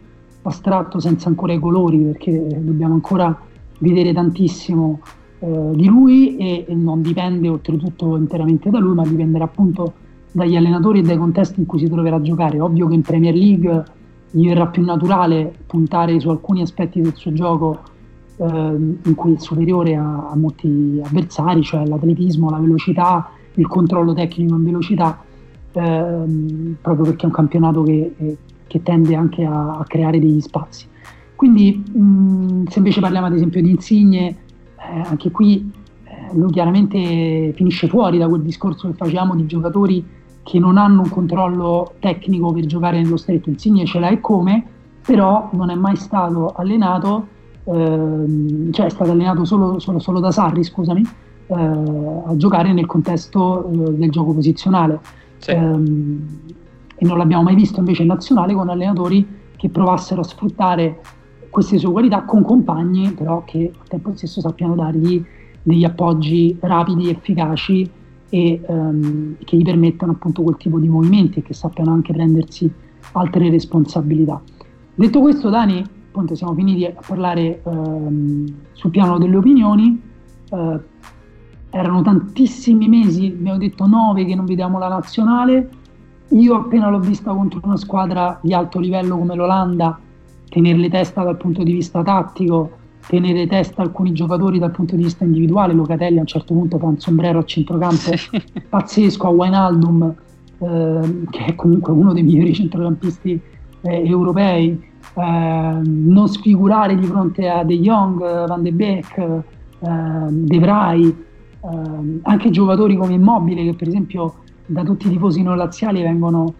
astratto 0.43 0.99
senza 0.99 1.29
ancora 1.29 1.53
i 1.53 1.61
colori, 1.61 1.99
perché 1.99 2.47
dobbiamo 2.61 2.95
ancora 2.95 3.37
vedere 3.79 4.13
tantissimo 4.13 5.01
eh, 5.39 5.71
di 5.75 5.87
lui 5.87 6.37
e, 6.37 6.65
e 6.67 6.75
non 6.75 7.01
dipende 7.01 7.49
oltretutto 7.49 8.17
interamente 8.17 8.71
da 8.71 8.81
lui, 8.81 8.95
ma 8.95 9.05
dipenderà 9.05 9.45
appunto 9.45 9.93
dagli 10.33 10.57
allenatori 10.57 11.01
e 11.01 11.03
dai 11.03 11.19
contesti 11.19 11.61
in 11.61 11.67
cui 11.67 11.79
si 11.79 11.89
troverà 11.89 12.17
a 12.17 12.23
giocare. 12.23 12.61
Ovvio 12.61 12.89
che 12.89 12.95
in 12.95 13.03
Premier 13.03 13.35
League 13.35 13.85
gli 14.31 14.49
verrà 14.49 14.67
più 14.67 14.83
naturale 14.83 15.53
puntare 15.67 16.19
su 16.19 16.31
alcuni 16.31 16.63
aspetti 16.63 17.01
del 17.01 17.15
suo 17.15 17.33
gioco 17.33 17.81
eh, 18.37 18.47
in 18.47 19.15
cui 19.15 19.35
è 19.35 19.39
superiore 19.39 19.95
a, 19.95 20.31
a, 20.31 20.37
molti 20.37 21.01
avversari, 21.05 21.63
cioè 21.63 21.87
l'atletismo, 21.87 22.51
la 22.51 22.59
velocità, 22.59 23.31
il 23.55 23.67
controllo 23.67 24.15
tecnico 24.15 24.55
in 24.55 24.65
velocità, 24.65 25.23
ehm, 25.73 26.77
proprio 26.81 27.05
perché 27.05 27.23
è 27.23 27.27
un 27.27 27.33
campionato 27.33 27.83
che, 27.83 28.15
eh, 28.17 28.37
che 28.67 28.83
tende 28.83 29.15
anche 29.15 29.45
a, 29.45 29.77
a, 29.79 29.85
creare 29.85 30.19
degli 30.19 30.41
spazi. 30.41 30.87
Quindi 31.37 31.85
mh, 31.93 32.69
se 32.69 32.79
invece 32.79 33.01
parliamo 33.01 33.27
ad 33.27 33.35
esempio 33.35 33.61
di 33.61 33.71
Insigne, 33.71 34.29
eh, 34.29 35.01
anche 35.05 35.31
qui 35.31 35.71
eh, 36.05 36.35
lui 36.35 36.51
chiaramente 36.51 37.53
finisce 37.55 37.87
fuori 37.87 38.17
da 38.17 38.29
quel 38.29 38.43
discorso 38.43 38.89
che 38.89 38.95
facciamo 38.95 39.35
di 39.35 39.45
giocatori 39.45 40.21
che 40.43 40.59
non 40.59 40.77
hanno 40.77 41.03
un 41.03 41.09
controllo 41.09 41.95
tecnico 42.01 42.53
per 42.53 42.67
giocare 42.67 43.01
nello 43.01 43.17
stretto, 43.17 43.49
Insigne 43.49 43.85
ce 43.85 43.99
l'ha 43.99 44.09
e 44.09 44.21
come, 44.21 44.65
però 45.05 45.49
non 45.53 45.71
è 45.71 45.75
mai 45.75 45.97
stato 45.97 46.53
allenato, 46.55 47.27
ehm, 47.65 48.73
cioè 48.73 48.87
è 48.87 48.91
stato 48.91 49.11
allenato 49.11 49.45
solo, 49.45 49.79
solo, 49.79 49.99
solo 49.99 50.21
da 50.21 50.31
Sarri, 50.31 50.65
scusami, 50.65 51.03
eh, 51.47 51.55
a 51.55 52.37
giocare 52.37 52.73
nel 52.73 52.87
contesto 52.87 53.69
eh, 53.69 53.93
del 53.93 54.11
gioco 54.11 54.33
posizionale. 54.33 55.01
Sì. 55.39 55.51
Ehm, 55.51 56.27
e 56.97 57.05
non 57.05 57.19
l'abbiamo 57.19 57.43
mai 57.43 57.57
visto 57.57 57.81
invece 57.81 58.03
in 58.03 58.09
nazionale 58.09 58.55
con 58.55 58.69
allenatori 58.69 59.27
che 59.57 59.69
provassero 59.71 60.21
a 60.21 60.25
sfruttare 60.25 61.01
queste 61.51 61.77
sue 61.77 61.91
qualità 61.91 62.23
con 62.23 62.43
compagni 62.43 63.11
però 63.11 63.43
che 63.45 63.73
al 63.77 63.89
tempo 63.89 64.13
stesso 64.15 64.41
sappiano 64.41 64.77
dargli 64.77 65.23
degli 65.63 65.85
appoggi 65.85 66.57
rapidi, 66.61 67.11
efficaci 67.11 67.91
e 68.35 68.63
um, 68.67 69.37
che 69.45 69.59
gli 69.59 69.63
permettano 69.63 70.13
appunto 70.13 70.43
quel 70.43 70.57
tipo 70.57 70.79
di 70.79 70.89
movimenti 70.89 71.41
e 71.41 71.43
che 71.43 71.53
sappiano 71.53 71.93
anche 71.93 72.15
prendersi 72.15 72.71
altre 73.13 73.51
responsabilità. 73.51 74.41
Detto 74.95 75.21
questo, 75.21 75.51
Dani, 75.51 75.85
appunto 76.09 76.35
siamo 76.35 76.55
finiti 76.55 76.87
a 76.87 76.95
parlare 77.07 77.61
um, 77.65 78.47
sul 78.73 78.91
piano 78.91 79.19
delle 79.19 79.37
opinioni. 79.37 80.01
Uh, 80.49 80.81
erano 81.69 82.01
tantissimi 82.01 82.89
mesi, 82.89 83.27
abbiamo 83.27 83.59
detto 83.59 83.87
nove 83.87 84.25
che 84.25 84.35
non 84.35 84.47
vediamo 84.47 84.79
la 84.79 84.89
nazionale. 84.89 85.69
Io 86.31 86.55
appena 86.55 86.89
l'ho 86.89 87.01
vista 87.01 87.35
contro 87.35 87.61
una 87.63 87.77
squadra 87.77 88.39
di 88.43 88.55
alto 88.55 88.79
livello 88.79 89.19
come 89.19 89.35
l'Olanda, 89.35 89.99
tenerle 90.49 90.89
testa 90.89 91.23
dal 91.23 91.37
punto 91.37 91.63
di 91.63 91.73
vista 91.73 92.03
tattico, 92.03 92.71
tenere 93.07 93.47
testa 93.47 93.83
alcuni 93.83 94.13
giocatori 94.13 94.59
dal 94.59 94.71
punto 94.71 94.97
di 94.97 95.03
vista 95.03 95.25
individuale. 95.25 95.73
Locatelli 95.73 96.19
a 96.19 96.21
un 96.21 96.27
certo 96.27 96.55
punto 96.55 96.79
fa 96.79 96.87
un 96.87 96.99
sombrero 96.99 97.41
a 97.41 97.45
centrocampo 97.45 98.11
pazzesco 98.69 99.27
a 99.27 99.31
Wijnaldum, 99.31 100.15
eh, 100.59 101.25
che 101.31 101.45
è 101.45 101.55
comunque 101.55 101.93
uno 101.93 102.13
dei 102.13 102.23
migliori 102.23 102.55
centrocampisti 102.55 103.41
eh, 103.81 104.07
europei. 104.07 104.91
Eh, 105.15 105.81
non 105.83 106.29
sfigurare 106.29 106.97
di 106.97 107.05
fronte 107.05 107.49
a 107.49 107.65
De 107.65 107.79
Jong, 107.79 108.47
Van 108.47 108.63
de 108.63 108.73
Beek, 108.73 109.19
eh, 109.19 109.41
De 110.31 110.59
Vrij, 110.59 111.07
eh, 111.07 112.21
anche 112.23 112.51
giocatori 112.51 112.97
come 112.97 113.15
Immobile 113.15 113.65
che 113.65 113.75
per 113.75 113.89
esempio 113.89 114.35
da 114.67 114.85
tutti 114.85 115.09
i 115.09 115.11
tifosi 115.11 115.43
non 115.43 115.57
laziali 115.57 116.03
vengono, 116.03 116.55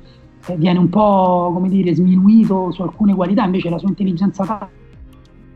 eh, 0.47 0.57
viene 0.57 0.79
un 0.79 0.89
po' 0.89 1.51
come 1.55 1.69
dire 1.69 1.95
sminuito 1.95 2.73
su 2.73 2.83
alcune 2.83 3.15
qualità, 3.15 3.45
invece 3.45 3.71
la 3.71 3.79
sua 3.79 3.89
intelligenza 3.89 4.69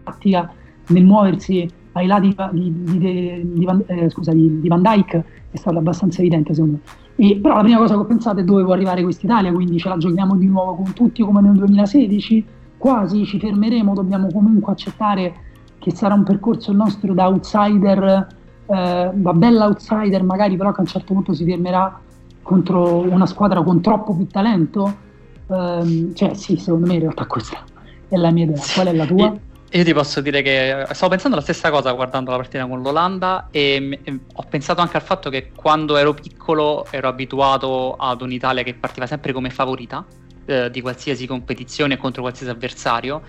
tattica 0.05 0.53
nel 0.89 1.05
muoversi 1.05 1.69
ai 1.93 2.07
lati 2.07 2.35
di, 2.53 2.73
di, 2.99 3.53
di, 3.55 3.65
Van, 3.65 3.83
eh, 3.87 4.09
scusa, 4.11 4.33
di, 4.33 4.61
Van 4.69 4.83
Dyke 4.83 5.25
è 5.51 5.57
stato 5.57 5.79
abbastanza 5.79 6.21
evidente 6.21 6.55
secondo 6.55 6.79
me. 6.83 7.05
E, 7.17 7.39
però 7.39 7.57
la 7.57 7.63
prima 7.63 7.79
cosa 7.79 7.95
che 7.95 8.01
ho 8.01 8.05
pensato 8.05 8.41
è 8.41 8.45
dove 8.45 8.63
può 8.63 8.75
arrivare 8.75 9.03
quest'Italia, 9.03 9.53
quindi 9.53 9.79
ce 9.79 9.89
la 9.89 9.97
giochiamo 9.97 10.37
di 10.37 10.47
nuovo 10.47 10.75
con 10.75 10.93
tutti 10.93 11.23
come 11.23 11.41
nel 11.41 11.55
2016, 11.55 12.45
quasi 12.77 13.25
ci 13.25 13.39
fermeremo, 13.39 13.95
dobbiamo 13.95 14.29
comunque 14.31 14.73
accettare 14.73 15.35
che 15.79 15.95
sarà 15.95 16.15
un 16.15 16.25
percorso 16.25 16.71
il 16.71 16.77
nostro 16.77 17.15
da 17.15 17.29
outsider, 17.29 18.27
eh, 18.67 19.11
da 19.15 19.33
bella 19.33 19.65
outsider 19.67 20.23
magari, 20.23 20.57
però 20.57 20.73
che 20.73 20.79
a 20.79 20.83
un 20.83 20.89
certo 20.89 21.15
punto 21.15 21.33
si 21.33 21.45
fermerà 21.45 21.99
contro 22.43 23.01
una 23.11 23.27
squadra 23.27 23.63
con 23.63 23.81
troppo 23.81 24.15
più 24.15 24.27
talento. 24.27 25.05
Eh, 25.47 26.11
cioè 26.13 26.35
sì, 26.35 26.57
secondo 26.57 26.87
me 26.87 26.95
in 26.95 27.01
realtà 27.01 27.25
questa 27.27 27.65
è 28.09 28.17
la 28.17 28.31
mia 28.31 28.45
idea. 28.45 28.61
Qual 28.75 28.87
è 28.87 28.93
la 28.93 29.07
tua? 29.07 29.35
Io 29.71 29.83
ti 29.83 29.93
posso 29.93 30.21
dire 30.21 30.43
che 30.43 30.87
stavo 30.93 31.11
pensando 31.11 31.37
la 31.37 31.43
stessa 31.43 31.71
cosa 31.71 31.91
guardando 31.93 32.31
la 32.31 32.37
partita 32.37 32.67
con 32.67 32.83
l'Olanda 32.83 33.49
e, 33.51 33.99
ho 34.35 34.43
pensato 34.49 34.81
anche 34.81 34.97
al 34.97 35.03
fatto 35.03 35.29
che 35.29 35.51
quando 35.55 35.97
ero 35.97 36.15
piccolo 36.15 36.87
ero 36.91 37.09
abituato 37.09 37.95
ad 37.97 38.23
un'Italia 38.23 38.63
che 38.63 38.75
partiva 38.75 39.07
sempre 39.07 39.33
come 39.33 39.51
favorita 39.51 40.05
eh, 40.47 40.71
di 40.71 40.81
qualsiasi 40.81 41.27
competizione 41.27 41.97
contro 41.97 42.23
qualsiasi 42.23 42.51
avversario 42.51 43.23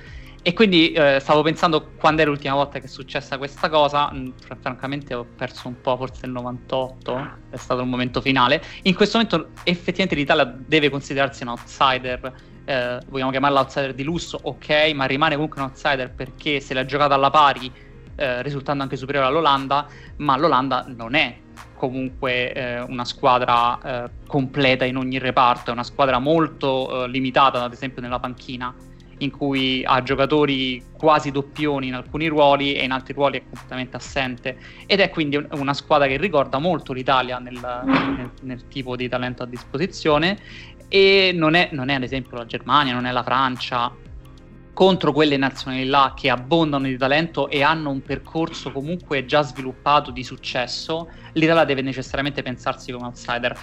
e 0.44 0.54
quindi 0.54 0.92
eh, 0.94 1.18
stavo 1.20 1.42
pensando 1.42 1.90
quando 1.98 2.22
è 2.22 2.26
l'ultima 2.26 2.54
volta 2.54 2.80
che 2.80 2.86
è 2.86 2.88
successa 2.88 3.38
questa 3.38 3.68
cosa, 3.68 4.10
mh, 4.14 4.34
francamente 4.62 5.14
ho 5.14 5.26
perso 5.36 5.68
un 5.68 5.82
po', 5.82 5.98
forse 5.98 6.26
il 6.26 6.32
98 6.32 7.30
è 7.50 7.58
stato 7.58 7.82
il 7.82 7.88
momento 7.88 8.22
finale. 8.22 8.62
In 8.84 8.96
questo 8.96 9.18
momento 9.18 9.50
effettivamente 9.64 10.16
l'Italia 10.16 10.46
deve 10.46 10.90
considerarsi 10.90 11.44
un 11.44 11.50
outsider 11.50 12.34
eh, 12.68 13.00
vogliamo 13.08 13.32
chiamarla 13.32 13.62
outsider 13.62 13.94
di 13.94 14.04
lusso, 14.04 14.38
ok, 14.42 14.92
ma 14.94 15.06
rimane 15.06 15.36
comunque 15.36 15.62
un 15.62 15.68
outsider 15.68 16.12
perché 16.12 16.60
se 16.60 16.74
l'ha 16.74 16.84
giocata 16.84 17.16
alla 17.16 17.30
pari, 17.30 17.72
eh, 18.16 18.42
risultando 18.42 18.84
anche 18.84 18.98
superiore 18.98 19.28
all'Olanda, 19.28 19.88
ma 20.18 20.38
l'Olanda 20.38 20.86
non 20.88 21.16
è 21.16 21.38
comunque 21.76 22.52
eh, 22.52 22.82
una 22.82 23.06
squadra 23.06 23.80
eh, 24.06 24.10
completa 24.28 24.84
in 24.84 24.98
ogni 24.98 25.18
reparto, 25.18 25.70
è 25.70 25.74
una 25.74 25.84
squadra 25.84 26.20
molto 26.20 27.06
eh, 27.06 27.08
limitata, 27.08 27.64
ad 27.64 27.72
esempio 27.72 28.02
nella 28.02 28.20
panchina, 28.20 28.74
in 29.20 29.32
cui 29.32 29.84
ha 29.86 30.04
giocatori 30.04 30.84
quasi 30.92 31.32
doppioni 31.32 31.88
in 31.88 31.94
alcuni 31.96 32.28
ruoli 32.28 32.74
e 32.74 32.84
in 32.84 32.92
altri 32.92 33.14
ruoli 33.14 33.38
è 33.38 33.44
completamente 33.44 33.96
assente. 33.96 34.58
Ed 34.86 35.00
è 35.00 35.10
quindi 35.10 35.44
una 35.54 35.74
squadra 35.74 36.06
che 36.08 36.18
ricorda 36.18 36.60
molto 36.60 36.92
l'Italia 36.92 37.40
nel, 37.40 37.60
nel, 37.86 38.32
nel 38.42 38.68
tipo 38.68 38.96
di 38.96 39.08
talento 39.08 39.44
a 39.44 39.46
disposizione 39.46 40.38
e 40.88 41.32
non 41.34 41.54
è, 41.54 41.70
non 41.72 41.90
è 41.90 41.96
ad 41.96 42.04
esempio 42.04 42.38
la 42.38 42.46
Germania, 42.46 42.94
non 42.94 43.06
è 43.06 43.12
la 43.12 43.24
Francia, 43.24 43.92
contro 44.78 45.12
quelle 45.12 45.38
nazioni 45.38 45.86
là 45.86 46.14
che 46.16 46.30
abbondano 46.30 46.86
di 46.86 46.98
talento 46.98 47.50
e 47.50 47.64
hanno 47.64 47.90
un 47.90 48.04
percorso 48.04 48.72
comunque 48.72 49.26
già 49.26 49.42
sviluppato 49.42 50.12
di 50.12 50.24
successo, 50.24 51.10
l'Italia 51.34 51.66
deve 51.66 51.82
necessariamente 51.82 52.44
pensarsi 52.44 52.92
come 52.92 53.06
outsider. 53.06 53.60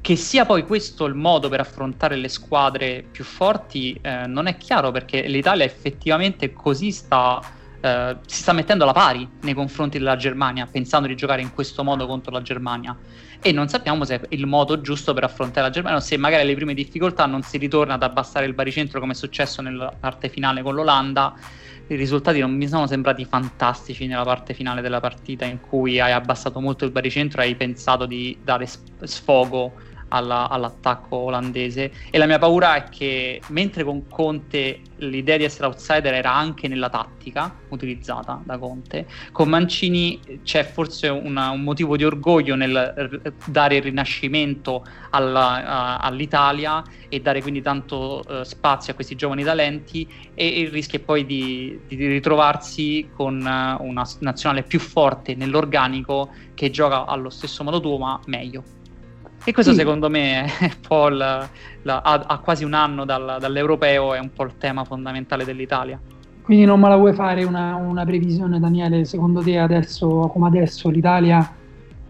Che 0.00 0.16
sia 0.16 0.46
poi 0.46 0.64
questo 0.64 1.04
il 1.04 1.14
modo 1.14 1.50
per 1.50 1.60
affrontare 1.60 2.16
le 2.16 2.28
squadre 2.28 3.04
più 3.10 3.24
forti 3.24 3.98
eh, 4.00 4.26
non 4.26 4.46
è 4.46 4.56
chiaro 4.56 4.90
perché 4.90 5.26
l'Italia 5.26 5.64
effettivamente 5.64 6.54
così 6.54 6.92
sta, 6.92 7.42
eh, 7.84 8.16
si 8.24 8.40
sta 8.40 8.54
mettendo 8.54 8.84
alla 8.84 8.94
pari 8.94 9.28
nei 9.42 9.52
confronti 9.52 9.98
della 9.98 10.16
Germania, 10.16 10.66
pensando 10.66 11.06
di 11.06 11.14
giocare 11.14 11.42
in 11.42 11.52
questo 11.52 11.84
modo 11.84 12.06
contro 12.06 12.32
la 12.32 12.40
Germania 12.40 12.96
e 13.42 13.52
non 13.52 13.68
sappiamo 13.68 14.06
se 14.06 14.14
è 14.14 14.20
il 14.30 14.46
modo 14.46 14.80
giusto 14.80 15.12
per 15.12 15.24
affrontare 15.24 15.66
la 15.66 15.72
Germania 15.72 15.98
o 15.98 16.02
se 16.02 16.16
magari 16.16 16.44
alle 16.44 16.54
prime 16.54 16.72
difficoltà 16.72 17.26
non 17.26 17.42
si 17.42 17.58
ritorna 17.58 17.92
ad 17.92 18.02
abbassare 18.02 18.46
il 18.46 18.54
baricentro 18.54 19.00
come 19.00 19.12
è 19.12 19.14
successo 19.14 19.60
nella 19.60 19.94
parte 20.00 20.30
finale 20.30 20.62
con 20.62 20.74
l'Olanda. 20.74 21.34
I 21.86 21.96
risultati 21.96 22.40
non 22.40 22.56
mi 22.56 22.66
sono 22.66 22.86
sembrati 22.86 23.26
fantastici 23.26 24.06
nella 24.06 24.22
parte 24.22 24.54
finale 24.54 24.80
della 24.80 25.00
partita 25.00 25.44
in 25.44 25.60
cui 25.60 26.00
hai 26.00 26.12
abbassato 26.12 26.60
molto 26.60 26.86
il 26.86 26.90
baricentro 26.90 27.42
e 27.42 27.44
hai 27.44 27.54
pensato 27.54 28.06
di 28.06 28.38
dare 28.42 28.66
sfogo 29.02 29.74
alla, 30.14 30.48
all'attacco 30.48 31.16
olandese 31.16 31.90
e 32.10 32.18
la 32.18 32.26
mia 32.26 32.38
paura 32.38 32.76
è 32.76 32.84
che 32.88 33.40
mentre 33.48 33.82
con 33.82 34.06
Conte 34.06 34.80
l'idea 34.98 35.36
di 35.36 35.44
essere 35.44 35.66
outsider 35.66 36.14
era 36.14 36.32
anche 36.32 36.68
nella 36.68 36.88
tattica 36.88 37.52
utilizzata 37.70 38.40
da 38.44 38.56
Conte, 38.58 39.06
con 39.32 39.48
Mancini 39.48 40.20
c'è 40.44 40.64
forse 40.64 41.08
una, 41.08 41.50
un 41.50 41.62
motivo 41.62 41.96
di 41.96 42.04
orgoglio 42.04 42.54
nel 42.54 43.32
dare 43.46 43.76
il 43.76 43.82
rinascimento 43.82 44.84
alla, 45.10 45.64
a, 45.64 45.96
all'Italia 45.98 46.82
e 47.08 47.20
dare 47.20 47.42
quindi 47.42 47.60
tanto 47.60 48.22
uh, 48.26 48.42
spazio 48.44 48.92
a 48.92 48.94
questi 48.94 49.16
giovani 49.16 49.42
talenti 49.42 50.06
e, 50.34 50.62
e 50.62 50.68
rischia 50.68 51.00
poi 51.00 51.26
di, 51.26 51.80
di, 51.88 52.06
ritrovarsi 52.06 53.08
con 53.14 53.38
uh, 53.40 53.84
una 53.84 54.06
nazionale 54.20 54.62
più 54.62 54.78
forte 54.78 55.34
nell'organico 55.34 56.30
che 56.54 56.70
gioca 56.70 57.04
allo 57.04 57.30
stesso 57.30 57.64
modo 57.64 57.80
tuo 57.80 57.98
ma 57.98 58.20
meglio. 58.26 58.82
E 59.46 59.52
questo 59.52 59.72
sì. 59.72 59.78
secondo 59.78 60.08
me 60.08 60.44
è 60.44 60.64
un 60.64 60.70
po' 60.86 61.08
la, 61.08 61.46
la, 61.82 62.00
a, 62.00 62.24
a, 62.26 62.38
quasi 62.38 62.64
un 62.64 62.72
anno 62.72 63.04
dal, 63.04 63.36
dall'europeo 63.38 64.14
è 64.14 64.18
un 64.18 64.30
po' 64.32 64.44
il 64.44 64.56
tema 64.56 64.84
fondamentale 64.84 65.44
dell'Italia. 65.44 66.00
Quindi 66.42 66.64
non 66.64 66.80
me 66.80 66.88
la 66.88 66.96
vuoi 66.96 67.14
fare 67.14 67.44
una, 67.44 67.74
una 67.74 68.04
previsione, 68.04 68.58
Daniele? 68.58 69.04
Secondo 69.04 69.40
te 69.40 69.58
adesso, 69.58 70.28
come 70.32 70.46
adesso, 70.46 70.90
l'Italia 70.90 71.56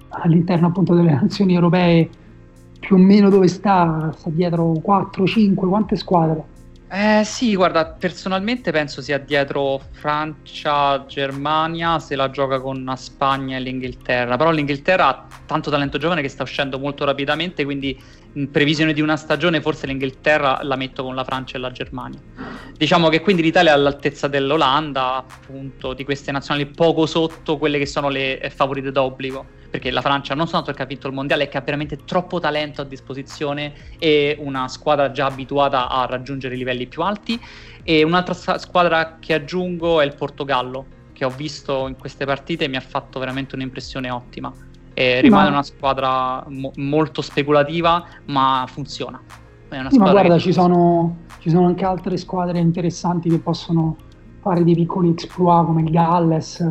all'interno 0.09 0.69
appunto 0.69 0.95
delle 0.95 1.13
nazioni 1.13 1.55
europee 1.55 2.09
più 2.79 2.97
o 2.97 2.99
meno 2.99 3.31
dove 3.31 3.49
sta? 3.49 4.13
Sta 4.17 4.31
dietro 4.31 4.73
4, 4.83 5.27
5, 5.27 5.69
quante 5.69 5.97
squadre? 5.97 6.54
Eh 6.91 7.23
sì, 7.25 7.57
guarda, 7.57 7.87
personalmente 7.95 8.71
penso 8.71 9.01
sia 9.01 9.19
dietro 9.19 9.81
Francia, 9.93 11.05
Germania, 11.07 11.99
se 11.99 12.15
la 12.15 12.29
gioca 12.31 12.61
con 12.61 12.85
la 12.85 12.95
Spagna 12.95 13.57
e 13.57 13.61
l'Inghilterra, 13.61 14.37
però 14.37 14.51
l'Inghilterra 14.51 15.07
ha 15.09 15.27
tanto 15.47 15.71
talento 15.71 15.99
giovane 15.99 16.21
che 16.21 16.29
sta 16.29 16.43
uscendo 16.43 16.79
molto 16.79 17.05
rapidamente, 17.05 17.65
quindi 17.65 17.99
in 18.35 18.51
previsione 18.51 18.93
di 18.93 19.01
una 19.01 19.17
stagione 19.17 19.61
forse 19.61 19.87
l'Inghilterra 19.87 20.61
la 20.63 20.77
metto 20.77 21.03
con 21.03 21.15
la 21.15 21.25
Francia 21.25 21.57
e 21.57 21.61
la 21.61 21.71
Germania. 21.71 22.21
Diciamo 22.77 23.09
che 23.09 23.21
quindi 23.21 23.43
l'Italia 23.43 23.73
è 23.73 23.75
all'altezza 23.75 24.29
dell'Olanda, 24.29 25.17
appunto, 25.17 25.93
di 25.93 26.05
queste 26.05 26.33
nazionali 26.33 26.67
poco 26.67 27.07
sotto 27.07 27.59
quelle 27.59 27.79
che 27.79 27.87
sono 27.87 28.09
le 28.09 28.41
eh, 28.41 28.51
favorite 28.51 28.91
d'obbligo 28.91 29.63
perché 29.75 29.91
la 29.91 30.03
Francia 30.03 30.35
non 30.35 30.45
soltanto 30.45 30.67
perché 30.67 30.83
ha 30.85 30.87
vinto 30.87 31.09
il 31.09 31.15
mondiale, 31.15 31.45
è 31.45 31.49
che 31.49 31.59
ha 31.59 31.61
veramente 31.61 32.05
troppo 32.05 32.39
talento 32.39 32.81
a 32.81 32.85
disposizione 32.85 33.73
e 33.99 34.37
una 34.39 34.69
squadra 34.69 35.11
già 35.11 35.27
abituata 35.27 35.89
a 35.89 36.07
raggiungere 36.07 36.55
livelli 36.55 36.87
più 36.87 37.03
alti. 37.03 37.41
E 37.83 38.05
un'altra 38.05 38.57
squadra 38.57 39.17
che 39.19 39.35
aggiungo 39.35 40.01
è 40.01 40.05
il 40.05 40.15
Portogallo, 40.15 40.87
che 41.13 41.25
ho 41.25 41.31
visto 41.31 41.89
in 41.89 41.97
queste 41.97 42.25
partite 42.25 42.67
e 42.67 42.69
mi 42.69 42.77
ha 42.77 42.81
fatto 42.81 43.19
veramente 43.19 43.57
un'impressione 43.57 44.11
ottima. 44.11 44.53
E 44.95 45.21
rimane 45.21 45.45
ma... 45.45 45.51
una 45.51 45.63
squadra 45.63 46.45
mo- 46.49 46.73
molto 46.77 47.21
speculativa, 47.21 48.05
ma 48.27 48.65
funziona. 48.69 49.21
ma 49.69 50.11
guarda, 50.11 50.39
ci 50.39 50.53
sono, 50.53 51.25
ci 51.41 51.51
sono 51.51 51.67
anche 51.67 51.85
altre 51.85 52.17
squadre 52.17 52.59
interessanti 52.61 53.29
che 53.29 53.39
possono 53.39 53.97
fare 54.41 54.63
dei 54.63 54.75
piccoli 54.75 55.11
exploit 55.11 55.67
come 55.67 55.83
il 55.83 55.91
Galles 55.91 56.71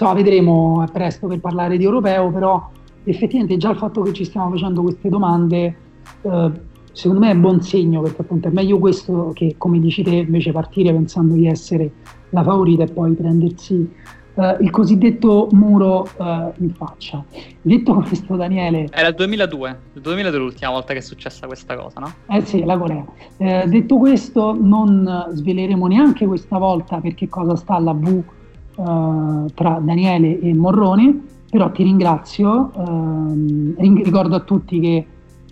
insomma, 0.00 0.14
vedremo, 0.14 0.86
presto 0.92 1.26
per 1.26 1.40
parlare 1.40 1.76
di 1.76 1.84
europeo, 1.84 2.30
però 2.30 2.70
effettivamente 3.04 3.56
già 3.58 3.70
il 3.70 3.76
fatto 3.76 4.00
che 4.02 4.12
ci 4.12 4.24
stiamo 4.24 4.50
facendo 4.50 4.82
queste 4.82 5.08
domande, 5.08 5.76
eh, 6.22 6.52
secondo 6.92 7.24
me 7.24 7.30
è 7.30 7.36
buon 7.36 7.60
segno, 7.60 8.00
perché 8.00 8.22
appunto 8.22 8.48
è 8.48 8.50
meglio 8.50 8.78
questo 8.78 9.32
che, 9.34 9.56
come 9.58 9.78
dici 9.78 10.02
te, 10.02 10.10
invece 10.10 10.52
partire 10.52 10.92
pensando 10.92 11.34
di 11.34 11.46
essere 11.46 11.92
la 12.30 12.42
favorita 12.42 12.84
e 12.84 12.86
poi 12.86 13.12
prendersi 13.12 13.92
eh, 14.40 14.56
il 14.60 14.70
cosiddetto 14.70 15.48
muro 15.52 16.06
eh, 16.06 16.52
in 16.58 16.72
faccia. 16.74 17.22
Detto 17.60 17.94
questo, 17.94 18.36
Daniele... 18.36 18.88
Era 18.90 19.08
il 19.08 19.14
2002, 19.14 19.78
il 19.94 20.00
2002 20.00 20.38
è 20.38 20.42
l'ultima 20.42 20.70
volta 20.70 20.92
che 20.94 21.00
è 21.00 21.02
successa 21.02 21.46
questa 21.46 21.76
cosa, 21.76 22.00
no? 22.00 22.12
Eh 22.28 22.40
sì, 22.42 22.64
la 22.64 22.78
Corea. 22.78 23.04
Eh, 23.36 23.64
detto 23.66 23.98
questo, 23.98 24.56
non 24.58 25.26
sveleremo 25.32 25.86
neanche 25.86 26.26
questa 26.26 26.56
volta 26.58 27.00
perché 27.00 27.28
cosa 27.28 27.54
sta 27.56 27.74
alla 27.74 27.92
V 27.92 28.06
eh, 28.06 29.52
tra 29.54 29.78
Daniele 29.82 30.40
e 30.40 30.54
Morrone, 30.54 31.20
però 31.50 31.70
ti 31.70 31.82
ringrazio, 31.82 32.72
eh, 32.74 34.02
ricordo 34.02 34.36
a 34.36 34.40
tutti 34.40 34.80
che 34.80 35.06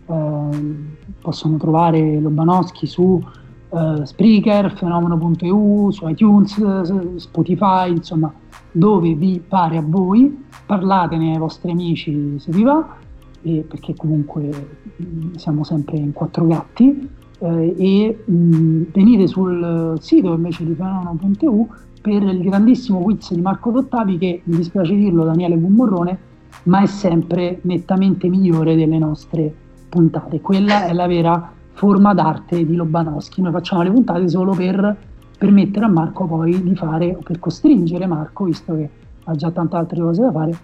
eh, 0.06 0.76
possono 1.20 1.58
trovare 1.58 2.20
Lobanowski 2.20 2.86
su 2.86 3.22
uh, 3.68 4.04
Spreaker, 4.04 4.72
fenomeno.eu, 4.76 5.90
su 5.90 6.08
iTunes, 6.08 7.16
Spotify, 7.16 7.90
insomma, 7.90 8.32
dove 8.72 9.14
vi 9.14 9.42
pare 9.46 9.76
a 9.76 9.84
voi, 9.84 10.44
parlatene 10.66 11.32
ai 11.32 11.38
vostri 11.38 11.70
amici 11.70 12.38
se 12.38 12.52
vi 12.52 12.62
va, 12.62 12.96
e 13.42 13.64
perché 13.68 13.94
comunque 13.94 14.50
siamo 15.36 15.64
sempre 15.64 15.96
in 15.96 16.12
quattro 16.12 16.46
gatti, 16.46 17.08
eh, 17.38 17.74
e 17.76 18.24
mh, 18.24 18.82
venite 18.92 19.26
sul 19.26 19.96
sito 20.00 20.34
invece 20.34 20.64
di 20.64 20.74
fenomeno.eu 20.74 21.68
per 22.00 22.22
il 22.22 22.42
grandissimo 22.42 23.00
quiz 23.00 23.32
di 23.32 23.40
Marco 23.40 23.70
Dottavi 23.70 24.18
che, 24.18 24.40
mi 24.44 24.56
dispiace 24.56 24.94
dirlo, 24.94 25.24
Daniele 25.24 25.56
Bummorrone, 25.56 26.18
ma 26.64 26.82
è 26.82 26.86
sempre 26.86 27.60
nettamente 27.62 28.28
migliore 28.28 28.76
delle 28.76 28.98
nostre 28.98 29.52
puntate. 29.88 30.40
Quella 30.40 30.86
è 30.86 30.92
la 30.92 31.06
vera 31.06 31.52
forma 31.72 32.14
d'arte 32.14 32.64
di 32.64 32.74
Lobanowski. 32.74 33.40
Noi 33.40 33.52
facciamo 33.52 33.82
le 33.82 33.90
puntate 33.90 34.28
solo 34.28 34.52
per 34.52 34.96
permettere 35.38 35.84
a 35.84 35.88
Marco 35.88 36.26
poi 36.26 36.62
di 36.62 36.74
fare, 36.74 37.14
o 37.14 37.22
per 37.22 37.38
costringere 37.38 38.06
Marco, 38.06 38.44
visto 38.44 38.74
che 38.74 38.90
ha 39.24 39.34
già 39.34 39.50
tante 39.50 39.76
altre 39.76 40.00
cose 40.00 40.22
da 40.22 40.32
fare, 40.32 40.58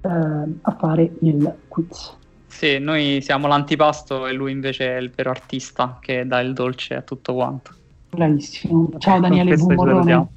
eh, 0.00 0.58
a 0.62 0.76
fare 0.78 1.12
il 1.20 1.54
quiz. 1.68 2.16
Sì, 2.46 2.78
noi 2.78 3.20
siamo 3.22 3.46
l'antipasto 3.46 4.26
e 4.26 4.32
lui 4.32 4.50
invece 4.50 4.96
è 4.96 4.98
il 4.98 5.10
vero 5.14 5.30
artista 5.30 5.98
che 6.00 6.26
dà 6.26 6.40
il 6.40 6.52
dolce 6.52 6.94
a 6.94 7.02
tutto 7.02 7.34
quanto. 7.34 7.70
Bravissimo. 8.10 8.90
Ciao 8.98 9.20
Daniele 9.20 9.56
Ciao. 9.58 10.28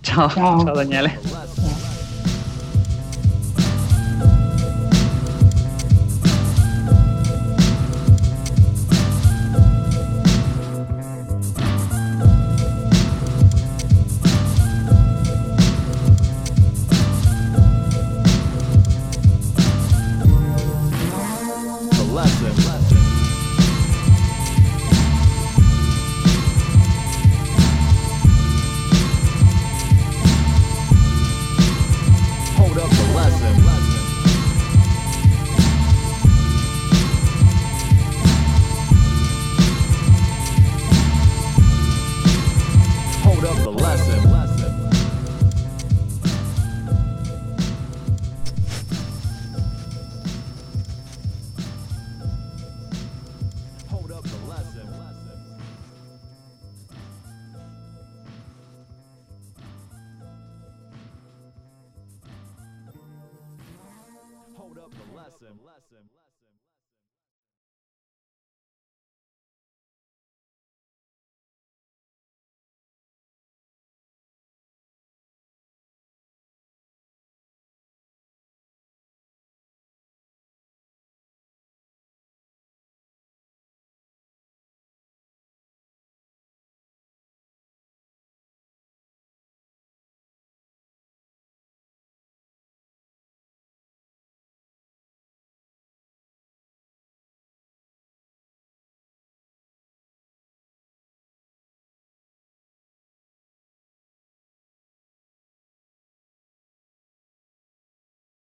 ciao, 0.00 0.28
ciao 0.28 0.72
Daniele. 0.72 1.87
Lesson. 22.18 22.97